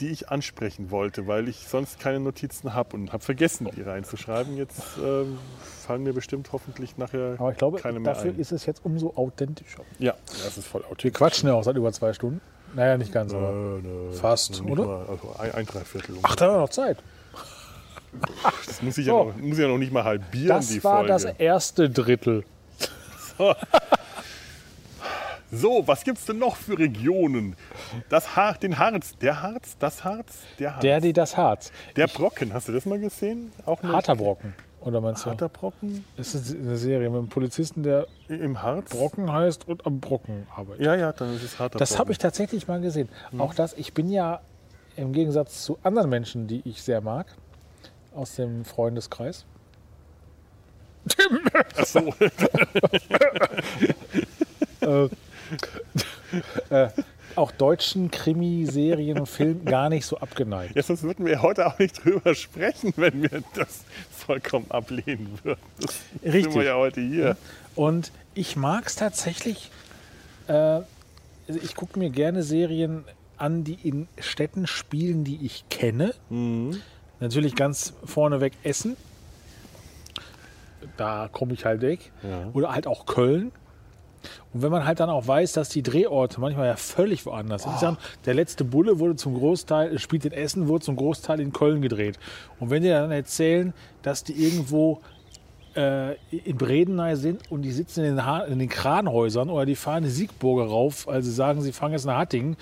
die 0.00 0.08
ich 0.08 0.28
ansprechen 0.30 0.90
wollte, 0.90 1.26
weil 1.26 1.48
ich 1.48 1.66
sonst 1.68 2.00
keine 2.00 2.20
Notizen 2.20 2.74
habe 2.74 2.96
und 2.96 3.12
habe 3.12 3.22
vergessen, 3.22 3.68
die 3.76 3.82
reinzuschreiben. 3.82 4.56
Jetzt 4.56 4.80
ähm, 5.02 5.38
fallen 5.86 6.02
mir 6.02 6.12
bestimmt 6.12 6.50
hoffentlich 6.52 6.96
nachher 6.98 7.36
Aber 7.38 7.52
ich 7.52 7.58
glaube, 7.58 7.78
keine 7.80 8.00
mehr 8.00 8.14
dafür 8.14 8.32
ein. 8.32 8.38
ist 8.38 8.52
es 8.52 8.66
jetzt 8.66 8.84
umso 8.84 9.12
authentischer. 9.16 9.82
ja, 9.98 10.14
das 10.26 10.58
ist 10.58 10.66
voll 10.66 10.82
Wir 10.82 10.90
authentisch. 10.90 11.18
quatschen 11.18 11.48
ja 11.48 11.54
auch 11.54 11.64
seit 11.64 11.76
über 11.76 11.92
zwei 11.92 12.12
Stunden. 12.12 12.40
Naja, 12.74 12.96
nicht 12.98 13.12
ganz, 13.12 13.32
aber. 13.32 13.50
Äh, 13.50 13.86
ne, 13.86 14.12
Fast, 14.12 14.60
oder? 14.62 14.84
Mal, 14.86 15.06
also 15.06 15.34
ein, 15.38 15.52
ein 15.52 15.66
Dreiviertel. 15.66 16.16
Ach, 16.22 16.34
da 16.34 16.46
haben 16.46 16.54
wir 16.54 16.60
noch 16.60 16.68
Zeit. 16.70 16.98
das 18.66 18.82
muss 18.82 18.98
ich, 18.98 19.06
ja 19.06 19.12
so. 19.12 19.24
noch, 19.24 19.36
muss 19.36 19.56
ich 19.58 19.62
ja 19.62 19.68
noch 19.68 19.78
nicht 19.78 19.92
mal 19.92 20.04
halbieren, 20.04 20.48
Das 20.56 20.68
die 20.68 20.82
war 20.84 20.98
Folge. 20.98 21.08
das 21.12 21.24
erste 21.24 21.88
Drittel. 21.90 22.44
So, 23.38 23.54
was 25.62 26.04
gibt's 26.04 26.26
denn 26.26 26.38
noch 26.38 26.56
für 26.56 26.78
Regionen? 26.78 27.56
Das 28.08 28.36
Har 28.36 28.54
den 28.54 28.78
Harz, 28.78 29.16
der 29.18 29.42
Harz, 29.42 29.76
das 29.78 30.04
Harz, 30.04 30.38
der 30.58 30.72
Harz. 30.72 30.82
Der, 30.82 31.00
die 31.00 31.12
das 31.12 31.36
Harz. 31.36 31.72
Der 31.96 32.06
Brocken, 32.06 32.52
hast 32.52 32.68
du 32.68 32.72
das 32.72 32.86
mal 32.86 32.98
gesehen? 32.98 33.52
Auch 33.66 33.82
eine 33.82 33.92
Harter 33.92 34.16
Brocken. 34.16 34.54
Oder 34.80 35.00
meinst 35.00 35.24
du? 35.24 35.30
harter 35.30 35.48
Brocken 35.48 36.04
Das 36.18 36.34
ist 36.34 36.54
eine 36.54 36.76
Serie 36.76 37.08
mit 37.08 37.18
einem 37.18 37.28
Polizisten, 37.28 37.82
der 37.82 38.06
im 38.28 38.62
Harz? 38.62 38.90
Brocken 38.90 39.32
heißt 39.32 39.66
und 39.66 39.86
am 39.86 40.00
Brocken 40.00 40.46
arbeitet. 40.54 40.84
Ja, 40.84 40.94
ja, 40.94 41.12
dann 41.12 41.34
ist 41.34 41.42
es 41.42 41.58
harter 41.58 41.78
Das 41.78 41.98
habe 41.98 42.12
ich 42.12 42.18
tatsächlich 42.18 42.68
mal 42.68 42.80
gesehen. 42.80 43.08
Auch 43.38 43.54
das, 43.54 43.72
ich 43.74 43.94
bin 43.94 44.10
ja 44.10 44.40
im 44.96 45.12
Gegensatz 45.12 45.64
zu 45.64 45.78
anderen 45.82 46.10
Menschen, 46.10 46.46
die 46.46 46.60
ich 46.66 46.82
sehr 46.82 47.00
mag, 47.00 47.26
aus 48.14 48.34
dem 48.36 48.66
Freundeskreis. 48.66 49.46
Ach 51.76 51.86
so. 51.86 52.00
äh, 54.80 55.08
auch 57.36 57.50
deutschen 57.50 58.10
Krimiserien 58.10 59.18
und 59.18 59.26
Filmen 59.26 59.64
gar 59.64 59.88
nicht 59.88 60.06
so 60.06 60.18
abgeneigt. 60.18 60.76
Ja, 60.76 60.82
sonst 60.82 61.02
würden 61.02 61.26
wir 61.26 61.42
heute 61.42 61.66
auch 61.66 61.78
nicht 61.78 62.04
drüber 62.04 62.34
sprechen, 62.34 62.92
wenn 62.96 63.22
wir 63.22 63.42
das 63.54 63.84
vollkommen 64.10 64.66
ablehnen 64.70 65.38
würden. 65.42 65.60
Das 65.80 66.00
sind 66.22 66.32
Richtig. 66.32 66.54
wir 66.54 66.64
ja 66.64 66.76
heute 66.76 67.00
hier. 67.00 67.36
Und 67.74 68.12
ich 68.34 68.56
mag 68.56 68.86
es 68.86 68.96
tatsächlich. 68.96 69.70
Äh, 70.46 70.52
also 70.52 71.60
ich 71.62 71.74
gucke 71.74 71.98
mir 71.98 72.10
gerne 72.10 72.42
Serien 72.42 73.04
an, 73.36 73.64
die 73.64 73.78
in 73.82 74.08
Städten 74.18 74.66
spielen, 74.66 75.24
die 75.24 75.44
ich 75.44 75.64
kenne. 75.68 76.14
Natürlich 77.20 77.54
ganz 77.54 77.92
vorneweg 78.04 78.54
Essen. 78.62 78.96
Da 80.96 81.28
komme 81.30 81.52
ich 81.54 81.64
halt 81.64 81.80
weg. 81.80 82.12
Oder 82.52 82.72
halt 82.72 82.86
auch 82.86 83.06
Köln. 83.06 83.52
Und 84.52 84.62
wenn 84.62 84.70
man 84.70 84.84
halt 84.84 85.00
dann 85.00 85.10
auch 85.10 85.26
weiß, 85.26 85.52
dass 85.52 85.68
die 85.68 85.82
Drehorte 85.82 86.40
manchmal 86.40 86.66
ja 86.66 86.76
völlig 86.76 87.26
woanders 87.26 87.64
sind. 87.64 87.78
Sag, 87.78 87.96
der 88.24 88.34
letzte 88.34 88.64
Bulle 88.64 88.98
wurde 88.98 89.16
zum 89.16 89.34
Großteil, 89.34 89.98
spielt 89.98 90.24
in 90.24 90.32
Essen, 90.32 90.68
wurde 90.68 90.84
zum 90.84 90.96
Großteil 90.96 91.40
in 91.40 91.52
Köln 91.52 91.82
gedreht. 91.82 92.18
Und 92.60 92.70
wenn 92.70 92.82
die 92.82 92.88
dann 92.88 93.10
erzählen, 93.10 93.72
dass 94.02 94.24
die 94.24 94.32
irgendwo 94.32 95.00
äh, 95.76 96.14
in 96.30 96.56
Bredeney 96.56 97.16
sind 97.16 97.50
und 97.50 97.62
die 97.62 97.72
sitzen 97.72 98.04
in 98.04 98.16
den, 98.16 98.26
ha 98.26 98.40
in 98.40 98.58
den 98.58 98.68
Kranhäusern 98.68 99.50
oder 99.50 99.66
die 99.66 99.76
fahren 99.76 100.04
die 100.04 100.10
Siegburger 100.10 100.66
rauf, 100.66 101.08
also 101.08 101.30
sagen, 101.30 101.62
sie 101.62 101.72
fahren 101.72 101.92
jetzt 101.92 102.04
nach 102.04 102.18
Hattingen, 102.18 102.56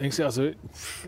denkst 0.00 0.16
du 0.16 0.24
also, 0.24 0.50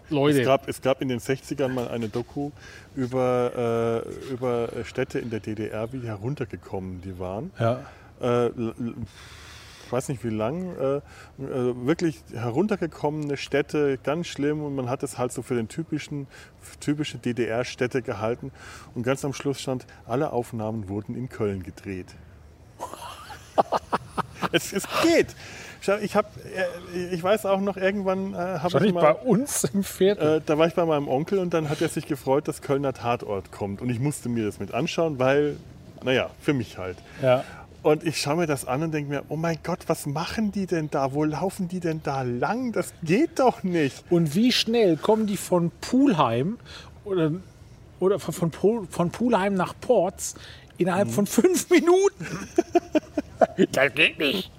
Leute, 0.08 0.40
Es 0.40 0.46
gab, 0.46 0.68
es 0.68 0.80
gab 0.80 1.02
in 1.02 1.08
den 1.08 1.18
60ern 1.18 1.68
mal 1.68 1.88
eine 1.88 2.08
Doku 2.08 2.50
über, 2.94 4.04
äh, 4.04 4.32
über 4.32 4.68
Städte 4.84 5.18
in 5.18 5.30
der 5.30 5.40
DDR, 5.40 5.92
wie 5.92 6.06
heruntergekommen 6.06 7.00
die 7.02 7.18
waren. 7.18 7.50
ja, 7.58 7.80
äh, 8.20 8.50
weiß 9.92 10.08
nicht 10.08 10.24
wie 10.24 10.30
lang, 10.30 10.74
äh, 10.76 10.96
äh, 10.96 11.02
wirklich 11.38 12.22
heruntergekommene 12.32 13.36
Städte, 13.36 13.98
ganz 14.02 14.26
schlimm 14.26 14.62
und 14.62 14.74
man 14.74 14.88
hat 14.88 15.02
es 15.02 15.18
halt 15.18 15.32
so 15.32 15.42
für 15.42 15.54
den 15.54 15.68
typischen, 15.68 16.26
typische 16.80 17.18
DDR-Städte 17.18 18.02
gehalten 18.02 18.52
und 18.94 19.02
ganz 19.02 19.24
am 19.24 19.32
Schluss 19.32 19.60
stand, 19.60 19.86
alle 20.06 20.32
Aufnahmen 20.32 20.88
wurden 20.88 21.16
in 21.16 21.28
Köln 21.28 21.62
gedreht. 21.62 22.14
es, 24.52 24.72
es 24.72 24.84
geht. 25.02 25.34
Ich, 26.00 26.16
hab, 26.16 26.36
äh, 26.36 27.14
ich 27.14 27.22
weiß 27.22 27.46
auch 27.46 27.60
noch, 27.60 27.76
irgendwann 27.76 28.34
äh, 28.34 28.36
habe 28.36 28.78
ich 28.78 28.80
nicht 28.80 28.94
bei 28.94 29.02
mal... 29.02 29.12
uns 29.12 29.64
im 29.64 29.84
Viertel. 29.84 30.38
Äh, 30.38 30.40
da 30.44 30.58
war 30.58 30.66
ich 30.66 30.74
bei 30.74 30.84
meinem 30.84 31.06
Onkel 31.06 31.38
und 31.38 31.54
dann 31.54 31.68
hat 31.68 31.80
er 31.80 31.88
sich 31.88 32.06
gefreut, 32.06 32.48
dass 32.48 32.60
Kölner 32.60 32.92
Tatort 32.92 33.52
kommt. 33.52 33.80
Und 33.80 33.90
ich 33.90 34.00
musste 34.00 34.28
mir 34.28 34.46
das 34.46 34.58
mit 34.58 34.74
anschauen, 34.74 35.18
weil, 35.18 35.56
naja, 36.02 36.30
für 36.40 36.54
mich 36.54 36.78
halt. 36.78 36.96
ja. 37.22 37.44
Und 37.86 38.02
ich 38.02 38.20
schaue 38.20 38.34
mir 38.34 38.46
das 38.48 38.64
an 38.64 38.82
und 38.82 38.92
denke 38.92 39.10
mir, 39.10 39.22
oh 39.28 39.36
mein 39.36 39.58
Gott, 39.62 39.84
was 39.86 40.06
machen 40.06 40.50
die 40.50 40.66
denn 40.66 40.90
da? 40.90 41.14
Wo 41.14 41.22
laufen 41.22 41.68
die 41.68 41.78
denn 41.78 42.00
da 42.02 42.22
lang? 42.22 42.72
Das 42.72 42.92
geht 43.04 43.38
doch 43.38 43.62
nicht. 43.62 44.02
Und 44.10 44.34
wie 44.34 44.50
schnell 44.50 44.96
kommen 44.96 45.28
die 45.28 45.36
von 45.36 45.70
Pulheim 45.80 46.58
oder 47.04 47.30
oder 48.00 48.18
von, 48.18 48.50
von, 48.50 48.88
von 48.88 49.10
Pulheim 49.10 49.54
nach 49.54 49.72
Ports 49.80 50.34
innerhalb 50.78 51.12
von 51.12 51.28
fünf 51.28 51.70
Minuten. 51.70 52.26
das 53.70 53.94
geht 53.94 54.18
nicht. 54.18 54.50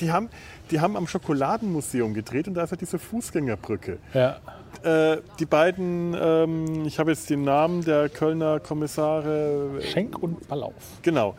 Die 0.00 0.10
haben, 0.10 0.30
die 0.70 0.80
haben 0.80 0.96
am 0.96 1.06
Schokoladenmuseum 1.06 2.14
gedreht 2.14 2.48
und 2.48 2.54
da 2.54 2.64
ist 2.64 2.70
ja 2.70 2.78
diese 2.78 2.98
Fußgängerbrücke. 2.98 3.98
Ja. 4.14 4.40
Äh, 4.82 5.18
die 5.38 5.46
beiden, 5.46 6.16
ähm, 6.18 6.86
ich 6.86 6.98
habe 6.98 7.10
jetzt 7.10 7.28
den 7.28 7.42
Namen 7.42 7.84
der 7.84 8.08
Kölner 8.08 8.60
Kommissare, 8.60 9.80
Schenk 9.82 10.22
und 10.22 10.48
Ballauf. 10.48 10.72
genau, 11.02 11.34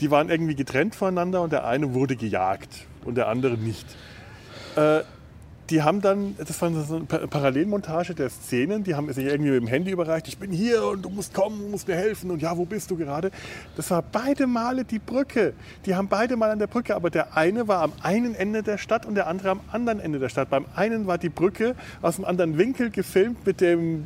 die 0.00 0.10
waren 0.10 0.28
irgendwie 0.30 0.54
getrennt 0.54 0.94
voneinander 0.94 1.42
und 1.42 1.52
der 1.52 1.66
eine 1.66 1.94
wurde 1.94 2.16
gejagt 2.16 2.86
und 3.04 3.16
der 3.16 3.28
andere 3.28 3.56
nicht. 3.56 3.86
Äh, 4.76 5.00
die 5.70 5.82
haben 5.82 6.00
dann, 6.00 6.36
das 6.38 6.62
war 6.62 6.70
so 6.70 6.94
eine 6.94 7.06
Pa- 7.06 7.26
Parallelmontage 7.26 8.14
der 8.14 8.30
Szenen, 8.30 8.84
die 8.84 8.94
haben 8.94 9.12
sich 9.12 9.24
irgendwie 9.26 9.50
mit 9.50 9.62
dem 9.62 9.66
Handy 9.66 9.90
überreicht, 9.90 10.28
ich 10.28 10.38
bin 10.38 10.52
hier 10.52 10.86
und 10.86 11.02
du 11.02 11.08
musst 11.08 11.34
kommen, 11.34 11.58
du 11.60 11.68
musst 11.68 11.88
mir 11.88 11.96
helfen 11.96 12.30
und 12.30 12.40
ja, 12.40 12.56
wo 12.56 12.64
bist 12.64 12.88
du 12.92 12.96
gerade? 12.96 13.32
Das 13.76 13.90
war 13.90 14.00
beide 14.00 14.46
Male 14.46 14.84
die 14.84 15.00
Brücke. 15.00 15.54
Die 15.84 15.96
haben 15.96 16.06
beide 16.06 16.36
mal 16.36 16.52
an 16.52 16.60
der 16.60 16.68
Brücke, 16.68 16.94
aber 16.94 17.10
der 17.10 17.36
eine 17.36 17.66
war 17.66 17.82
am 17.82 17.92
einen 18.00 18.36
Ende 18.36 18.62
der 18.62 18.78
Stadt 18.78 19.06
und 19.06 19.16
der 19.16 19.26
andere 19.26 19.50
am 19.50 19.60
anderen 19.72 19.98
Ende 19.98 20.20
der 20.20 20.28
Stadt. 20.28 20.50
Beim 20.50 20.66
einen 20.76 21.08
war 21.08 21.18
die 21.18 21.30
Brücke 21.30 21.74
aus 22.00 22.14
einem 22.16 22.26
anderen 22.26 22.58
Winkel 22.58 22.90
gefilmt 22.90 23.44
mit 23.44 23.60
dem 23.60 24.04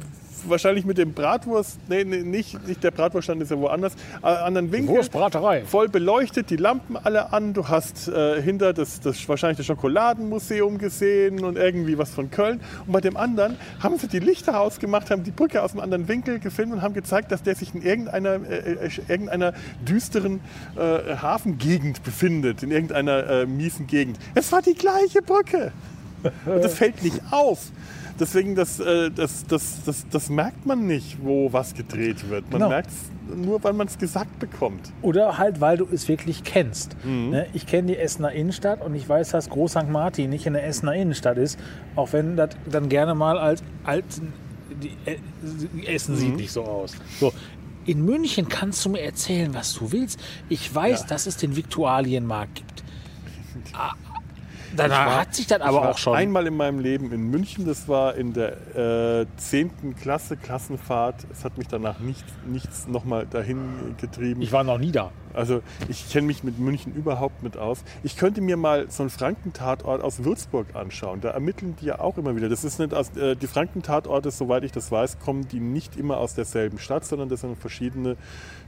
wahrscheinlich 0.48 0.84
mit 0.84 0.98
dem 0.98 1.12
Bratwurst, 1.12 1.78
nee, 1.88 2.04
nee 2.04 2.22
nicht, 2.22 2.66
nicht 2.66 2.82
der 2.82 2.90
Bratwurststand 2.90 3.42
ist 3.42 3.50
ja 3.50 3.58
woanders, 3.58 3.94
äh, 4.22 4.26
anderen 4.26 4.72
Winkel 4.72 4.96
Wurstbraterei. 4.96 5.64
voll 5.64 5.88
beleuchtet, 5.88 6.50
die 6.50 6.56
Lampen 6.56 6.96
alle 6.96 7.32
an. 7.32 7.52
Du 7.52 7.68
hast 7.68 8.08
äh, 8.08 8.40
hinter 8.40 8.72
das, 8.72 9.00
das 9.00 9.28
wahrscheinlich 9.28 9.58
das 9.58 9.66
Schokoladenmuseum 9.66 10.78
gesehen 10.78 11.44
und 11.44 11.56
irgendwie 11.56 11.98
was 11.98 12.10
von 12.10 12.30
Köln. 12.30 12.60
Und 12.86 12.92
bei 12.92 13.00
dem 13.00 13.16
anderen 13.16 13.56
haben 13.80 13.98
sie 13.98 14.08
die 14.08 14.18
Lichter 14.18 14.60
ausgemacht, 14.60 15.10
haben 15.10 15.24
die 15.24 15.30
Brücke 15.30 15.62
aus 15.62 15.72
einem 15.72 15.80
anderen 15.80 16.08
Winkel 16.08 16.38
gefilmt 16.38 16.72
und 16.72 16.82
haben 16.82 16.94
gezeigt, 16.94 17.32
dass 17.32 17.42
der 17.42 17.54
sich 17.54 17.74
in 17.74 17.82
irgendeiner, 17.82 18.34
äh, 18.48 18.86
äh, 18.86 18.90
irgendeiner 19.08 19.52
düsteren 19.86 20.40
äh, 20.76 21.16
Hafengegend 21.16 22.02
befindet, 22.02 22.62
in 22.62 22.70
irgendeiner 22.70 23.28
äh, 23.28 23.46
miesen 23.46 23.86
Gegend. 23.86 24.18
Es 24.34 24.52
war 24.52 24.62
die 24.62 24.74
gleiche 24.74 25.22
Brücke. 25.22 25.72
Und 26.22 26.62
das 26.62 26.74
fällt 26.74 27.02
nicht 27.02 27.20
auf. 27.30 27.70
Deswegen, 28.20 28.54
das, 28.54 28.78
äh, 28.80 29.10
das, 29.10 29.46
das, 29.46 29.82
das, 29.84 30.06
das 30.10 30.28
merkt 30.28 30.66
man 30.66 30.86
nicht, 30.86 31.16
wo 31.22 31.52
was 31.52 31.74
gedreht 31.74 32.28
wird. 32.28 32.44
Man 32.50 32.52
Genau. 32.60 32.68
merkt 32.68 32.90
es 32.90 33.36
nur, 33.36 33.62
weil 33.64 33.72
man 33.72 33.86
es 33.86 33.96
gesagt 33.98 34.38
bekommt. 34.38 34.92
Oder 35.02 35.38
halt, 35.38 35.60
weil 35.60 35.78
du 35.78 35.86
es 35.90 36.06
wirklich 36.08 36.44
kennst. 36.44 36.96
Ne? 37.04 37.46
Ich 37.54 37.66
kenne 37.66 37.88
die 37.88 37.96
Essener 37.96 38.32
Innenstadt 38.32 38.84
und 38.84 38.94
ich 38.94 39.08
weiß, 39.08 39.30
dass 39.30 39.48
Groß 39.48 39.70
St. 39.72 39.88
Martin 39.88 40.30
nicht 40.30 40.46
in 40.46 40.52
der 40.52 40.66
Essener 40.66 40.94
Innenstadt 40.94 41.38
ist, 41.38 41.58
auch 41.96 42.12
wenn 42.12 42.36
das 42.36 42.50
dann 42.70 42.88
gerne 42.88 43.14
mal 43.14 43.38
als, 43.38 43.62
die, 44.82 44.92
äh, 45.06 45.16
Essen 45.94 46.16
sieht 46.16 46.36
nicht 46.36 46.52
so 46.52 46.64
aus. 46.64 46.94
So. 47.18 47.32
In 47.86 48.04
München 48.04 48.48
kannst 48.48 48.84
du 48.84 48.90
mir 48.90 49.00
erzählen, 49.00 49.54
was 49.54 49.74
du 49.74 49.90
willst. 49.92 50.20
Ich 50.48 50.72
weiß, 50.74 51.06
dass 51.06 51.26
es 51.26 51.36
den 51.38 51.56
Viktualienmarkt 51.56 52.56
gibt. 52.56 52.84
Ah, 54.72 54.76
Danach 54.76 55.20
hat 55.20 55.34
sich 55.34 55.46
das 55.46 55.60
aber 55.60 55.78
ich 55.78 55.82
war 55.82 55.90
auch 55.90 55.98
schon. 55.98 56.14
Einmal 56.16 56.46
in 56.46 56.56
meinem 56.56 56.78
Leben 56.78 57.12
in 57.12 57.30
München, 57.30 57.66
das 57.66 57.88
war 57.88 58.14
in 58.14 58.32
der 58.32 59.20
äh, 59.22 59.26
10. 59.36 59.96
Klasse, 60.00 60.36
Klassenfahrt. 60.36 61.26
Es 61.32 61.44
hat 61.44 61.58
mich 61.58 61.68
danach 61.68 61.98
nicht, 61.98 62.24
nichts 62.46 62.86
nochmal 62.86 63.26
dahin 63.26 63.96
getrieben. 64.00 64.42
Ich 64.42 64.52
war 64.52 64.64
noch 64.64 64.78
nie 64.78 64.92
da. 64.92 65.10
Also 65.32 65.62
ich 65.88 66.10
kenne 66.10 66.26
mich 66.26 66.42
mit 66.42 66.58
München 66.58 66.92
überhaupt 66.94 67.42
mit 67.42 67.56
aus. 67.56 67.84
Ich 68.02 68.16
könnte 68.16 68.40
mir 68.40 68.56
mal 68.56 68.90
so 68.90 69.02
einen 69.02 69.10
Frankentatort 69.10 70.02
aus 70.02 70.24
Würzburg 70.24 70.74
anschauen. 70.74 71.20
Da 71.20 71.30
ermitteln 71.30 71.76
die 71.80 71.86
ja 71.86 72.00
auch 72.00 72.18
immer 72.18 72.34
wieder. 72.36 72.48
Das 72.48 72.64
ist 72.64 72.78
nicht 72.80 72.94
aus, 72.94 73.10
äh, 73.16 73.36
die 73.36 73.46
Frankentatorte, 73.46 74.30
soweit 74.30 74.64
ich 74.64 74.72
das 74.72 74.90
weiß, 74.90 75.18
kommen 75.20 75.46
die 75.48 75.60
nicht 75.60 75.96
immer 75.96 76.16
aus 76.18 76.34
derselben 76.34 76.78
Stadt, 76.78 77.04
sondern 77.04 77.28
das 77.28 77.42
sind 77.42 77.56
verschiedene 77.58 78.16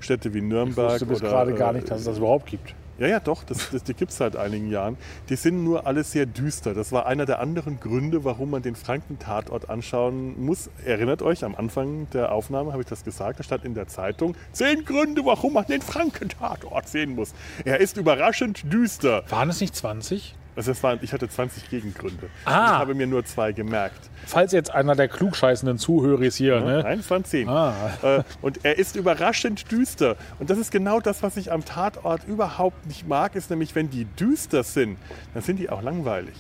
Städte 0.01 0.35
wie 0.35 0.39
Ich 0.39 0.45
Nürnberg. 0.45 0.93
wusste 0.93 1.07
bis 1.07 1.21
oder, 1.21 1.31
gerade 1.31 1.55
gar 1.55 1.71
äh, 1.73 1.79
nicht, 1.79 1.91
dass 1.91 2.01
es 2.01 2.07
das 2.07 2.19
überhaupt 2.19 2.47
gibt. 2.47 2.75
Ja, 2.99 3.07
ja, 3.07 3.21
doch, 3.21 3.45
das, 3.45 3.71
das, 3.71 3.83
die 3.85 3.95
gibt 3.95 4.11
es 4.13 4.19
seit 4.19 4.37
einigen 4.37 4.71
Jahren. 4.71 4.97
Die 5.29 5.37
sind 5.37 5.65
nur 5.65 5.87
alle 5.87 6.05
sehr 6.05 6.27
düster. 6.27 6.75
Das 6.75 6.93
war 6.93 7.07
einer 7.07 7.27
der 7.27 7.41
anderen 7.41 7.81
Gründe, 7.81 8.25
warum 8.25 8.51
man 8.51 8.63
den 8.63 8.77
Franken-Tatort 8.77 9.71
anschauen 9.71 10.45
muss. 10.45 10.71
Erinnert 10.85 11.23
euch, 11.23 11.45
am 11.45 11.55
Anfang 11.55 12.09
der 12.11 12.33
Aufnahme 12.33 12.73
habe 12.73 12.83
ich 12.83 12.89
das 12.89 13.05
gesagt, 13.05 13.39
da 13.39 13.43
stand 13.43 13.65
in 13.65 13.75
der 13.75 13.89
Zeitung, 13.89 14.35
zehn 14.53 14.85
Gründe, 14.85 15.25
warum 15.25 15.55
man 15.55 15.67
den 15.67 15.83
Franken-Tatort 15.83 16.89
sehen 16.89 17.15
muss. 17.15 17.33
Er 17.65 17.81
ist 17.81 17.97
überraschend 17.97 18.73
düster. 18.73 19.25
Waren 19.31 19.49
es 19.49 19.61
nicht 19.61 19.75
20? 19.75 20.35
Also 20.55 20.73
es 20.73 20.83
waren, 20.83 20.99
ich 21.03 21.13
hatte 21.13 21.29
20 21.29 21.71
Gegengründe. 21.71 22.29
Ah. 22.45 22.51
Ich 22.51 22.73
habe 22.73 22.95
mir 22.95 23.07
nur 23.07 23.25
zwei 23.25 23.53
gemerkt. 23.53 24.11
Falls 24.27 24.53
jetzt 24.53 24.71
einer 24.71 24.95
der 24.95 25.09
klugscheißenden 25.09 25.79
Zuhörer 25.79 26.23
ist 26.23 26.37
hier, 26.37 26.61
ne? 26.61 26.83
Nein, 26.83 26.99
es 26.99 27.11
waren 27.11 27.25
zehn. 27.25 27.49
Ah. 27.49 27.75
Äh, 28.03 28.23
und 28.43 28.65
er 28.65 28.79
ist 28.79 28.97
überraschend 28.97 29.71
düster. 29.71 30.17
Und 30.39 30.51
das 30.51 30.59
ist 30.59 30.71
genau 30.71 31.01
das, 31.01 31.23
was 31.23 31.37
ich 31.37 31.51
am 31.51 31.65
Tatort 31.65 32.27
überhaupt 32.29 32.87
nicht 32.87 33.09
mag, 33.09 33.35
ist 33.35 33.51
nämlich, 33.51 33.75
wenn 33.75 33.89
die 33.89 34.05
düster 34.05 34.63
sind, 34.63 34.99
dann 35.33 35.43
sind 35.43 35.59
die 35.59 35.71
auch 35.71 35.83
langweilig. 35.83 36.35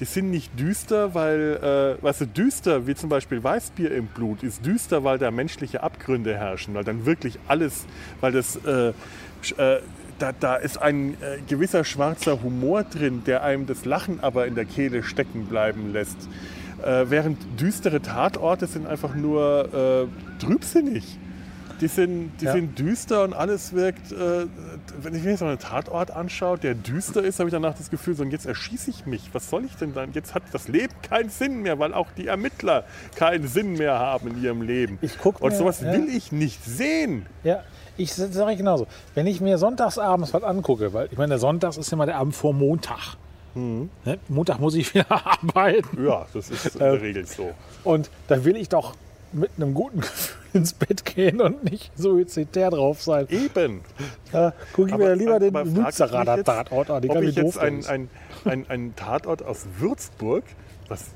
Die 0.00 0.06
sind 0.06 0.30
nicht 0.30 0.58
düster, 0.58 1.14
weil, 1.14 1.98
äh, 2.00 2.02
weißt 2.02 2.22
du, 2.22 2.26
düster, 2.26 2.86
wie 2.86 2.94
zum 2.94 3.10
Beispiel 3.10 3.44
Weißbier 3.44 3.92
im 3.92 4.06
Blut, 4.06 4.42
ist 4.42 4.64
düster, 4.64 5.04
weil 5.04 5.18
da 5.18 5.30
menschliche 5.30 5.82
Abgründe 5.82 6.34
herrschen, 6.34 6.72
weil 6.72 6.84
dann 6.84 7.04
wirklich 7.04 7.38
alles, 7.46 7.84
weil 8.22 8.32
das, 8.32 8.56
äh, 8.64 8.94
äh, 9.58 9.80
da, 10.20 10.32
da 10.38 10.56
ist 10.56 10.80
ein 10.80 11.14
äh, 11.14 11.38
gewisser 11.48 11.84
schwarzer 11.84 12.42
Humor 12.42 12.84
drin, 12.84 13.22
der 13.26 13.42
einem 13.42 13.66
das 13.66 13.84
Lachen 13.84 14.20
aber 14.20 14.46
in 14.46 14.54
der 14.54 14.64
Kehle 14.66 15.02
stecken 15.02 15.46
bleiben 15.46 15.92
lässt. 15.92 16.28
Äh, 16.84 17.06
während 17.08 17.38
düstere 17.60 18.00
Tatorte 18.00 18.66
sind 18.66 18.86
einfach 18.86 19.14
nur 19.14 20.08
äh, 20.08 20.40
trübsinnig. 20.44 21.18
Die 21.80 21.88
sind, 21.88 22.32
die 22.42 22.44
Ja. 22.44 22.52
sind 22.52 22.78
düster 22.78 23.24
und 23.24 23.32
alles 23.32 23.72
wirkt. 23.72 24.12
Äh, 24.12 24.46
wenn 25.00 25.14
ich 25.14 25.22
mir 25.22 25.34
so 25.38 25.46
einen 25.46 25.58
Tatort 25.58 26.10
anschaue, 26.10 26.58
der 26.58 26.74
düster 26.74 27.22
ist, 27.22 27.38
habe 27.38 27.48
ich 27.48 27.52
danach 27.54 27.74
das 27.74 27.88
Gefühl, 27.88 28.14
so, 28.14 28.22
und 28.22 28.30
jetzt 28.32 28.44
erschieße 28.44 28.90
ich 28.90 29.06
mich. 29.06 29.30
Was 29.32 29.48
soll 29.48 29.64
ich 29.64 29.74
denn 29.76 29.94
dann? 29.94 30.12
Jetzt 30.12 30.34
hat 30.34 30.42
das 30.52 30.68
Leben 30.68 30.92
keinen 31.00 31.30
Sinn 31.30 31.62
mehr, 31.62 31.78
weil 31.78 31.94
auch 31.94 32.08
die 32.18 32.26
Ermittler 32.26 32.84
keinen 33.16 33.48
Sinn 33.48 33.74
mehr 33.78 33.98
haben 33.98 34.28
in 34.28 34.42
ihrem 34.42 34.60
Leben. 34.60 34.98
Ich 35.00 35.16
guck 35.18 35.40
und 35.40 35.52
mir- 35.52 35.56
sowas 35.58 35.80
ja. 35.80 35.90
will 35.94 36.08
ich 36.14 36.32
nicht 36.32 36.62
sehen. 36.62 37.24
Ja, 37.44 37.62
ich 38.00 38.12
sage 38.14 38.56
genauso. 38.56 38.86
Wenn 39.14 39.26
ich 39.26 39.40
mir 39.40 39.58
sonntagsabends 39.58 40.32
was 40.34 40.42
angucke, 40.42 40.92
weil 40.92 41.08
ich 41.10 41.18
meine, 41.18 41.30
der 41.30 41.38
Sonntags 41.38 41.76
ist 41.76 41.92
immer 41.92 42.06
der 42.06 42.16
Abend 42.16 42.34
vor 42.34 42.52
Montag. 42.52 43.16
Ne? 43.54 43.88
Montag 44.28 44.60
muss 44.60 44.74
ich 44.74 44.94
wieder 44.94 45.06
arbeiten. 45.10 46.04
Ja, 46.04 46.26
das 46.32 46.50
ist 46.50 46.74
in 46.74 46.78
der 46.78 47.00
Regel 47.00 47.26
so. 47.26 47.50
Und 47.84 48.10
da 48.28 48.44
will 48.44 48.56
ich 48.56 48.68
doch 48.68 48.94
mit 49.32 49.50
einem 49.56 49.74
guten 49.74 50.00
Gefühl 50.00 50.36
ins 50.52 50.72
Bett 50.72 51.04
gehen 51.04 51.40
und 51.40 51.64
nicht 51.64 51.92
suizidär 51.96 52.70
drauf 52.70 53.02
sein. 53.02 53.26
Eben. 53.28 53.82
Da 54.32 54.52
gucke 54.72 54.90
ich 54.90 54.96
mir 54.96 55.14
lieber 55.14 55.38
den 55.38 55.54
aber 55.54 55.68
jetzt, 55.68 55.98
Tatort 55.98 56.90
an. 56.90 57.02
Die 57.02 57.10
ob 57.10 57.22
ich 57.22 57.36
jetzt 57.36 57.58
ein, 57.58 57.84
ein, 57.86 58.08
ein, 58.44 58.50
ein, 58.52 58.66
ein 58.68 58.96
Tatort 58.96 59.42
aus 59.42 59.66
Würzburg, 59.78 60.44
was, 60.88 61.06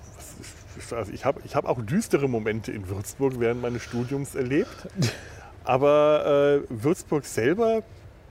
was, 0.76 0.92
also 0.92 1.12
ich 1.12 1.24
habe 1.24 1.40
ich 1.44 1.56
hab 1.56 1.66
auch 1.66 1.80
düstere 1.82 2.28
Momente 2.28 2.70
in 2.70 2.88
Würzburg 2.88 3.34
während 3.38 3.62
meines 3.62 3.82
Studiums 3.82 4.34
erlebt, 4.34 4.88
aber 5.64 6.62
äh, 6.62 6.82
Würzburg 6.82 7.24
selber 7.24 7.82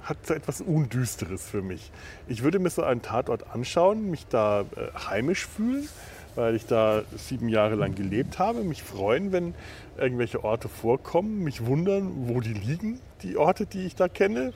hat 0.01 0.25
so 0.25 0.33
etwas 0.33 0.61
Undüsteres 0.61 1.49
für 1.49 1.61
mich. 1.61 1.91
Ich 2.27 2.43
würde 2.43 2.59
mir 2.59 2.69
so 2.69 2.83
einen 2.83 3.01
Tatort 3.01 3.49
anschauen, 3.53 4.09
mich 4.09 4.27
da 4.27 4.61
äh, 4.61 4.65
heimisch 5.09 5.47
fühlen, 5.47 5.87
weil 6.35 6.55
ich 6.55 6.65
da 6.65 7.03
sieben 7.15 7.47
Jahre 7.47 7.75
lang 7.75 7.95
gelebt 7.95 8.39
habe, 8.39 8.63
mich 8.63 8.83
freuen, 8.83 9.31
wenn 9.31 9.53
irgendwelche 9.97 10.43
Orte 10.43 10.67
vorkommen, 10.67 11.43
mich 11.43 11.65
wundern, 11.65 12.27
wo 12.27 12.41
die 12.41 12.53
liegen, 12.53 12.99
die 13.21 13.37
Orte, 13.37 13.65
die 13.65 13.85
ich 13.85 13.95
da 13.95 14.07
kenne, 14.07 14.53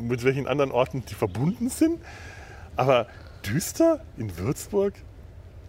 mit 0.00 0.24
welchen 0.24 0.46
anderen 0.46 0.72
Orten 0.72 1.04
die 1.08 1.14
verbunden 1.14 1.68
sind. 1.68 2.00
Aber 2.76 3.06
düster 3.44 4.00
in 4.16 4.36
Würzburg, 4.38 4.94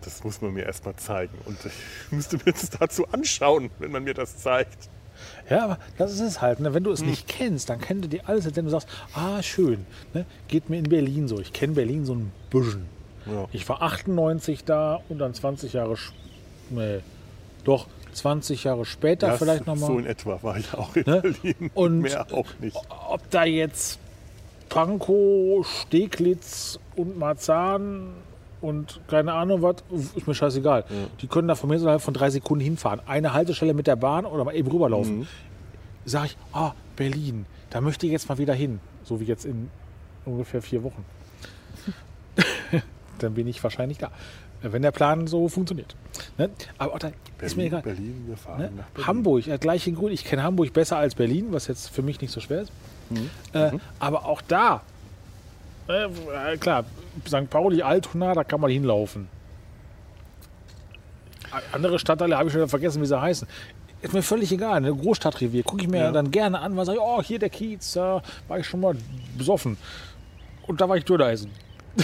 das 0.01 0.23
muss 0.23 0.41
man 0.41 0.53
mir 0.53 0.65
erst 0.65 0.85
mal 0.85 0.95
zeigen. 0.95 1.37
Und 1.45 1.57
ich 1.65 1.73
müsste 2.11 2.37
mir 2.37 2.51
das 2.51 2.69
dazu 2.69 3.07
anschauen, 3.09 3.69
wenn 3.79 3.91
man 3.91 4.03
mir 4.03 4.13
das 4.13 4.37
zeigt. 4.37 4.89
Ja, 5.49 5.63
aber 5.65 5.77
das 5.97 6.11
ist 6.13 6.21
es 6.21 6.41
halt. 6.41 6.59
Ne? 6.59 6.73
Wenn 6.73 6.83
du 6.83 6.91
es 6.91 7.01
Hm. 7.01 7.09
nicht 7.09 7.27
kennst, 7.27 7.69
dann 7.69 7.79
kennt 7.79 8.03
du 8.03 8.07
die 8.09 8.21
alles, 8.21 8.45
wenn 8.55 8.65
du 8.65 8.71
sagst, 8.71 8.87
ah, 9.13 9.41
schön. 9.41 9.85
Ne? 10.13 10.25
Geht 10.47 10.69
mir 10.69 10.77
in 10.77 10.89
Berlin 10.89 11.27
so. 11.27 11.39
Ich 11.39 11.53
kenne 11.53 11.73
Berlin 11.73 12.05
so 12.05 12.13
ein 12.15 12.31
bisschen. 12.49 12.85
Ja. 13.25 13.45
Ich 13.53 13.67
war 13.69 13.81
98 13.81 14.65
da 14.65 14.99
und 15.09 15.19
dann 15.19 15.33
20 15.33 15.73
Jahre, 15.73 15.95
nee, 16.69 16.99
doch 17.63 17.87
20 18.13 18.63
Jahre 18.65 18.85
später 18.85 19.27
Ja, 19.27 19.37
vielleicht 19.37 19.65
nochmal. 19.65 19.87
So 19.87 19.97
in 19.97 20.05
etwa 20.05 20.39
war 20.43 20.57
ich 20.57 20.73
auch 20.73 20.95
in 20.95 21.03
Ne? 21.05 21.21
Berlin. 21.21 21.71
Und- 21.73 21.99
mehr 22.01 22.27
auch 22.31 22.47
nicht. 22.59 22.75
ob 23.07 23.29
da 23.31 23.43
jetzt 23.45 23.99
Pankow, 24.69 25.65
Steglitz 25.67 26.79
und 26.95 27.17
Marzahn 27.17 28.09
und 28.63 28.99
keine 29.07 29.33
Ahnung 29.33 29.61
was, 29.61 29.75
ist 30.15 30.25
mir 30.27 30.33
scheißegal. 30.33 30.85
Die 31.21 31.27
können 31.27 31.47
da 31.47 31.55
von 31.55 31.69
mir 31.69 31.77
so 31.77 31.83
innerhalb 31.85 32.01
von 32.01 32.13
drei 32.13 32.29
Sekunden 32.29 32.63
hinfahren. 32.63 33.01
Eine 33.05 33.33
Haltestelle 33.33 33.73
mit 33.73 33.85
der 33.87 33.95
Bahn 33.97 34.25
oder 34.25 34.43
mal 34.43 34.55
eben 34.55 34.69
rüberlaufen. 34.71 35.19
Mhm. 35.19 35.27
Sag 36.05 36.25
ich, 36.25 36.37
ah, 36.53 36.71
Berlin, 36.95 37.45
da 37.69 37.81
möchte 37.81 38.05
ich 38.05 38.11
jetzt 38.11 38.29
mal 38.29 38.37
wieder 38.37 38.53
hin. 38.53 38.79
So 39.03 39.19
wie 39.19 39.25
jetzt 39.25 39.45
in 39.45 39.69
ungefähr 40.25 40.61
vier 40.61 40.83
Wochen. 40.83 41.03
dann 43.19 43.33
bin 43.33 43.47
ich 43.47 43.63
wahrscheinlich 43.63 43.97
da. 43.97 44.11
Wenn 44.61 44.81
der 44.81 44.91
Plan 44.91 45.27
so 45.27 45.49
funktioniert. 45.49 45.93
Ne? 46.37 46.49
Aber 46.77 46.93
auch 46.93 46.99
da 46.99 47.11
ist 47.41 47.57
mir 47.57 47.65
egal. 47.65 47.81
Berlin, 47.81 48.23
wir 48.27 48.37
fahren 48.37 48.61
Ne? 48.61 48.71
nach 48.77 48.85
Berlin. 48.91 49.07
Hamburg, 49.07 49.47
äh, 49.47 49.57
gleiche 49.57 49.91
Grund. 49.91 50.13
Ich 50.13 50.23
kenne 50.23 50.41
Hamburg 50.43 50.71
besser 50.71 50.97
als 50.97 51.15
Berlin, 51.15 51.47
was 51.51 51.67
jetzt 51.67 51.89
für 51.89 52.01
mich 52.01 52.21
nicht 52.21 52.31
so 52.31 52.39
schwer 52.39 52.61
ist. 52.61 52.71
Äh, 53.51 53.71
Aber 53.99 54.25
auch 54.25 54.41
da, 54.41 54.81
äh, 55.87 56.53
äh, 56.53 56.57
klar, 56.57 56.85
St. 57.27 57.49
Pauli, 57.49 57.81
Altona, 57.81 58.33
da 58.33 58.43
kann 58.43 58.61
man 58.61 58.71
hinlaufen. 58.71 59.27
Andere 61.71 61.99
Stadtteile 61.99 62.35
habe 62.37 62.47
ich 62.47 62.53
schon 62.53 62.61
wieder 62.61 62.69
vergessen, 62.69 63.01
wie 63.01 63.05
sie 63.05 63.19
heißen. 63.19 63.47
Ist 64.01 64.13
mir 64.13 64.23
völlig 64.23 64.51
egal. 64.51 64.77
Eine 64.77 64.93
Großstadtrevier 64.93 65.63
gucke 65.63 65.83
ich 65.83 65.87
mir 65.87 65.99
Ja. 65.99 66.11
dann 66.11 66.31
gerne 66.31 66.59
an, 66.59 66.75
weil 66.75 66.83
ich 66.83 66.87
sage, 66.87 66.99
oh, 67.01 67.21
hier 67.21 67.39
der 67.39 67.49
Kiez, 67.49 67.93
da 67.93 68.21
war 68.47 68.59
ich 68.59 68.65
schon 68.67 68.79
mal 68.81 68.95
besoffen. 69.37 69.77
Und 70.67 70.81
da 70.81 70.89
war 70.89 70.97
ich 70.97 71.05
Döner 71.05 71.29
essen. 71.29 71.51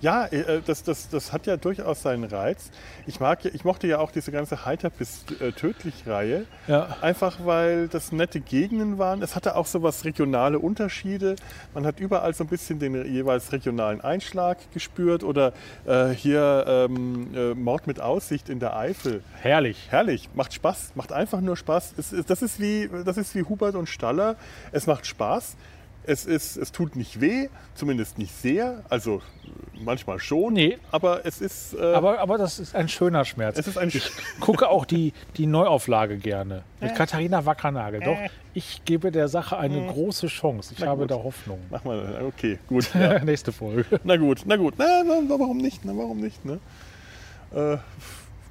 Ja, 0.00 0.26
äh, 0.26 0.60
das, 0.64 0.82
das, 0.84 1.08
das 1.08 1.32
hat 1.32 1.46
ja 1.46 1.56
durchaus 1.56 2.02
seinen 2.02 2.24
Reiz. 2.24 2.70
Ich, 3.06 3.18
mag, 3.20 3.44
ja- 3.44 3.50
ich 3.52 3.64
mochte 3.64 3.86
ja 3.88 3.98
auch 3.98 4.12
diese 4.12 4.30
ganze 4.30 4.64
Heiter 4.64 4.90
bis 4.90 5.24
äh, 5.40 5.50
tödlich-Reihe. 5.52 6.44
Ja. 6.68 6.96
Einfach 7.00 7.38
weil 7.44 7.88
das 7.88 8.12
nette 8.12 8.40
Gegenden 8.40 8.98
waren. 8.98 9.22
Es 9.22 9.34
hatte 9.34 9.56
auch 9.56 9.66
so 9.66 9.82
was 9.82 10.04
regionale 10.04 10.58
Unterschiede. 10.60 11.34
Man 11.74 11.84
hat 11.84 11.98
überall 12.00 12.32
so 12.34 12.44
ein 12.44 12.48
bisschen 12.48 12.78
den 12.78 12.94
jeweils 13.12 13.50
regionalen 13.52 14.00
Einschlag 14.00 14.58
gespürt. 14.72 15.24
Oder 15.24 15.52
äh, 15.84 16.08
hier 16.10 16.64
ähm, 16.68 17.34
äh, 17.34 17.54
Mord 17.54 17.86
mit 17.88 18.00
Aussicht 18.00 18.48
in 18.48 18.60
der 18.60 18.76
Eifel. 18.76 19.22
Herrlich. 19.40 19.88
Herrlich, 19.90 20.28
macht 20.34 20.54
Spaß, 20.54 20.92
macht 20.94 21.12
einfach 21.12 21.40
nur 21.40 21.56
Spaß. 21.56 21.94
Es, 21.98 22.12
ist- 22.12 22.30
das, 22.30 22.42
ist 22.42 22.60
wie, 22.60 22.88
das 23.04 23.16
ist 23.16 23.34
wie 23.34 23.42
Hubert 23.42 23.74
und 23.74 23.88
Staller. 23.88 24.36
Es 24.70 24.86
macht 24.86 25.06
Spaß. 25.06 25.56
Es, 26.04 26.24
ist, 26.24 26.56
es 26.56 26.72
tut 26.72 26.96
nicht 26.96 27.20
weh, 27.20 27.48
zumindest 27.74 28.16
nicht 28.18 28.34
sehr. 28.34 28.82
Also 28.88 29.16
äh, 29.44 29.82
manchmal 29.84 30.18
schon. 30.20 30.54
Nee. 30.54 30.78
Aber 30.90 31.26
es 31.26 31.40
ist. 31.42 31.74
Äh, 31.74 31.82
Aber, 31.92 32.18
aber 32.20 32.38
das 32.38 32.58
ist 32.58 32.74
ein 32.74 32.88
schöner 32.88 33.24
Schmerz. 33.26 33.58
es 33.58 33.66
ist 33.66 33.76
ein. 33.76 33.88
Ich 33.88 34.10
gucke 34.40 34.68
auch 34.68 34.86
die, 34.86 35.12
die 35.36 35.46
Neuauflage 35.46 36.16
gerne. 36.16 36.62
Mit 36.80 36.94
Katharina 36.94 37.44
Wackernagel. 37.44 38.00
Doch, 38.00 38.16
ich 38.54 38.82
gebe 38.86 39.10
der 39.10 39.28
Sache 39.28 39.58
eine 39.58 39.86
große 39.86 40.28
Chance. 40.28 40.72
Ich 40.74 40.80
Na 40.80 40.86
habe 40.86 41.02
gut. 41.02 41.10
da 41.10 41.16
Hoffnung. 41.16 41.58
Mach 41.70 41.84
mal, 41.84 42.24
okay, 42.26 42.58
gut. 42.68 42.88
Ja. 42.94 43.22
Nächste 43.22 43.52
Folge. 43.52 43.84
na 44.04 44.16
gut, 44.16 44.42
na 44.46 44.56
gut. 44.56 44.74
Na, 44.78 45.02
na, 45.04 45.20
na, 45.20 45.38
warum 45.38 45.58
nicht? 45.58 45.84
Na, 45.84 45.92
warum 45.94 46.20
nicht? 46.20 46.42
Ne? 46.44 46.58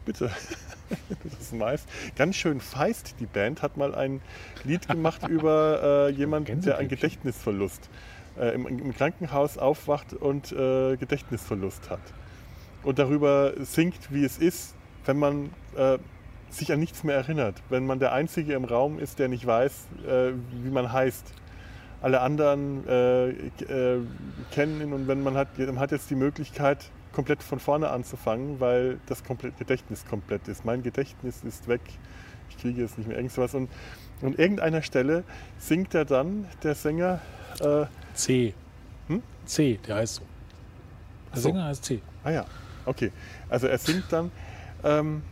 Bitte. 0.08 0.32
Das 1.22 1.42
ist 1.42 1.54
meist. 1.54 1.86
Ganz 2.16 2.38
schön 2.38 2.62
feist, 2.62 3.16
die 3.20 3.26
Band 3.26 3.62
hat 3.62 3.76
mal 3.76 3.94
ein 3.94 4.22
Lied 4.64 4.88
gemacht 4.88 5.28
über 5.28 6.08
äh, 6.08 6.12
jemanden, 6.12 6.62
der 6.62 6.78
einen. 6.78 6.88
Gedächtnisverlust 6.88 7.90
äh, 8.40 8.56
im, 8.56 8.66
im 8.66 8.96
Krankenhaus 8.96 9.58
aufwacht 9.58 10.14
und 10.14 10.54
äh, 10.54 10.96
Gedächtnisverlust 10.96 11.90
hat. 11.90 12.00
Und 12.84 13.00
darüber 13.00 13.52
singt, 13.60 14.14
wie 14.14 14.24
es 14.24 14.38
ist, 14.38 14.76
wenn 15.06 15.20
man 15.20 15.50
äh, 15.76 15.98
sich 16.50 16.72
an 16.72 16.80
nichts 16.80 17.04
mehr 17.04 17.18
erinnert. 17.18 17.62
Wenn 17.68 17.86
man 17.86 18.00
der 18.00 18.14
Einzige 18.14 18.54
im 18.54 18.64
Raum 18.64 18.98
ist, 18.98 19.20
der 19.20 19.28
nicht 19.28 19.46
weiß, 19.46 19.88
äh, 20.08 20.32
wie 20.64 20.70
man 20.70 20.94
heißt. 20.94 21.34
Alle 22.02 22.22
anderen 22.22 22.88
äh, 22.88 23.30
äh, 23.30 24.00
kennen 24.52 24.80
ihn 24.80 24.94
und 24.94 25.10
wenn 25.10 25.22
man 25.22 25.36
hat, 25.36 25.58
man 25.58 25.80
hat 25.80 25.92
jetzt 25.92 26.10
die 26.10 26.16
Möglichkeit, 26.16 26.92
komplett 27.18 27.42
von 27.42 27.60
vorne 27.60 27.90
anzufangen, 27.90 28.60
weil 28.60 29.00
das 29.08 29.24
komplett 29.24 29.58
Gedächtnis 29.58 30.06
komplett 30.06 30.48
ist. 30.48 30.66
Mein 30.66 30.84
Gedächtnis 30.84 31.44
ist 31.44 31.68
weg. 31.68 31.82
Ich 32.48 32.60
kriege 32.60 32.80
jetzt 32.80 33.00
nicht 33.00 33.08
mehr 33.08 33.18
irgend 33.18 33.32
sowas. 33.32 33.56
Und 33.56 33.72
an 34.22 34.36
irgendeiner 34.36 34.84
Stelle 34.84 35.24
singt 35.58 35.96
er 35.96 36.06
dann, 36.06 36.48
der 36.62 36.76
Sänger, 36.76 37.20
äh, 37.60 37.88
C. 38.14 38.54
Hm? 39.08 39.24
C, 39.46 39.80
der 39.88 39.96
heißt 39.96 40.14
so. 40.14 40.22
Der 41.34 41.42
so. 41.42 41.50
Sänger 41.50 41.66
heißt 41.66 41.86
C. 41.86 42.04
Ah 42.24 42.30
ja, 42.30 42.46
okay. 42.86 43.12
Also 43.50 43.66
er 43.66 43.80
singt 43.80 44.06
dann, 44.12 44.32
ähm, 44.84 45.24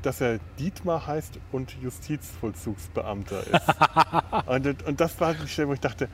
dass 0.00 0.22
er 0.22 0.38
Dietmar 0.58 1.06
heißt 1.06 1.38
und 1.52 1.76
Justizvollzugsbeamter 1.82 3.42
ist. 3.42 4.46
und, 4.46 4.86
und 4.86 5.00
das 5.02 5.20
war 5.20 5.34
die 5.34 5.48
Stelle, 5.48 5.68
wo 5.68 5.74
ich 5.74 5.80
dachte, 5.80 6.08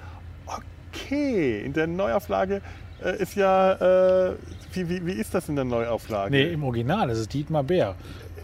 okay, 0.47 1.65
in 1.65 1.75
der 1.75 1.87
Neuauflage 1.87 2.61
äh, 3.05 3.23
ist 3.23 3.35
ja, 3.37 4.29
äh, 4.31 4.35
wie, 4.73 4.89
wie, 4.89 5.07
wie 5.07 5.13
ist 5.13 5.35
das 5.35 5.49
in 5.49 5.57
der 5.57 5.65
Neuauflage? 5.65 6.31
Nee, 6.31 6.53
im 6.53 6.65
Original, 6.65 7.09
das 7.09 7.19
ist 7.19 7.33
Dietmar 7.33 7.65
Bär. 7.65 7.95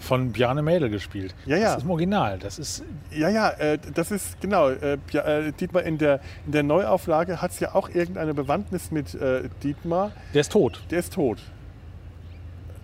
Von 0.00 0.30
Bjarne 0.30 0.62
Mädel 0.62 0.90
gespielt. 0.90 1.34
Ja, 1.44 1.56
ja. 1.56 1.64
Das 1.70 1.78
ist 1.78 1.82
im 1.84 1.90
Original. 1.90 2.38
Das 2.38 2.59
ist 2.61 2.84
Ja, 3.11 3.28
ja, 3.28 3.50
äh, 3.50 3.78
das 3.94 4.12
ist 4.12 4.40
genau. 4.40 4.68
Äh, 4.68 4.98
äh, 5.12 5.52
Dietmar, 5.52 5.82
in 5.82 5.98
der, 5.98 6.20
in 6.46 6.52
der 6.52 6.62
Neuauflage 6.62 7.42
hat 7.42 7.50
es 7.50 7.59
ja 7.59 7.74
auch 7.74 7.88
irgendeine 7.88 8.32
Bewandtnis 8.32 8.92
mit 8.92 9.14
äh, 9.14 9.48
Dietmar. 9.64 10.12
der 10.34 10.42
ist 10.42 10.52
tot. 10.52 10.82
Der 10.90 11.00
ist 11.00 11.12
tot. 11.14 11.38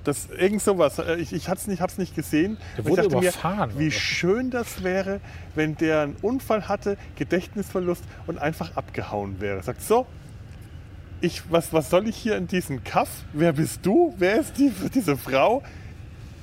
Das, 0.03 0.29
irgend 0.29 0.61
sowas. 0.61 1.01
Ich, 1.19 1.33
ich 1.33 1.49
habe 1.49 1.59
es 1.59 1.67
nicht, 1.67 1.81
hab's 1.81 1.99
nicht 1.99 2.15
gesehen. 2.15 2.59
Der 2.77 2.85
wurde 2.85 3.03
ich 3.03 3.09
dachte 3.09 3.25
überfahren, 3.25 3.71
Mir, 3.75 3.81
wie 3.81 3.91
schön 3.91 4.51
das 4.51 4.83
wäre, 4.83 5.21
wenn 5.55 5.77
der 5.77 6.03
einen 6.03 6.17
Unfall 6.21 6.69
hatte, 6.69 6.99
Gedächtnisverlust 7.17 8.05
und 8.27 8.39
einfach 8.39 8.77
abgehauen 8.77 9.41
wäre. 9.41 9.63
Sagt 9.63 9.81
so, 9.83 10.07
ich, 11.25 11.43
was, 11.51 11.73
was 11.73 11.91
soll 11.91 12.07
ich 12.09 12.17
hier 12.17 12.37
in 12.37 12.47
diesem 12.47 12.85
Kaff? 12.85 13.09
Wer 13.33 13.53
bist 13.53 13.81
du? 13.85 14.15
Wer 14.19 14.41
ist 14.41 14.59
die, 14.59 14.71
diese 14.95 15.17
Frau? 15.17 15.63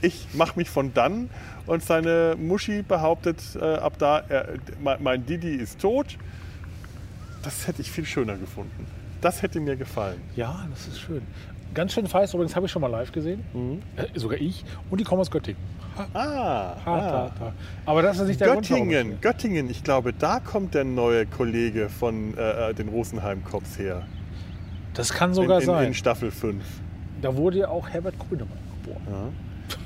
Ich 0.01 0.27
mache 0.33 0.57
mich 0.57 0.69
von 0.69 0.93
dann 0.93 1.29
und 1.67 1.83
seine 1.83 2.35
Muschi 2.37 2.81
behauptet 2.81 3.37
äh, 3.55 3.63
ab 3.75 3.93
da, 3.99 4.23
er, 4.27 4.47
mein, 4.99 5.25
Didi 5.25 5.53
ist 5.55 5.79
tot. 5.79 6.17
Das 7.43 7.67
hätte 7.67 7.81
ich 7.81 7.91
viel 7.91 8.05
schöner 8.05 8.35
gefunden. 8.37 8.85
Das 9.21 9.41
hätte 9.43 9.59
mir 9.59 9.75
gefallen. 9.75 10.19
Ja, 10.35 10.65
das 10.71 10.87
ist 10.87 10.99
schön. 10.99 11.21
Ganz 11.73 11.93
schön 11.93 12.07
feist, 12.07 12.33
übrigens 12.33 12.55
habe 12.55 12.65
ich 12.65 12.71
schon 12.71 12.81
mal 12.81 12.89
live 12.89 13.11
gesehen. 13.11 13.43
Äh, 13.95 14.19
sogar 14.19 14.39
ich. 14.39 14.65
Und 14.89 14.99
die 14.99 15.03
kommen 15.03 15.21
aus 15.21 15.29
Göttingen. 15.31 15.61
Ah, 15.95 16.07
Ha, 16.13 16.75
ah. 16.85 16.99
ta, 17.29 17.31
ta. 17.37 17.53
Aber 17.85 18.01
das 18.01 18.17
ist 18.19 18.27
nicht 18.27 18.41
der 18.41 18.53
Grund, 18.53 18.69
warum 18.71 18.89
ich- 18.89 18.93
Göttingen, 18.95 19.21
Göttingen, 19.21 19.69
ich 19.69 19.83
glaube, 19.83 20.13
da 20.13 20.39
kommt 20.39 20.73
der 20.73 20.83
neue 20.83 21.25
Kollege 21.27 21.89
von 21.89 22.35
äh, 22.37 22.73
den 22.73 22.89
Rosenheim-Cops 22.89 23.77
her. 23.77 24.01
Das 24.93 25.13
kann 25.13 25.33
sogar 25.33 25.57
in, 25.57 25.61
in, 25.61 25.65
sein. 25.65 25.87
In 25.87 25.93
Staffel 25.93 26.31
5. 26.31 26.63
da 27.21 27.35
wurde 27.35 27.59
ja 27.59 27.69
auch 27.69 27.87
Herbert 27.89 28.15
Grönemeyer 28.19 28.47
geboren. 28.83 29.33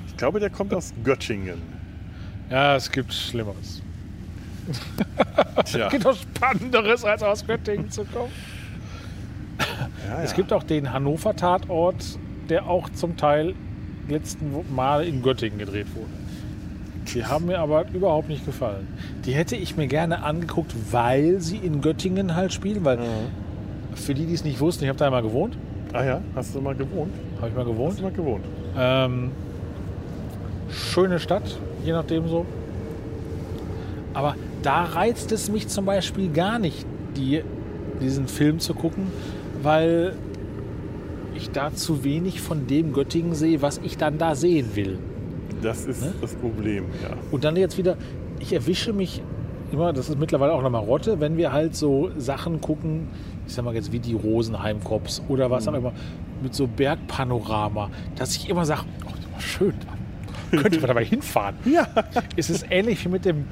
Ich 0.07 0.17
glaube, 0.17 0.39
der 0.39 0.49
kommt 0.49 0.73
aus 0.73 0.93
Göttingen. 1.03 1.61
Ja, 2.49 2.75
es 2.75 2.91
gibt 2.91 3.13
Schlimmeres. 3.13 3.81
Tja, 5.65 5.85
Es 5.87 5.91
gibt 5.91 6.05
auch 6.05 6.15
Spannenderes, 6.15 7.03
als 7.03 7.21
aus 7.23 7.45
Göttingen 7.45 7.89
zu 7.91 8.03
kommen. 8.05 8.31
ja, 10.07 10.21
Es 10.23 10.31
ja. 10.31 10.35
gibt 10.37 10.53
auch 10.53 10.63
den 10.63 10.91
Hannover-Tatort, 10.91 12.17
der 12.49 12.67
auch 12.67 12.89
zum 12.89 13.17
Teil 13.17 13.53
letzten 14.07 14.51
Mal 14.75 15.05
in 15.05 15.21
Göttingen 15.21 15.59
gedreht 15.59 15.87
wurde. 15.95 16.09
Die 17.13 17.25
haben 17.25 17.45
mir 17.45 17.59
aber 17.59 17.87
überhaupt 17.91 18.29
nicht 18.29 18.45
gefallen. 18.45 18.87
Die 19.25 19.33
hätte 19.33 19.55
ich 19.55 19.77
mir 19.77 19.87
gerne 19.87 20.23
angeguckt, 20.23 20.73
weil 20.91 21.39
sie 21.39 21.57
in 21.57 21.81
Göttingen 21.81 22.35
halt 22.35 22.51
spielen. 22.53 22.83
Weil 22.83 22.99
für 23.95 24.13
die, 24.13 24.25
die 24.25 24.33
es 24.33 24.43
nicht 24.43 24.59
wussten, 24.59 24.83
ich 24.83 24.89
habe 24.89 24.99
da 24.99 25.09
mal 25.09 25.21
gewohnt. 25.21 25.57
Ah 25.93 26.03
ja, 26.03 26.21
hast 26.35 26.53
du 26.53 26.61
mal 26.61 26.75
gewohnt? 26.75 27.13
Habe 27.37 27.49
ich 27.49 27.55
mal 27.55 27.61
Hast 27.65 27.71
gewohnt. 27.71 27.99
du 27.99 28.03
mal 28.03 28.11
gewohnt? 28.11 28.45
Ähm, 28.77 29.31
schöne 30.69 31.19
Stadt, 31.19 31.57
je 31.83 31.91
nachdem 31.93 32.27
so. 32.27 32.45
Aber 34.13 34.35
da 34.61 34.83
reizt 34.83 35.31
es 35.31 35.49
mich 35.51 35.67
zum 35.67 35.85
Beispiel 35.85 36.29
gar 36.31 36.59
nicht, 36.59 36.85
die, 37.15 37.41
diesen 38.01 38.27
Film 38.27 38.59
zu 38.59 38.73
gucken, 38.73 39.07
weil 39.61 40.13
ich 41.35 41.51
da 41.51 41.73
zu 41.73 42.03
wenig 42.03 42.41
von 42.41 42.67
dem 42.67 42.93
Göttingen 42.93 43.35
sehe, 43.35 43.61
was 43.61 43.79
ich 43.83 43.97
dann 43.97 44.17
da 44.17 44.35
sehen 44.35 44.75
will. 44.75 44.97
Das 45.61 45.85
ist 45.85 46.01
Ne? 46.01 46.13
das 46.21 46.33
Problem, 46.35 46.85
ja. 47.03 47.15
Und 47.31 47.43
dann 47.43 47.55
jetzt 47.57 47.77
wieder, 47.77 47.97
ich 48.39 48.53
erwische 48.53 48.93
mich 48.93 49.21
immer, 49.71 49.91
das 49.93 50.09
ist 50.09 50.19
mittlerweile 50.19 50.53
auch 50.53 50.59
eine 50.59 50.69
Marotte, 50.69 51.19
wenn 51.19 51.37
wir 51.37 51.51
halt 51.51 51.75
so 51.75 52.09
Sachen 52.17 52.61
gucken, 52.61 53.07
ich 53.47 53.53
sag 53.53 53.65
mal 53.65 53.75
jetzt 53.75 53.91
wie 53.91 53.99
die 53.99 54.13
Rosenheim-Cops 54.13 55.23
oder 55.27 55.49
was 55.51 55.67
auch 55.67 55.73
immer, 55.73 55.93
mit 56.41 56.53
so 56.53 56.67
Bergpanorama, 56.67 57.89
dass 58.15 58.35
ich 58.35 58.49
immer 58.49 58.65
sage, 58.65 58.83
oh, 59.05 59.09
das 59.09 59.19
ist 59.19 59.27
aber 59.31 59.41
schön, 59.41 59.73
da 60.51 60.61
könnte 60.61 60.79
man 60.79 60.87
dabei 60.87 61.05
hinfahren. 61.05 61.55
Ja. 61.65 61.87
Es 62.35 62.49
ist 62.49 62.65
ähnlich 62.69 63.03
wie 63.05 63.09
mit 63.09 63.25
dem 63.25 63.45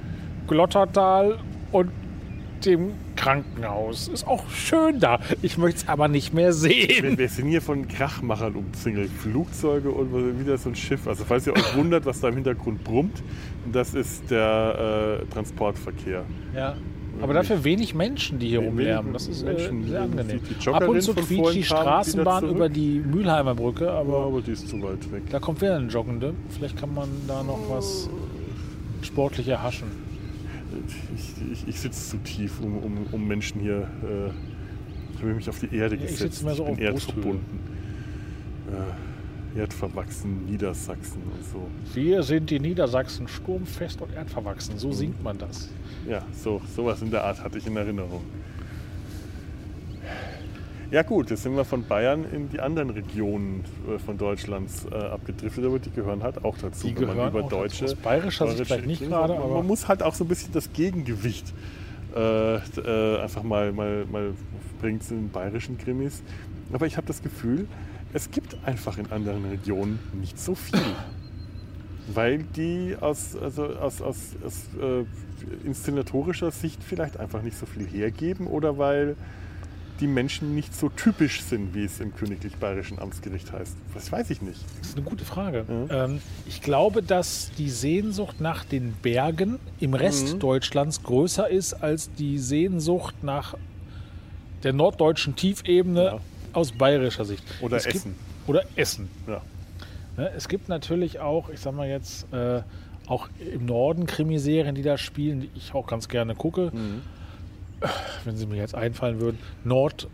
Glottertal 0.47 1.39
und 1.71 1.91
dem 2.65 2.93
Krankenhaus. 3.15 4.07
Ist 4.07 4.25
auch 4.27 4.49
schön 4.49 4.99
da. 4.99 5.19
Ich 5.41 5.57
möchte 5.57 5.81
es 5.81 5.87
aber 5.87 6.07
nicht 6.07 6.33
mehr 6.33 6.53
sehen. 6.53 7.03
Wir, 7.03 7.17
wir 7.17 7.29
sind 7.29 7.47
hier 7.47 7.61
von 7.61 7.87
Krachmachern 7.87 8.55
umzingelt. 8.55 9.11
Flugzeuge 9.11 9.91
und 9.91 10.39
wieder 10.39 10.57
so 10.57 10.69
ein 10.69 10.75
Schiff. 10.75 11.07
Also 11.07 11.25
falls 11.25 11.45
ihr 11.47 11.53
euch 11.53 11.75
wundert, 11.75 12.05
was 12.05 12.21
da 12.21 12.29
im 12.29 12.35
Hintergrund 12.35 12.83
brummt, 12.83 13.23
das 13.71 13.93
ist 13.93 14.29
der 14.31 15.21
äh, 15.21 15.33
Transportverkehr. 15.33 16.23
Ja. 16.55 16.75
Aber 17.22 17.34
dafür 17.34 17.64
wenig 17.64 17.93
Menschen, 17.95 18.39
die 18.39 18.47
hier 18.49 18.59
rumlärmen. 18.59 19.14
Das 19.14 19.28
ist 19.28 19.43
Menschen. 19.45 19.86
äh, 19.86 19.89
sehr 19.89 20.01
angenehm. 20.01 20.39
Die- 20.49 20.53
die 20.55 20.70
Ab 20.70 20.88
und 20.88 21.01
zu 21.01 21.14
quietscht 21.14 21.53
die 21.55 21.64
Straßenbahn 21.64 22.49
über 22.49 22.68
die 22.70 22.99
Mülheimer 22.99 23.55
Brücke, 23.55 23.89
Aber, 23.91 24.18
aber 24.18 24.26
aber 24.26 24.41
die 24.41 24.51
ist 24.51 24.68
zu 24.68 24.82
weit 24.82 25.09
weg. 25.11 25.24
da 25.30 25.39
kommt 25.39 25.61
wieder 25.61 25.76
ein 25.78 25.89
Joggende. 25.89 26.34
Vielleicht 26.49 26.78
kann 26.78 26.93
man 26.93 27.07
da 27.28 27.43
noch 27.43 27.59
was 27.70 28.09
sportlicher 29.01 29.61
haschen. 29.61 29.88
Ich, 31.16 31.51
ich, 31.51 31.68
ich 31.68 31.80
sitze 31.80 32.09
zu 32.11 32.18
tief, 32.18 32.59
um, 32.61 32.78
um, 32.78 32.97
um 33.11 33.28
Menschen 33.28 33.61
hier. 33.61 33.88
Äh, 34.03 34.32
ich 35.16 35.22
habe 35.22 35.34
mich 35.36 35.47
auf 35.49 35.59
die 35.59 35.74
Erde 35.76 35.95
Ja, 35.95 36.01
ich 36.01 36.11
gesetzt. 36.11 36.34
sitze 36.39 36.45
mehr 36.45 36.55
so 36.55 36.64
bin 36.64 36.74
auf 36.74 36.80
eher 36.80 36.91
Brusthöhe. 36.91 37.36
Erdverwachsen 39.84 40.45
Niedersachsen 40.45 41.21
und 41.23 41.45
so. 41.45 41.67
Wir 41.93 42.23
sind 42.23 42.49
die 42.49 42.59
Niedersachsen 42.59 43.27
sturmfest 43.27 44.01
und 44.01 44.13
erdverwachsen. 44.13 44.77
So 44.77 44.91
singt 44.91 45.21
man 45.23 45.38
das. 45.38 45.69
Ja, 46.07 46.21
so 46.31 46.61
sowas 46.75 47.01
in 47.01 47.11
der 47.11 47.23
Art 47.23 47.43
hatte 47.43 47.57
ich 47.57 47.67
in 47.67 47.75
Erinnerung. 47.75 48.21
Ja 50.91 51.01
gut, 51.01 51.31
jetzt 51.31 51.41
sind 51.43 51.55
wir 51.55 51.65
von 51.65 51.84
Bayern 51.86 52.23
in 52.31 52.49
die 52.49 52.59
anderen 52.59 52.91
Regionen 52.91 53.63
äh, 53.89 53.97
von 53.97 54.17
Deutschlands 54.17 54.86
äh, 54.91 54.95
abgedriftet, 54.95 55.65
aber 55.65 55.79
die 55.79 55.89
gehören 55.89 56.21
halt 56.21 56.43
auch 56.45 56.55
dazu. 56.57 56.88
Die 56.88 56.93
gehören 56.93 57.29
über 57.29 57.43
auch 57.43 57.49
deutsche, 57.49 57.86
dazu. 57.86 57.95
Aus 57.95 58.01
bayerischer 58.03 58.47
Sicht 58.49 58.65
vielleicht 58.67 58.86
nicht 58.86 59.01
gerade, 59.01 59.34
man, 59.34 59.41
aber- 59.43 59.55
man 59.55 59.67
muss 59.67 59.88
halt 59.88 60.03
auch 60.03 60.13
so 60.13 60.23
ein 60.23 60.27
bisschen 60.27 60.53
das 60.53 60.71
Gegengewicht 60.71 61.51
äh, 62.15 62.55
äh, 62.57 63.19
einfach 63.21 63.41
mal, 63.41 63.71
mal, 63.71 64.05
mal 64.11 64.34
bringen 64.79 65.01
zu 65.01 65.15
den 65.15 65.29
bayerischen 65.29 65.79
Krimis. 65.79 66.21
Aber 66.71 66.86
ich 66.86 66.95
habe 66.95 67.07
das 67.07 67.23
Gefühl, 67.23 67.67
es 68.14 68.30
gibt 68.32 68.55
einfach 68.66 68.97
in 68.97 69.11
anderen 69.11 69.45
Regionen 69.49 69.99
nicht 70.14 70.39
so 70.39 70.55
viel. 70.55 70.80
Weil 72.14 72.43
die 72.55 72.95
aus, 72.99 73.36
also 73.36 73.66
aus, 73.66 74.01
aus, 74.01 74.18
aus 74.45 74.66
äh, 74.82 75.05
inszenatorischer 75.66 76.51
Sicht 76.51 76.84
vielleicht 76.84 77.18
einfach 77.18 77.41
nicht 77.41 77.57
so 77.57 77.66
viel 77.66 77.88
hergeben 77.88 78.47
oder 78.47 78.78
weil 78.78 79.16
die 80.01 80.07
Menschen 80.07 80.53
nicht 80.53 80.76
so 80.76 80.89
typisch 80.89 81.41
sind, 81.43 81.74
wie 81.76 81.86
es 81.86 82.01
im 82.01 82.14
Königlich 82.14 82.57
Bayerischen 82.57 82.99
Amtsgericht 82.99 83.53
heißt. 83.53 83.78
Das 83.93 84.11
weiß 84.11 84.32
ich 84.32 84.41
nicht. 84.41 84.59
Das 84.80 84.89
ist 84.89 84.97
eine 84.97 85.05
gute 85.05 85.24
Frage. 85.24 85.66
Ähm, 85.89 86.20
ich 86.45 86.61
glaube, 86.61 87.03
dass 87.03 87.51
die 87.57 87.70
Sehnsucht 87.70 88.41
nach 88.41 88.66
den 88.66 88.93
Bergen 89.01 89.59
im 89.80 89.93
Rest 89.93 90.34
Mhm. 90.34 90.39
Deutschlands 90.39 91.03
größer 91.03 91.49
ist 91.49 91.74
als 91.76 92.11
die 92.16 92.38
Sehnsucht 92.38 93.16
nach 93.24 93.55
der 94.64 94.74
norddeutschen 94.74 95.36
Tiefebene 95.38 96.03
Ja. 96.05 96.20
Aus 96.53 96.71
bayerischer 96.71 97.25
Sicht. 97.25 97.43
Oder 97.61 97.77
Es 97.77 97.83
gibt- 97.83 97.95
Essen. 97.95 98.15
Oder 98.47 98.63
Essen. 98.75 99.09
Ja. 99.27 99.41
Ne, 100.17 100.31
Es 100.35 100.47
gibt 100.47 100.69
natürlich 100.69 101.19
auch, 101.19 101.49
ich 101.49 101.59
sag 101.59 101.73
mal 101.75 101.87
jetzt, 101.87 102.31
äh, 102.33 102.61
auch 103.07 103.27
im 103.53 103.65
Norden 103.65 104.05
Krimiserien, 104.05 104.75
die 104.75 104.81
da 104.83 104.97
spielen, 104.97 105.41
die 105.41 105.49
ich 105.55 105.73
auch 105.73 105.87
ganz 105.87 106.07
gerne 106.07 106.35
gucke. 106.35 106.71
Mhm. 106.73 107.01
Wenn 108.23 108.37
sie 108.37 108.45
mir 108.45 108.55
jetzt 108.57 108.75
einfallen 108.75 109.19
würden. 109.19 109.39
Nord, 109.65 110.07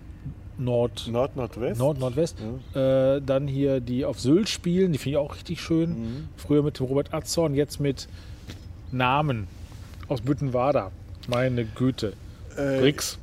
Nord, 0.58 1.08
Nord, 1.08 1.36
Nordwest. 1.36 1.80
Nord, 1.80 2.00
Nordwest. 2.00 2.38
Äh, 2.74 3.22
dann 3.22 3.48
hier 3.48 3.80
die 3.80 4.06
auf 4.06 4.20
Sylt 4.20 4.50
spielen, 4.50 4.92
die 4.92 4.98
finde 4.98 5.12
ich 5.12 5.18
auch 5.18 5.36
richtig 5.36 5.62
schön. 5.62 5.90
Mhm. 5.90 6.28
Früher 6.36 6.64
mit 6.64 6.80
dem 6.80 6.88
Robert 6.88 7.14
Atzorn, 7.14 7.54
jetzt 7.54 7.80
mit 7.80 8.08
Namen 8.92 9.48
aus 10.08 10.22
Büttenwader. 10.22 10.92
Meine 11.28 11.64
Güte. 11.66 12.14
Äh, 12.58 12.80
Brix. 12.80 13.20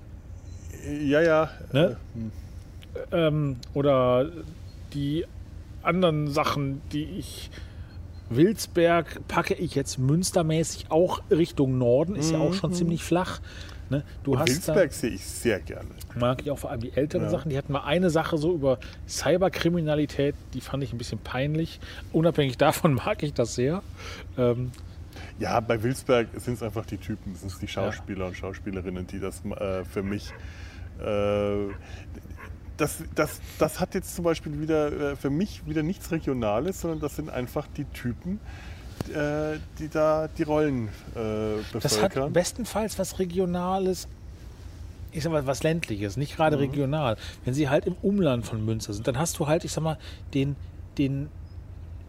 Ja, 1.04 1.20
ja. 1.22 1.50
Ne? 1.72 1.96
Ähm, 3.12 3.56
oder 3.74 4.30
die 4.94 5.24
anderen 5.82 6.28
Sachen, 6.30 6.80
die 6.92 7.04
ich. 7.04 7.50
Wilsberg 8.28 9.20
packe 9.28 9.54
ich 9.54 9.76
jetzt 9.76 9.98
münstermäßig 10.00 10.86
auch 10.90 11.22
Richtung 11.30 11.78
Norden, 11.78 12.16
ist 12.16 12.32
ja 12.32 12.38
auch 12.38 12.54
schon 12.54 12.72
ziemlich 12.74 13.04
flach. 13.04 13.40
Ne? 13.88 14.02
Du 14.24 14.36
hast 14.36 14.48
Mhm. 14.48 14.54
Wilsberg 14.54 14.92
sehe 14.92 15.10
ich 15.10 15.24
sehr 15.24 15.60
gerne. 15.60 15.88
mag 16.16 16.42
ich 16.42 16.50
auch 16.50 16.58
vor 16.58 16.70
allem 16.72 16.80
die 16.80 16.90
älteren 16.92 17.26
Ja. 17.26 17.30
Sachen. 17.30 17.50
Die 17.50 17.56
hatten 17.56 17.72
mal 17.72 17.84
eine 17.84 18.10
Sache 18.10 18.36
so 18.36 18.52
über 18.52 18.80
Cyberkriminalität, 19.06 20.34
die 20.54 20.60
fand 20.60 20.82
ich 20.82 20.92
ein 20.92 20.98
bisschen 20.98 21.20
peinlich. 21.20 21.78
Unabhängig 22.12 22.56
davon 22.58 22.94
mag 23.06 23.22
ich 23.22 23.32
das 23.32 23.54
sehr. 23.54 23.82
Ähm, 24.36 24.72
Ja, 25.38 25.60
bei 25.60 25.80
Wilsberg 25.82 26.26
sind 26.36 26.54
es 26.54 26.62
einfach 26.64 26.84
die 26.84 26.96
Typen, 26.98 27.32
es 27.34 27.42
sind 27.42 27.62
die 27.62 27.68
Schauspieler 27.68 28.26
und 28.26 28.36
Schauspielerinnen, 28.36 29.06
die 29.06 29.20
das 29.20 29.44
äh, 29.44 29.84
für 29.84 30.02
mich. 30.02 30.32
Äh, 31.00 31.66
das, 32.76 32.98
das, 33.14 33.40
das 33.58 33.80
hat 33.80 33.94
jetzt 33.94 34.14
zum 34.14 34.24
Beispiel 34.24 34.60
wieder 34.60 35.12
äh, 35.12 35.16
für 35.16 35.30
mich 35.30 35.66
wieder 35.66 35.82
nichts 35.82 36.10
Regionales, 36.10 36.80
sondern 36.80 37.00
das 37.00 37.16
sind 37.16 37.30
einfach 37.30 37.66
die 37.76 37.84
Typen, 37.84 38.40
äh, 39.08 39.58
die 39.78 39.88
da 39.88 40.28
die 40.28 40.42
Rollen 40.42 40.88
äh, 41.14 41.62
das 41.72 41.84
hat 41.84 42.10
bevölkern. 42.12 42.32
bestenfalls 42.32 42.98
was 42.98 43.18
Regionales, 43.18 44.08
ich 45.12 45.22
sag 45.22 45.32
mal, 45.32 45.46
was 45.46 45.62
Ländliches, 45.62 46.16
nicht 46.16 46.36
gerade 46.36 46.58
regional. 46.58 47.16
Wenn 47.44 47.54
sie 47.54 47.68
halt 47.68 47.86
im 47.86 47.96
Umland 48.02 48.44
von 48.46 48.64
Münster 48.64 48.92
sind, 48.92 49.06
dann 49.06 49.18
hast 49.18 49.38
du 49.38 49.46
halt, 49.46 49.64
ich 49.64 49.72
sag 49.72 49.82
mal, 49.82 49.98
den, 50.34 50.56
den 50.98 51.28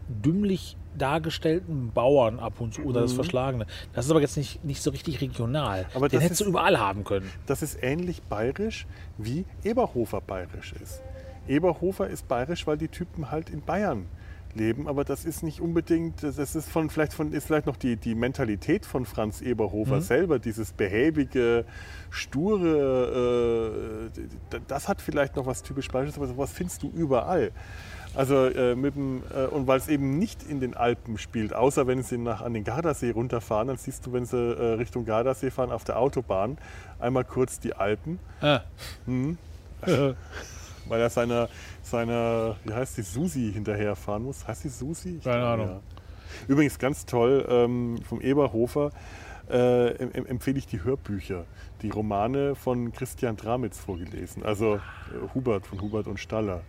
dümmlich 0.08 0.76
dargestellten 0.98 1.92
Bauern 1.92 2.38
ab 2.38 2.60
und 2.60 2.74
zu 2.74 2.82
oder 2.82 3.02
das 3.02 3.12
Verschlagene. 3.12 3.66
Das 3.92 4.04
ist 4.04 4.10
aber 4.10 4.20
jetzt 4.20 4.36
nicht, 4.36 4.64
nicht 4.64 4.82
so 4.82 4.90
richtig 4.90 5.20
regional. 5.20 5.86
Aber 5.94 6.08
den 6.08 6.20
hättest 6.20 6.42
du 6.42 6.46
überall 6.46 6.78
haben 6.78 7.04
können. 7.04 7.30
Das 7.46 7.62
ist 7.62 7.78
ähnlich 7.82 8.22
bayerisch, 8.22 8.86
wie 9.16 9.44
Eberhofer 9.64 10.20
bayerisch 10.20 10.74
ist. 10.82 11.02
Eberhofer 11.46 12.08
ist 12.08 12.28
bayerisch, 12.28 12.66
weil 12.66 12.76
die 12.76 12.88
Typen 12.88 13.30
halt 13.30 13.50
in 13.50 13.62
Bayern 13.62 14.06
leben, 14.54 14.88
aber 14.88 15.04
das 15.04 15.24
ist 15.24 15.42
nicht 15.42 15.60
unbedingt, 15.60 16.22
das 16.22 16.38
ist 16.38 16.68
von 16.68 16.90
vielleicht 16.90 17.12
von 17.12 17.32
ist 17.32 17.46
vielleicht 17.46 17.66
noch 17.66 17.76
die, 17.76 17.96
die 17.96 18.14
Mentalität 18.14 18.86
von 18.86 19.04
Franz 19.04 19.40
Eberhofer 19.40 20.00
selber, 20.00 20.38
dieses 20.38 20.72
behäbige, 20.72 21.64
sture, 22.10 24.10
äh, 24.14 24.58
das 24.66 24.88
hat 24.88 25.00
vielleicht 25.00 25.36
noch 25.36 25.46
was 25.46 25.62
typisch 25.62 25.88
bayerisches, 25.88 26.16
aber 26.16 26.26
sowas 26.26 26.52
findest 26.52 26.82
du 26.82 26.90
überall. 26.90 27.52
Also 28.14 28.46
äh, 28.46 28.74
mit 28.74 28.96
dem, 28.96 29.22
äh, 29.34 29.46
und 29.46 29.66
weil 29.66 29.78
es 29.78 29.86
eben 29.88 30.18
nicht 30.18 30.42
in 30.42 30.60
den 30.60 30.74
Alpen 30.74 31.18
spielt, 31.18 31.52
außer 31.54 31.86
wenn 31.86 32.02
sie 32.02 32.18
nach 32.18 32.40
an 32.40 32.54
den 32.54 32.64
Gardasee 32.64 33.10
runterfahren, 33.10 33.68
dann 33.68 33.76
siehst 33.76 34.06
du, 34.06 34.12
wenn 34.12 34.24
sie 34.24 34.36
äh, 34.36 34.72
Richtung 34.74 35.04
Gardasee 35.04 35.50
fahren 35.50 35.70
auf 35.70 35.84
der 35.84 35.98
Autobahn, 35.98 36.58
einmal 36.98 37.24
kurz 37.24 37.60
die 37.60 37.74
Alpen, 37.74 38.18
Ah. 38.40 38.60
weil 39.86 41.00
er 41.00 41.10
seiner, 41.10 41.48
seiner, 41.82 42.56
wie 42.64 42.72
heißt 42.72 42.96
die, 42.98 43.02
Susi 43.02 43.50
hinterherfahren 43.52 44.24
muss. 44.24 44.46
Heißt 44.48 44.64
die 44.64 44.68
Susi? 44.68 45.16
Ich 45.18 45.24
Keine 45.24 45.44
Ahnung. 45.46 45.66
ja. 45.68 45.80
Übrigens 46.48 46.78
ganz 46.78 47.06
toll, 47.06 47.44
ähm, 47.48 47.98
vom 48.08 48.20
Eberhofer 48.20 48.90
äh, 49.50 49.88
em 49.96 50.10
em- 50.12 50.26
empfehle 50.26 50.58
ich 50.58 50.66
die 50.66 50.82
Hörbücher, 50.82 51.44
die 51.82 51.90
Romane 51.90 52.54
von 52.54 52.92
Christian 52.92 53.36
Dramitz 53.36 53.78
vorgelesen, 53.78 54.42
also 54.44 54.76
äh, 54.76 54.80
Hubert 55.34 55.66
von 55.66 55.80
Hubert 55.80 56.06
und 56.06 56.18
Staller. 56.20 56.62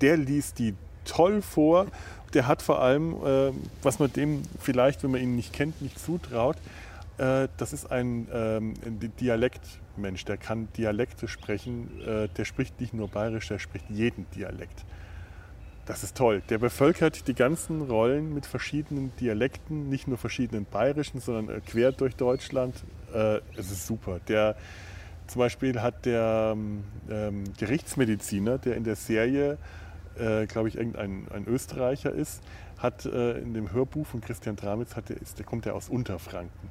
Der 0.00 0.16
liest 0.16 0.58
die 0.58 0.74
toll 1.04 1.42
vor. 1.42 1.86
Der 2.32 2.46
hat 2.46 2.62
vor 2.62 2.80
allem, 2.82 3.14
äh, 3.24 3.52
was 3.82 3.98
man 3.98 4.12
dem 4.12 4.42
vielleicht, 4.60 5.02
wenn 5.02 5.12
man 5.12 5.20
ihn 5.20 5.36
nicht 5.36 5.52
kennt, 5.52 5.80
nicht 5.80 5.98
zutraut, 5.98 6.56
äh, 7.18 7.48
das 7.56 7.72
ist 7.72 7.92
ein 7.92 8.26
ähm, 8.32 8.74
Di- 8.84 9.08
Dialektmensch, 9.08 10.24
der 10.24 10.36
kann 10.36 10.68
Dialekte 10.76 11.28
sprechen. 11.28 11.90
Äh, 12.04 12.28
der 12.36 12.44
spricht 12.44 12.80
nicht 12.80 12.92
nur 12.92 13.08
bayerisch, 13.08 13.48
der 13.48 13.60
spricht 13.60 13.88
jeden 13.88 14.26
Dialekt. 14.34 14.84
Das 15.86 16.02
ist 16.02 16.16
toll. 16.16 16.42
Der 16.48 16.58
bevölkert 16.58 17.28
die 17.28 17.34
ganzen 17.34 17.82
Rollen 17.82 18.32
mit 18.32 18.46
verschiedenen 18.46 19.14
Dialekten, 19.20 19.90
nicht 19.90 20.08
nur 20.08 20.16
verschiedenen 20.16 20.64
bayerischen, 20.64 21.20
sondern 21.20 21.54
äh, 21.54 21.60
quer 21.60 21.92
durch 21.92 22.16
Deutschland. 22.16 22.74
Äh, 23.12 23.40
es 23.56 23.70
ist 23.70 23.86
super. 23.86 24.18
Der, 24.26 24.56
zum 25.28 25.40
Beispiel 25.40 25.80
hat 25.82 26.06
der 26.06 26.56
ähm, 27.10 27.44
Gerichtsmediziner, 27.58 28.58
der 28.58 28.76
in 28.76 28.84
der 28.84 28.96
Serie, 28.96 29.58
äh, 30.18 30.46
glaube 30.46 30.68
ich, 30.68 30.76
irgendein 30.76 31.26
ein 31.32 31.46
Österreicher 31.46 32.12
ist, 32.12 32.42
hat 32.78 33.06
äh, 33.06 33.38
in 33.38 33.54
dem 33.54 33.72
Hörbuch 33.72 34.06
von 34.06 34.20
Christian 34.20 34.56
Dramitz, 34.56 34.96
hat 34.96 35.08
der, 35.08 35.20
ist, 35.20 35.38
der 35.38 35.46
kommt 35.46 35.66
ja 35.66 35.72
aus 35.72 35.88
Unterfranken. 35.88 36.68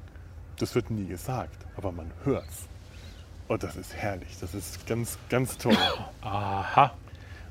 Das 0.58 0.74
wird 0.74 0.90
nie 0.90 1.06
gesagt, 1.06 1.66
aber 1.76 1.92
man 1.92 2.10
hört's. 2.24 2.68
Und 3.48 3.62
das 3.62 3.76
ist 3.76 3.94
herrlich. 3.94 4.36
Das 4.40 4.54
ist 4.54 4.86
ganz, 4.86 5.18
ganz 5.28 5.58
toll. 5.58 5.76
Aha. 6.22 6.94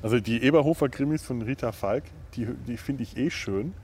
Also 0.02 0.20
die 0.20 0.42
Eberhofer 0.42 0.88
Krimis 0.88 1.22
von 1.22 1.42
Rita 1.42 1.72
Falk, 1.72 2.04
die, 2.34 2.46
die 2.66 2.76
finde 2.76 3.02
ich 3.04 3.16
eh 3.16 3.30
schön. 3.30 3.74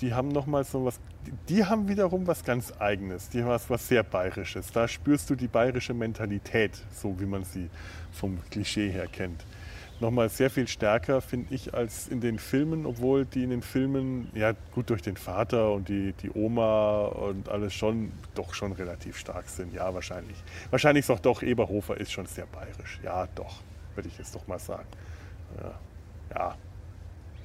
Die 0.00 0.14
haben 0.14 0.28
noch 0.28 0.46
mal 0.46 0.64
so 0.64 0.84
was, 0.84 1.00
die 1.48 1.64
haben 1.64 1.88
wiederum 1.88 2.26
was 2.26 2.44
ganz 2.44 2.72
Eigenes, 2.78 3.30
die 3.30 3.42
haben 3.42 3.48
was, 3.48 3.68
was 3.70 3.88
sehr 3.88 4.02
Bayerisches. 4.02 4.70
Da 4.70 4.86
spürst 4.86 5.28
du 5.30 5.34
die 5.34 5.48
bayerische 5.48 5.94
Mentalität, 5.94 6.72
so 6.92 7.18
wie 7.18 7.24
man 7.24 7.44
sie 7.44 7.70
vom 8.12 8.38
Klischee 8.50 8.90
her 8.90 9.06
kennt. 9.10 9.42
Nochmal 9.98 10.28
sehr 10.28 10.50
viel 10.50 10.68
stärker, 10.68 11.22
finde 11.22 11.54
ich, 11.54 11.72
als 11.72 12.08
in 12.08 12.20
den 12.20 12.38
Filmen, 12.38 12.84
obwohl 12.84 13.24
die 13.24 13.44
in 13.44 13.50
den 13.50 13.62
Filmen, 13.62 14.30
ja 14.34 14.52
gut 14.74 14.90
durch 14.90 15.00
den 15.00 15.16
Vater 15.16 15.72
und 15.72 15.88
die, 15.88 16.12
die 16.12 16.30
Oma 16.30 17.06
und 17.06 17.48
alles 17.48 17.72
schon, 17.72 18.12
doch 18.34 18.52
schon 18.52 18.72
relativ 18.72 19.16
stark 19.16 19.48
sind. 19.48 19.72
Ja, 19.72 19.94
wahrscheinlich. 19.94 20.36
Wahrscheinlich 20.70 21.04
ist 21.06 21.10
auch 21.10 21.20
doch, 21.20 21.42
Eberhofer 21.42 21.96
ist 21.96 22.12
schon 22.12 22.26
sehr 22.26 22.46
bayerisch. 22.46 23.00
Ja, 23.02 23.26
doch, 23.34 23.62
würde 23.94 24.08
ich 24.08 24.18
jetzt 24.18 24.34
doch 24.34 24.46
mal 24.46 24.58
sagen. 24.58 24.88
Ja. 25.62 25.80
ja. 26.34 26.56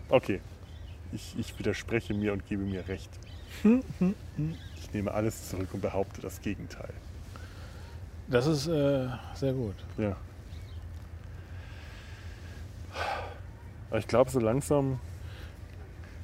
Okay. 0.09 0.41
Ich, 1.13 1.35
ich 1.37 1.57
widerspreche 1.57 2.13
mir 2.13 2.33
und 2.33 2.45
gebe 2.47 2.63
mir 2.63 2.87
recht. 2.87 3.09
Ich 4.75 4.93
nehme 4.93 5.13
alles 5.13 5.49
zurück 5.49 5.69
und 5.73 5.81
behaupte 5.81 6.21
das 6.21 6.41
Gegenteil. 6.41 6.93
Das 8.27 8.47
ist 8.47 8.67
äh, 8.67 9.07
sehr 9.35 9.53
gut. 9.53 9.75
Ja. 9.97 10.15
Aber 13.91 13.99
ich 13.99 14.07
glaube, 14.07 14.31
so 14.31 14.39
langsam, 14.39 14.99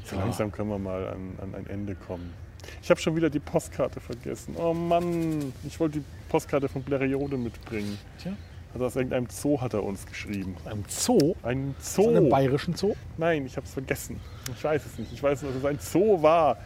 so 0.03 0.15
Ja. 0.15 0.21
langsam 0.23 0.51
können 0.51 0.69
wir 0.69 0.79
mal 0.79 1.07
an, 1.09 1.37
an 1.41 1.53
ein 1.55 1.67
Ende 1.67 1.93
kommen. 1.95 2.33
Ich 2.81 2.89
habe 2.89 2.99
schon 2.99 3.15
wieder 3.15 3.29
die 3.29 3.39
Postkarte 3.39 3.99
vergessen. 3.99 4.55
Oh 4.57 4.73
Mann, 4.73 5.53
ich 5.65 5.79
wollte 5.79 5.99
die 5.99 6.05
Postkarte 6.29 6.67
von 6.67 6.81
Bleriode 6.81 7.37
mitbringen. 7.37 7.97
Tja. 8.21 8.31
Also 8.73 8.85
aus 8.85 8.95
irgendeinem 8.95 9.27
Zoo 9.29 9.61
hat 9.61 9.73
er 9.73 9.83
uns 9.83 10.05
geschrieben. 10.05 10.55
Ein 10.65 10.83
Zoo? 10.87 11.35
Ein 11.43 11.75
Zoo. 11.79 12.09
einem 12.09 12.29
bayerischen 12.29 12.75
Zoo? 12.75 12.95
Nein, 13.17 13.45
ich 13.45 13.55
habe 13.55 13.65
es 13.65 13.73
vergessen. 13.73 14.19
Ich 14.55 14.63
weiß 14.63 14.85
es 14.85 14.97
nicht. 14.97 15.13
Ich 15.13 15.23
weiß 15.23 15.43
nur, 15.43 15.51
dass 15.51 15.59
es 15.59 15.65
ein 15.65 15.79
Zoo 15.79 16.21
war. 16.21 16.57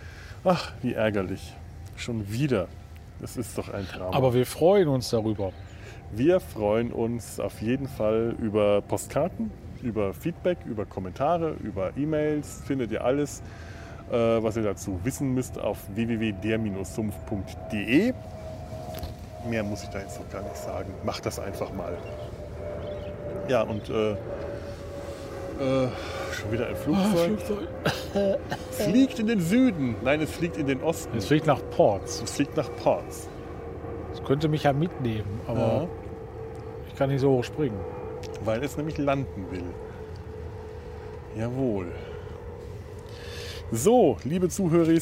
Ach, 0.43 0.71
wie 0.81 0.93
ärgerlich. 0.93 1.53
Schon 1.95 2.31
wieder. 2.31 2.67
Das 3.19 3.37
ist 3.37 3.55
doch 3.57 3.69
ein 3.69 3.87
Traum. 3.87 4.13
Aber 4.13 4.33
wir 4.33 4.45
freuen 4.47 4.87
uns 4.87 5.09
darüber. 5.11 5.51
wir 6.13 6.39
freuen 6.39 6.91
uns 6.91 7.39
auf 7.39 7.61
jeden 7.61 7.87
Fall 7.87 8.35
über 8.41 8.81
Postkarten, 8.81 9.51
über 9.83 10.13
Feedback, 10.13 10.59
über 10.65 10.85
Kommentare, 10.85 11.55
über 11.63 11.91
E-Mails. 11.97 12.61
Findet 12.65 12.91
ihr 12.91 13.03
alles, 13.03 13.41
äh, 14.11 14.15
was 14.15 14.55
ihr 14.57 14.63
dazu 14.63 14.99
wissen 15.03 15.33
müsst, 15.33 15.59
auf 15.59 15.79
www.der-sumpf.de. 15.93 18.13
Mehr 19.49 19.63
muss 19.63 19.83
ich 19.83 19.89
da 19.89 19.99
jetzt 19.99 20.19
noch 20.19 20.29
gar 20.29 20.43
nicht 20.43 20.57
sagen. 20.57 20.93
Macht 21.03 21.25
das 21.25 21.39
einfach 21.39 21.73
mal. 21.73 21.97
Ja, 23.47 23.63
und 23.63 23.89
äh, 23.89 24.11
äh, 24.11 24.15
schon 26.31 26.51
wieder 26.51 26.67
ein 26.67 26.75
Flugzeug. 26.75 27.39
Es 28.13 28.37
fliegt 28.85 29.17
in 29.19 29.27
den 29.27 29.39
Süden. 29.39 29.95
Nein, 30.03 30.21
es 30.21 30.31
fliegt 30.31 30.57
in 30.57 30.67
den 30.67 30.81
Osten. 30.81 31.17
Es 31.17 31.27
fliegt 31.27 31.47
nach 31.47 31.61
Ports. 31.71 32.21
Es 32.23 32.31
fliegt 32.31 32.57
nach 32.57 32.69
Ports. 32.77 33.27
Es 34.13 34.23
könnte 34.23 34.47
mich 34.47 34.63
ja 34.63 34.73
mitnehmen, 34.73 35.41
aber 35.47 35.87
ich 36.87 36.95
kann 36.95 37.09
nicht 37.09 37.21
so 37.21 37.31
hoch 37.31 37.43
springen. 37.43 37.79
Weil 38.43 38.63
es 38.63 38.77
nämlich 38.77 38.97
landen 38.97 39.51
will. 39.51 39.63
Jawohl. 41.37 41.91
So, 43.71 44.17
liebe 44.23 44.49
Zuhörer, 44.49 44.99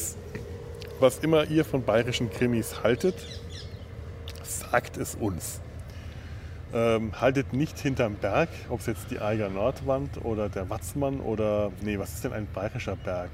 was 1.00 1.18
immer 1.18 1.44
ihr 1.50 1.64
von 1.64 1.82
bayerischen 1.82 2.30
Krimis 2.30 2.82
haltet, 2.84 3.14
sagt 4.44 4.96
es 4.96 5.14
uns. 5.14 5.60
Ähm, 6.72 7.20
haltet 7.20 7.52
nicht 7.52 7.78
hinterm 7.78 8.14
Berg, 8.14 8.48
ob 8.68 8.78
es 8.78 8.86
jetzt 8.86 9.10
die 9.10 9.18
Eiger 9.18 9.48
Nordwand 9.48 10.24
oder 10.24 10.48
der 10.48 10.70
Watzmann 10.70 11.20
oder. 11.20 11.72
Nee, 11.80 11.98
was 11.98 12.14
ist 12.14 12.22
denn 12.22 12.32
ein 12.32 12.46
bayerischer 12.46 12.94
Berg? 12.94 13.30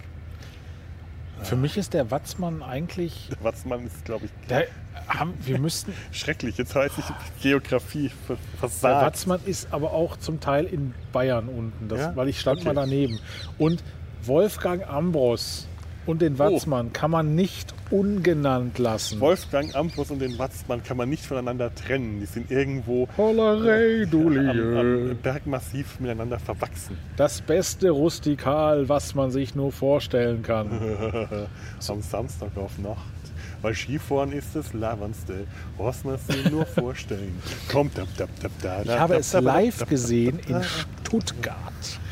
Für 1.42 1.56
mich 1.56 1.76
ist 1.76 1.94
der 1.94 2.10
Watzmann 2.10 2.62
eigentlich. 2.62 3.28
Der 3.30 3.44
Watzmann 3.44 3.86
ist, 3.86 4.04
glaube 4.04 4.26
ich, 4.26 4.30
Der, 4.48 4.66
haben, 5.08 5.34
wir 5.44 5.58
müssten. 5.58 5.92
schrecklich. 6.10 6.56
Jetzt 6.58 6.74
weiß 6.74 6.92
ich 6.98 7.04
Geografie 7.42 8.08
ver- 8.26 8.34
Der 8.36 8.58
versagt. 8.58 9.06
Watzmann 9.06 9.40
ist 9.44 9.68
aber 9.72 9.92
auch 9.92 10.16
zum 10.16 10.40
Teil 10.40 10.64
in 10.64 10.94
Bayern 11.12 11.48
unten, 11.48 11.88
das, 11.88 12.00
Ja? 12.00 12.16
weil 12.16 12.28
ich 12.28 12.40
stand 12.40 12.60
Okay. 12.60 12.68
mal 12.68 12.74
daneben. 12.74 13.20
Und 13.58 13.84
Wolfgang 14.22 14.88
Ambros 14.88 15.68
und 16.06 16.20
den 16.22 16.38
Watzmann 16.38 16.92
kann 16.92 17.10
man 17.12 17.34
nicht 17.36 17.74
ungenannt 17.90 18.78
lassen. 18.78 19.20
Wolfgang 19.20 19.74
Ambros 19.74 20.10
und 20.10 20.20
den 20.20 20.38
Watzmann 20.38 20.82
kann 20.82 20.96
man 20.96 21.08
nicht 21.08 21.24
voneinander 21.24 21.74
trennen. 21.74 22.20
Die 22.20 22.26
sind 22.26 22.50
irgendwo 22.50 23.08
Hollerei, 23.16 24.06
du 24.10 24.28
am, 24.28 24.76
am 24.76 25.16
Bergmassiv 25.22 26.00
miteinander 26.00 26.38
verwachsen. 26.38 26.98
Das 27.16 27.40
beste 27.40 27.90
Rustikal, 27.90 28.88
was 28.88 29.14
man 29.14 29.30
sich 29.30 29.54
nur 29.54 29.72
vorstellen 29.72 30.42
kann. 30.42 30.70
Am 31.88 32.02
Samstag 32.02 32.56
auf 32.56 32.78
Nacht. 32.78 33.15
Weil 33.62 33.74
Skifahren 33.74 34.32
ist 34.32 34.54
das 34.54 34.72
Lavernste, 34.72 35.46
was 35.78 36.04
man 36.04 36.18
sich 36.18 36.50
nur 36.50 36.66
vorstellen. 36.66 37.34
Kommt, 37.70 37.96
dab, 37.98 38.08
dab, 38.16 38.28
dab, 38.40 38.52
da, 38.62 38.82
Ich 38.82 38.90
habe 38.98 39.16
es 39.16 39.32
live 39.32 39.86
gesehen 39.86 40.38
in 40.46 40.62
Stuttgart 40.62 41.56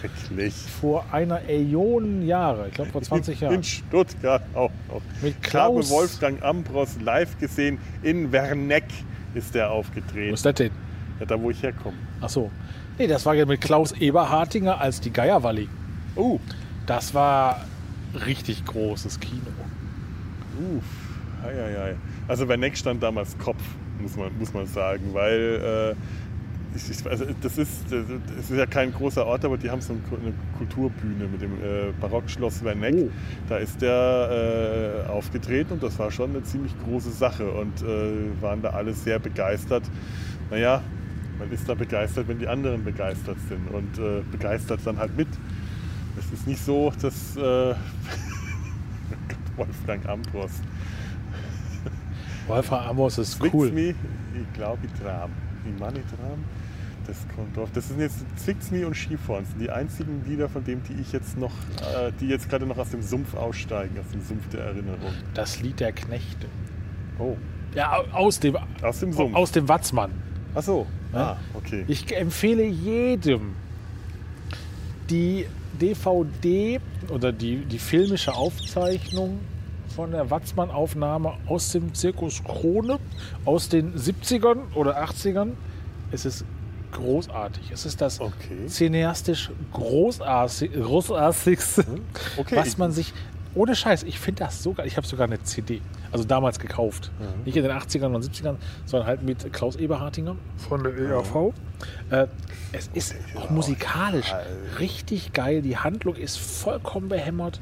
Schrecklich. 0.00 0.54
vor 0.80 1.04
einer 1.12 1.40
Million 1.42 2.22
Jahre, 2.26 2.68
ich 2.68 2.74
glaube 2.74 2.90
vor 2.90 3.02
20 3.02 3.40
In 3.42 3.48
Jahren. 3.48 3.62
Stuttgart 3.62 4.42
auch 4.54 4.70
noch. 4.88 5.00
Mit 5.22 5.30
Ich 5.30 5.34
habe 5.36 5.40
Klaus. 5.42 5.90
Wolfgang 5.90 6.42
Ambros 6.42 6.96
live 7.00 7.38
gesehen. 7.38 7.78
In 8.02 8.32
Werneck 8.32 8.84
ist 9.34 9.54
der 9.54 9.68
Wo 9.68 9.74
aufgetreten. 9.74 10.34
ist 10.34 10.44
das 10.46 10.54
denn? 10.54 10.70
Ja, 11.20 11.26
da, 11.26 11.40
wo 11.40 11.50
ich 11.50 11.62
herkomme. 11.62 11.96
Ach 12.20 12.28
so. 12.28 12.50
Nee, 12.98 13.06
das 13.06 13.26
war 13.26 13.34
ja 13.34 13.44
mit 13.46 13.60
Klaus 13.60 13.92
Eberhartinger 13.92 14.80
als 14.80 15.00
die 15.00 15.10
Geierwalli. 15.12 15.68
Uh, 16.16 16.38
Das 16.86 17.12
war 17.14 17.60
richtig 18.26 18.64
großes 18.64 19.18
Kino. 19.20 19.40
Uff, 20.76 20.84
ei, 21.44 21.60
ei, 21.60 21.90
ei. 21.90 21.94
Also 22.28 22.48
Werneck 22.48 22.76
stand 22.76 23.02
damals 23.02 23.36
Kopf, 23.38 23.62
muss 24.00 24.16
man, 24.16 24.36
muss 24.38 24.52
man 24.52 24.66
sagen, 24.66 25.12
weil 25.12 25.94
äh, 25.94 26.76
ich, 26.76 26.90
ich, 26.90 27.06
also 27.06 27.24
das, 27.40 27.58
ist, 27.58 27.84
das 27.90 28.50
ist 28.50 28.56
ja 28.56 28.66
kein 28.66 28.92
großer 28.92 29.24
Ort, 29.24 29.44
aber 29.44 29.56
die 29.56 29.70
haben 29.70 29.80
so 29.80 29.92
eine 29.92 30.34
Kulturbühne 30.58 31.28
mit 31.28 31.40
dem 31.40 31.52
äh, 31.52 31.92
Barockschloss 32.00 32.64
Werneck. 32.64 32.94
Oh. 32.96 33.10
Da 33.48 33.58
ist 33.58 33.80
der 33.80 35.04
äh, 35.06 35.10
aufgetreten 35.10 35.74
und 35.74 35.82
das 35.82 35.98
war 35.98 36.10
schon 36.10 36.30
eine 36.30 36.42
ziemlich 36.42 36.72
große 36.84 37.10
Sache 37.10 37.48
und 37.48 37.82
äh, 37.82 38.42
waren 38.42 38.62
da 38.62 38.70
alle 38.70 38.92
sehr 38.92 39.18
begeistert. 39.18 39.84
Naja, 40.50 40.82
man 41.38 41.50
ist 41.50 41.68
da 41.68 41.74
begeistert, 41.74 42.28
wenn 42.28 42.38
die 42.38 42.48
anderen 42.48 42.84
begeistert 42.84 43.36
sind 43.48 43.68
und 43.68 43.98
äh, 43.98 44.22
begeistert 44.30 44.80
dann 44.84 44.98
halt 44.98 45.16
mit. 45.16 45.28
Es 46.18 46.32
ist 46.32 46.46
nicht 46.46 46.64
so, 46.64 46.92
dass 47.00 47.36
äh, 47.36 47.74
Wolfgang 49.56 50.06
Ambros 50.08 50.60
Wolfgang 52.46 52.86
Amos 52.88 53.18
ist 53.18 53.32
Zwickt's 53.32 53.54
cool. 53.54 53.70
mich, 53.70 53.94
ich 54.34 54.52
glaube, 54.54 54.78
ich 54.86 54.92
tram. 55.00 55.30
Meine, 55.78 55.98
ich 55.98 56.04
tram. 56.06 56.44
Das 57.06 57.16
kommt 57.36 57.54
drauf. 57.56 57.68
Das 57.74 57.88
sind 57.88 58.00
jetzt 58.00 58.24
Zwickt's 58.36 58.70
mich 58.70 58.84
und 58.84 58.94
Skifahren. 58.94 59.44
Das 59.44 59.50
sind 59.50 59.60
die 59.60 59.70
einzigen 59.70 60.24
Lieder, 60.26 60.48
von 60.48 60.64
denen, 60.64 60.82
die 60.84 60.94
ich 61.00 61.12
jetzt 61.12 61.36
noch, 61.38 61.52
äh, 61.80 62.12
die 62.20 62.28
jetzt 62.28 62.48
gerade 62.48 62.66
noch 62.66 62.78
aus 62.78 62.90
dem 62.90 63.02
Sumpf 63.02 63.34
aussteigen, 63.34 63.96
aus 63.98 64.10
dem 64.12 64.22
Sumpf 64.22 64.48
der 64.50 64.60
Erinnerung. 64.64 65.12
Das 65.34 65.60
Lied 65.60 65.80
der 65.80 65.92
Knechte. 65.92 66.46
Oh, 67.18 67.36
Ja, 67.74 67.92
au- 67.98 68.16
aus 68.24 68.40
dem, 68.40 68.56
aus 68.82 69.00
dem 69.00 69.12
Sumpf. 69.12 69.34
aus 69.34 69.52
dem 69.52 69.68
Watzmann. 69.68 70.10
Ach 70.54 70.62
so. 70.62 70.86
Ah, 71.12 71.36
okay. 71.54 71.84
Ich 71.88 72.14
empfehle 72.16 72.64
jedem 72.64 73.54
die 75.10 75.46
DVD 75.80 76.80
oder 77.10 77.32
die, 77.32 77.56
die 77.66 77.78
filmische 77.78 78.32
Aufzeichnung 78.34 79.40
von 79.94 80.10
der 80.10 80.30
Watzmann-Aufnahme 80.30 81.34
aus 81.46 81.70
dem 81.72 81.94
Zirkus 81.94 82.42
Krone 82.44 82.98
aus 83.44 83.68
den 83.68 83.94
70ern 83.94 84.72
oder 84.74 85.02
80ern. 85.04 85.50
Es 86.10 86.24
ist 86.24 86.44
großartig. 86.92 87.70
Es 87.72 87.86
ist 87.86 88.00
das 88.00 88.20
Okay. 88.20 88.66
cineastisch 88.68 89.50
großartig, 89.72 90.72
großartigste, 90.72 91.84
Okay. 92.36 92.56
was 92.56 92.78
man 92.78 92.92
sich. 92.92 93.12
Ohne 93.56 93.76
Scheiß, 93.76 94.02
ich 94.02 94.18
finde 94.18 94.42
das 94.44 94.64
so 94.64 94.72
geil. 94.72 94.84
Ich 94.88 94.96
habe 94.96 95.06
sogar 95.06 95.28
eine 95.28 95.40
CD, 95.44 95.80
also 96.10 96.24
damals 96.24 96.58
gekauft. 96.58 97.12
Nicht 97.44 97.56
in 97.56 97.62
den 97.62 97.70
80ern 97.70 98.12
und 98.12 98.24
70ern, 98.24 98.56
sondern 98.84 99.06
halt 99.06 99.22
mit 99.22 99.52
Klaus 99.52 99.76
Eberhartinger 99.76 100.34
von 100.56 100.82
der 100.82 100.92
EAV. 100.98 101.52
Äh, 102.10 102.26
es 102.72 102.90
ist 102.94 103.14
auch 103.36 103.50
musikalisch 103.50 104.32
richtig 104.80 105.32
geil. 105.32 105.62
Die 105.62 105.76
Handlung 105.76 106.16
ist 106.16 106.36
vollkommen 106.36 107.08
behämmert. 107.08 107.60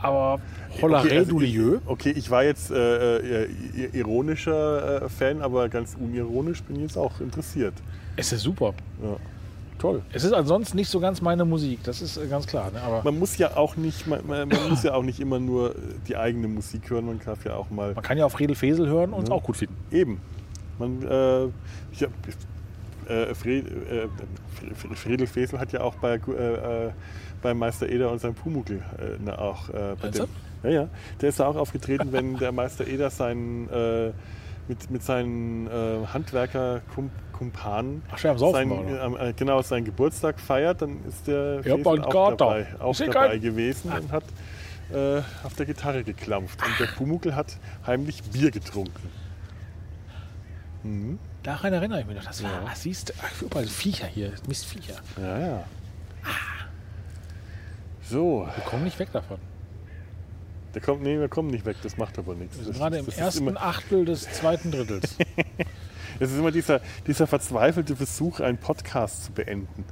Aber 0.00 0.40
Holleré 0.80 0.98
Okay, 1.00 1.18
also 1.18 1.80
okay, 1.86 2.10
ich 2.16 2.30
war 2.30 2.44
jetzt 2.44 2.70
äh, 2.70 3.44
äh, 3.44 3.48
ironischer 3.92 5.02
äh, 5.02 5.08
Fan, 5.08 5.42
aber 5.42 5.68
ganz 5.68 5.96
unironisch 5.98 6.62
bin 6.62 6.76
ich 6.76 6.82
jetzt 6.82 6.96
auch 6.98 7.20
interessiert. 7.20 7.74
Es 8.16 8.32
ist 8.32 8.42
super. 8.42 8.74
Ja. 9.02 9.16
Toll. 9.78 10.02
Es 10.12 10.24
ist 10.24 10.32
ansonsten 10.32 10.76
nicht 10.76 10.88
so 10.88 10.98
ganz 10.98 11.20
meine 11.22 11.44
Musik, 11.44 11.78
das 11.84 12.02
ist 12.02 12.16
äh, 12.16 12.26
ganz 12.26 12.46
klar. 12.48 12.70
Ne? 12.72 12.80
Aber 12.82 13.02
Man 13.04 13.18
muss 13.18 13.38
ja 13.38 13.56
auch 13.56 13.76
nicht, 13.76 14.06
man, 14.08 14.26
man 14.26 14.48
man 14.48 14.68
muss 14.70 14.82
ja 14.82 14.94
auch 14.94 15.04
nicht 15.04 15.20
immer 15.20 15.38
nur 15.38 15.74
die 16.08 16.16
eigene 16.16 16.48
Musik 16.48 16.90
hören, 16.90 17.06
man 17.06 17.20
darf 17.24 17.44
ja 17.44 17.54
auch 17.54 17.70
mal 17.70 17.94
man 17.94 18.02
kann 18.02 18.18
ja 18.18 18.26
auch 18.26 18.32
Friedel 18.32 18.56
Fesel 18.56 18.88
hören 18.88 19.12
und 19.12 19.24
es 19.24 19.30
auch 19.30 19.42
gut 19.44 19.56
finden. 19.56 19.76
eben. 19.92 20.20
Man, 20.80 21.02
äh, 21.02 21.44
ich 21.92 22.02
äh, 22.02 23.34
Fred, 23.34 23.66
äh, 23.66 24.06
Fre- 24.06 24.94
Friedel 24.96 25.26
Fesel 25.26 25.58
hat 25.58 25.72
ja 25.72 25.80
auch 25.80 25.94
bei, 25.96 26.18
äh, 27.42 27.42
äh, 27.42 27.42
bei 27.42 27.54
Meister 27.54 27.88
Eder 27.88 28.10
und 28.10 28.20
seinem 28.20 28.34
Pumuckl 28.34 28.82
äh, 28.98 29.30
auch 29.30 29.68
äh, 29.70 29.94
Meinst 30.02 30.18
dem, 30.18 30.28
ja, 30.62 30.70
ja, 30.70 30.88
der 31.20 31.28
ist 31.28 31.40
da 31.40 31.46
auch 31.46 31.56
aufgetreten, 31.56 32.12
wenn 32.12 32.36
der 32.36 32.52
Meister 32.52 32.86
Eder 32.86 33.10
seinen 33.10 33.68
äh, 33.70 34.12
mit, 34.68 34.90
mit 34.90 35.02
seinen 35.02 35.66
äh, 35.66 36.06
Handwerker-Kumpanen 36.12 38.02
Ach, 38.10 38.18
schön, 38.18 38.32
am 38.32 38.38
Saufen 38.38 38.54
sein, 38.54 38.70
war, 38.70 39.28
äh, 39.28 39.32
genau, 39.32 39.62
seinen 39.62 39.84
Geburtstag 39.84 40.38
feiert, 40.38 40.82
dann 40.82 41.04
ist 41.06 41.26
der 41.26 41.62
Ja, 41.64 41.74
auch 41.74 42.36
dabei, 42.36 42.66
da. 42.78 42.84
auch 42.84 42.96
dabei 42.96 43.38
gewesen 43.38 43.90
und 43.92 44.12
hat 44.12 44.24
äh, 44.92 45.22
auf 45.42 45.54
der 45.56 45.66
Gitarre 45.66 46.04
geklampft. 46.04 46.62
Und 46.64 46.78
der 46.80 46.86
Pumuckl 46.86 47.34
hat 47.34 47.56
heimlich 47.86 48.22
Bier 48.24 48.50
getrunken. 48.50 49.10
Daran 51.42 51.72
erinnere 51.72 52.00
ich 52.00 52.06
mich 52.06 52.16
noch. 52.16 52.24
Das 52.24 52.42
war, 52.42 52.62
ach, 52.66 52.76
siehst 52.76 53.08
du, 53.10 53.12
ach, 53.22 53.42
überall 53.42 53.66
Viecher 53.66 54.06
hier, 54.06 54.32
Mistviecher. 54.46 54.96
Ja, 55.20 55.38
ja. 55.38 55.64
So, 58.08 58.46
Wir 58.56 58.64
kommen 58.64 58.84
nicht 58.84 58.98
weg 58.98 59.10
davon. 59.12 59.38
der 60.74 60.82
kommt, 60.82 61.02
nee, 61.02 61.18
wir 61.18 61.28
kommen 61.28 61.48
nicht 61.50 61.64
weg, 61.66 61.76
das 61.82 61.96
macht 61.96 62.18
aber 62.18 62.34
nichts. 62.34 62.56
Wir 62.56 62.64
sind 62.64 62.74
Das- 62.74 62.78
gerade 62.80 62.98
im 62.98 63.08
ersten 63.08 63.56
Achtel 63.56 64.04
des 64.04 64.22
zweiten 64.32 64.70
Drittels. 64.70 65.16
Es 66.20 66.32
ist 66.32 66.38
immer 66.38 66.50
dieser, 66.50 66.80
dieser 67.06 67.28
verzweifelte 67.28 67.94
Versuch, 67.94 68.40
einen 68.40 68.58
Podcast 68.58 69.26
zu 69.26 69.32
beenden. 69.32 69.84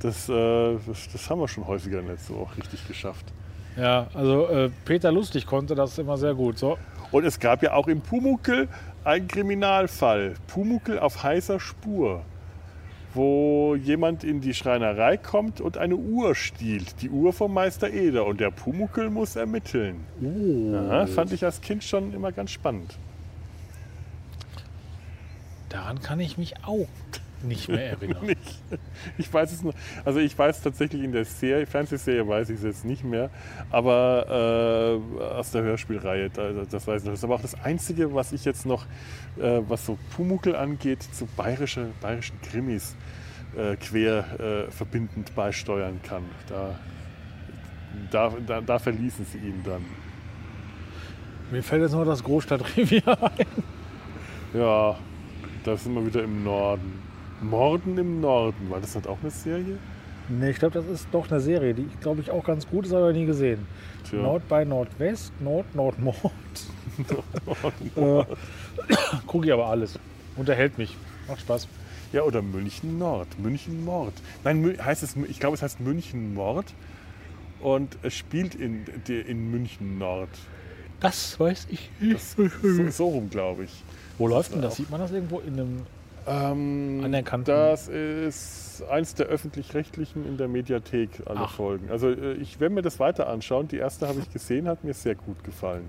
Das, 0.00 0.28
äh, 0.28 0.76
das, 0.86 1.08
das 1.10 1.30
haben 1.30 1.40
wir 1.40 1.48
schon 1.48 1.66
häufiger 1.66 2.02
nicht 2.02 2.20
so 2.22 2.34
auch 2.36 2.54
richtig 2.58 2.86
geschafft. 2.86 3.24
ja, 3.78 4.06
also 4.12 4.46
äh, 4.48 4.70
Peter 4.84 5.10
Lustig 5.10 5.46
konnte 5.46 5.74
das 5.74 5.96
immer 5.96 6.18
sehr 6.18 6.34
gut. 6.34 6.58
So, 6.58 6.76
Und 7.12 7.24
es 7.24 7.40
gab 7.40 7.62
ja 7.62 7.72
auch 7.72 7.88
im 7.88 8.02
Pumuckl 8.02 8.68
ein 9.04 9.26
Kriminalfall. 9.26 10.34
Pumuckel 10.48 10.98
auf 10.98 11.22
heißer 11.22 11.58
Spur. 11.58 12.24
Wo 13.12 13.74
jemand 13.74 14.22
in 14.22 14.40
die 14.40 14.54
Schreinerei 14.54 15.16
kommt 15.16 15.60
und 15.60 15.78
eine 15.78 15.96
Uhr 15.96 16.34
stiehlt. 16.34 17.02
Die 17.02 17.10
Uhr 17.10 17.32
vom 17.32 17.52
Meister 17.52 17.90
Eder. 17.90 18.24
Und 18.26 18.40
der 18.40 18.50
Pumuckel 18.50 19.10
muss 19.10 19.36
ermitteln. 19.36 20.04
Ja, 20.20 21.06
fand 21.06 21.32
ich 21.32 21.44
als 21.44 21.60
Kind 21.60 21.82
schon 21.82 22.14
immer 22.14 22.30
ganz 22.30 22.52
spannend. 22.52 22.96
Daran 25.70 26.00
kann 26.00 26.20
ich 26.20 26.38
mich 26.38 26.54
auch 26.64 26.88
nicht 27.42 27.68
mehr 27.68 27.90
erinnern. 27.90 28.24
nicht. 28.26 28.62
Ich 29.18 29.32
weiß 29.32 29.52
es 29.52 29.62
noch. 29.62 29.74
Also 30.04 30.20
ich 30.20 30.38
weiß 30.38 30.62
tatsächlich 30.62 31.02
in 31.02 31.12
der 31.12 31.24
Serie, 31.24 31.66
Fernsehserie 31.66 32.26
weiß 32.26 32.50
ich 32.50 32.58
es 32.58 32.64
jetzt 32.64 32.84
nicht 32.84 33.04
mehr, 33.04 33.30
aber 33.70 35.00
äh, 35.18 35.22
aus 35.22 35.50
der 35.50 35.62
Hörspielreihe, 35.62 36.30
da, 36.30 36.52
das 36.70 36.86
weiß 36.86 37.02
ich 37.02 37.06
noch. 37.06 37.12
Das 37.12 37.20
ist 37.20 37.24
aber 37.24 37.34
auch 37.36 37.42
das 37.42 37.54
Einzige, 37.62 38.14
was 38.14 38.32
ich 38.32 38.44
jetzt 38.44 38.66
noch, 38.66 38.86
äh, 39.38 39.60
was 39.68 39.86
so 39.86 39.98
Pumuckel 40.16 40.56
angeht, 40.56 41.02
zu 41.02 41.26
bayerische, 41.36 41.88
bayerischen 42.00 42.40
Krimis 42.42 42.96
äh, 43.56 43.76
quer 43.76 44.40
äh, 44.40 44.70
verbindend 44.70 45.34
beisteuern 45.34 46.00
kann. 46.02 46.24
Da, 46.48 46.78
da, 48.10 48.32
da, 48.46 48.60
da 48.60 48.78
verließen 48.78 49.24
sie 49.24 49.38
ihn 49.38 49.62
dann. 49.64 49.84
Mir 51.50 51.62
fällt 51.62 51.82
jetzt 51.82 51.92
nur 51.92 52.04
das 52.04 52.22
Großstadtrevier 52.22 53.02
ein. 53.22 53.46
Ja, 54.54 54.96
da 55.64 55.76
sind 55.76 55.94
wir 55.94 56.06
wieder 56.06 56.22
im 56.22 56.44
Norden. 56.44 57.09
Morden 57.42 57.98
im 57.98 58.20
Norden, 58.20 58.70
war 58.70 58.80
das 58.80 58.94
nicht 58.94 59.06
auch 59.06 59.18
eine 59.22 59.30
Serie? 59.30 59.78
Nee, 60.28 60.50
ich 60.50 60.58
glaube, 60.58 60.80
das 60.80 60.86
ist 60.86 61.08
doch 61.10 61.30
eine 61.30 61.40
Serie, 61.40 61.74
die, 61.74 61.88
glaube 62.00 62.20
ich, 62.20 62.30
auch 62.30 62.44
ganz 62.44 62.66
gut 62.68 62.86
ist, 62.86 62.92
aber 62.92 63.12
nie 63.12 63.26
gesehen. 63.26 63.66
Tja. 64.08 64.20
Nord 64.20 64.48
bei 64.48 64.64
Nordwest, 64.64 65.32
Nord, 65.40 65.74
Nordmord. 65.74 66.16
äh, 67.96 68.24
Gucke 69.26 69.46
ich 69.46 69.52
aber 69.52 69.66
alles. 69.66 69.98
Unterhält 70.36 70.78
mich. 70.78 70.96
Macht 71.26 71.40
Spaß. 71.40 71.66
Ja, 72.12 72.22
oder 72.22 72.42
München 72.42 72.98
Nord. 72.98 73.26
München 73.38 73.84
Mord. 73.84 74.14
Nein, 74.44 74.76
heißt 74.82 75.02
es, 75.02 75.16
ich 75.16 75.40
glaube, 75.40 75.54
es 75.54 75.62
heißt 75.62 75.80
München 75.80 76.34
Mord. 76.34 76.66
Und 77.60 77.98
es 78.02 78.14
spielt 78.14 78.54
in, 78.54 78.84
in 79.08 79.50
München 79.50 79.98
Nord. 79.98 80.30
Das 81.00 81.38
weiß 81.38 81.66
ich 81.70 81.90
Das, 82.00 82.32
so, 82.32 82.90
so 82.90 83.08
rum, 83.08 83.30
glaube 83.30 83.64
ich. 83.64 83.84
Wo 84.18 84.28
läuft 84.28 84.52
denn 84.54 84.62
das? 84.62 84.76
Sieht 84.76 84.90
man 84.90 85.00
das 85.00 85.10
irgendwo 85.10 85.40
in 85.40 85.54
einem. 85.54 85.82
Ähm, 86.30 87.00
Anerkannten- 87.04 87.44
Das 87.46 87.88
ist 87.88 88.82
eins 88.90 89.14
der 89.14 89.26
öffentlich-rechtlichen 89.26 90.26
in 90.26 90.36
der 90.36 90.48
Mediathek, 90.48 91.10
alle 91.26 91.40
Ach. 91.40 91.54
Folgen. 91.54 91.90
Also 91.90 92.08
äh, 92.08 92.34
ich 92.34 92.60
werde 92.60 92.74
mir 92.74 92.82
das 92.82 93.00
weiter 93.00 93.28
anschauen. 93.28 93.68
Die 93.68 93.76
erste 93.76 94.06
habe 94.08 94.20
ich 94.20 94.30
gesehen, 94.32 94.68
hat 94.68 94.84
mir 94.84 94.94
sehr 94.94 95.14
gut 95.14 95.42
gefallen. 95.44 95.86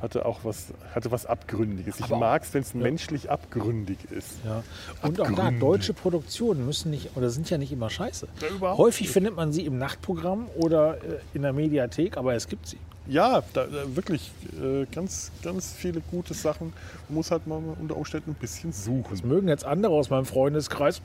Hatte 0.00 0.26
auch 0.26 0.40
was, 0.42 0.72
hatte 0.96 1.12
was 1.12 1.26
Abgründiges. 1.26 2.00
Ich 2.00 2.06
Aber 2.06 2.18
mag 2.18 2.42
es, 2.42 2.52
wenn 2.54 2.62
es 2.62 2.74
menschlich 2.74 3.30
abgründig 3.30 3.98
ist. 4.10 4.38
Ja. 4.44 4.64
Und 5.02 5.20
auch 5.20 5.30
da, 5.30 5.52
deutsche 5.52 5.92
Produktionen 5.94 6.66
müssen 6.66 6.90
nicht, 6.90 7.16
oder 7.16 7.30
sind 7.30 7.48
ja 7.50 7.56
nicht 7.58 7.70
immer 7.70 7.88
scheiße. 7.88 8.26
Ja, 8.60 8.76
Häufig 8.76 9.10
findet 9.10 9.36
man 9.36 9.52
sie 9.52 9.64
im 9.64 9.78
Nachtprogramm 9.78 10.48
oder 10.56 10.96
äh, 10.96 11.18
in 11.34 11.42
der 11.42 11.52
Mediathek, 11.52 12.16
aber 12.16 12.34
es 12.34 12.48
gibt 12.48 12.66
sie. 12.66 12.78
Ja, 13.08 13.42
da, 13.52 13.66
da 13.66 13.96
wirklich 13.96 14.30
äh, 14.60 14.86
ganz, 14.94 15.32
ganz 15.42 15.72
viele 15.72 16.00
gute 16.00 16.34
Sachen. 16.34 16.72
Man 17.08 17.16
muss 17.16 17.30
halt 17.30 17.46
mal 17.46 17.60
unter 17.80 17.96
Umständen 17.96 18.30
ein 18.30 18.34
bisschen 18.34 18.72
suchen. 18.72 19.06
Das 19.10 19.24
mögen 19.24 19.48
jetzt 19.48 19.64
andere 19.64 19.92
aus 19.92 20.08
meinem 20.08 20.24
Freundeskreis 20.24 21.02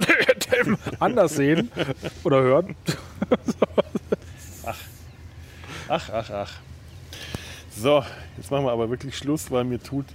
anders 1.00 1.36
sehen 1.36 1.72
oder 2.24 2.42
hören. 2.42 2.76
Ach, 5.90 6.10
ach, 6.12 6.30
ach. 6.30 6.54
So, 7.76 8.04
jetzt 8.38 8.52
machen 8.52 8.66
wir 8.66 8.72
aber 8.72 8.90
wirklich 8.90 9.18
Schluss, 9.18 9.50
weil 9.52 9.64
mir 9.64 9.82
tut 9.82 10.06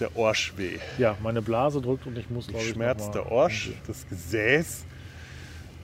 der 0.00 0.16
Orsch 0.16 0.54
weh. 0.56 0.78
Ja, 0.98 1.16
meine 1.22 1.42
Blase 1.42 1.80
drückt 1.80 2.06
und 2.06 2.16
ich 2.18 2.30
muss, 2.30 2.48
glaube 2.48 2.64
ich, 2.64 3.10
der 3.10 3.32
Orsch, 3.32 3.70
das 3.86 4.08
Gesäß, 4.08 4.84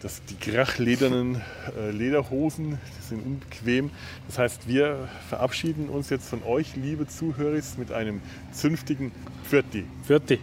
das, 0.03 0.21
die 0.25 0.35
krachledernen 0.35 1.41
äh, 1.79 1.91
Lederhosen, 1.91 2.79
die 2.99 3.09
sind 3.09 3.25
unbequem. 3.25 3.91
Das 4.27 4.39
heißt, 4.39 4.69
wir 4.69 5.09
verabschieden 5.29 5.89
uns 5.89 6.11
jetzt 6.11 6.29
von 6.29 6.43
euch, 6.43 6.77
liebe 6.77 7.07
Zuhörer, 7.07 7.61
mit 7.79 7.93
einem 7.93 8.21
zünftigen 8.53 9.13
Pfirti. 9.45 9.85
Vierte. 10.05 10.39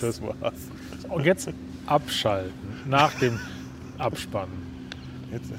Das 0.00 0.22
war's. 0.22 0.54
Und 1.08 1.24
jetzt 1.24 1.48
abschalten 1.86 2.52
nach 2.86 3.12
dem 3.14 3.38
Abspannen. 3.98 4.56
Jetzt, 5.32 5.50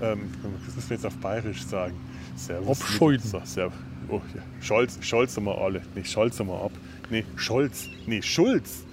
ähm, 0.00 0.30
das 0.66 0.76
müssen 0.76 0.90
wir 0.90 0.96
jetzt 0.96 1.06
auf 1.06 1.16
Bayerisch 1.16 1.64
sagen. 1.64 1.94
Servus. 2.36 2.80
Abscheiden. 2.80 3.28
So, 3.28 3.40
serv 3.44 3.72
oh, 4.08 4.20
ja. 4.34 4.42
Scholz, 4.60 4.98
Scholz 5.00 5.38
mal 5.40 5.56
alle. 5.56 5.82
Nee, 5.94 6.04
Scholz 6.04 6.38
mal 6.40 6.60
ab. 6.60 6.72
Nee, 7.10 7.24
Scholz. 7.36 7.88
Nee, 8.06 8.22
Schulz. 8.22 8.84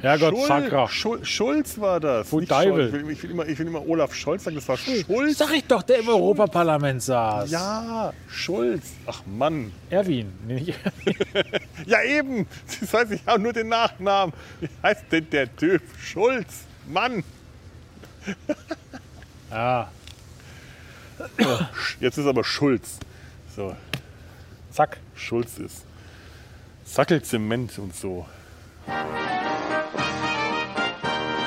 Herrgott, 0.00 0.36
Schul-. 0.46 0.88
Schul 0.88 1.24
Schulz 1.24 1.78
war 1.78 1.98
das. 2.00 2.30
Wo 2.30 2.40
nicht 2.40 2.50
Deivel. 2.50 2.90
Scholz. 2.90 2.94
Ich 2.94 3.06
will, 3.06 3.12
ich, 3.12 3.22
will 3.22 3.30
immer, 3.30 3.46
ich 3.46 3.58
will 3.58 3.66
immer 3.66 3.86
Olaf 3.86 4.14
Scholz 4.14 4.44
sagen, 4.44 4.56
das 4.56 4.68
war 4.68 4.76
Schulz. 4.76 5.38
Sag 5.38 5.52
ich 5.54 5.64
doch, 5.64 5.82
der 5.82 5.98
im 5.98 6.08
Europaparlament 6.08 7.02
saß. 7.02 7.50
Ja, 7.50 8.12
Schulz. 8.28 8.92
Ach 9.06 9.22
Mann. 9.26 9.72
Erwin. 9.90 10.32
Nee, 10.46 10.54
nicht 10.54 10.78
Ja 11.86 12.02
eben. 12.02 12.46
Das 12.80 12.94
heißt, 12.94 13.12
ich 13.12 13.26
habe 13.26 13.40
nur 13.40 13.52
den 13.52 13.68
Nachnamen. 13.68 14.34
Wie 14.60 14.68
heißt 14.82 15.04
denn 15.10 15.28
der 15.30 15.54
Typ? 15.56 15.82
Schulz. 16.00 16.64
Mann. 16.86 17.24
Ja, 19.50 19.88
Jetzt 22.00 22.18
ist 22.18 22.26
aber 22.26 22.44
Schulz. 22.44 22.98
So, 23.54 23.74
zack. 24.70 24.98
Schulz 25.14 25.58
ist. 25.58 25.84
Sackelzement 26.84 27.78
und 27.78 27.94
so. 27.94 28.26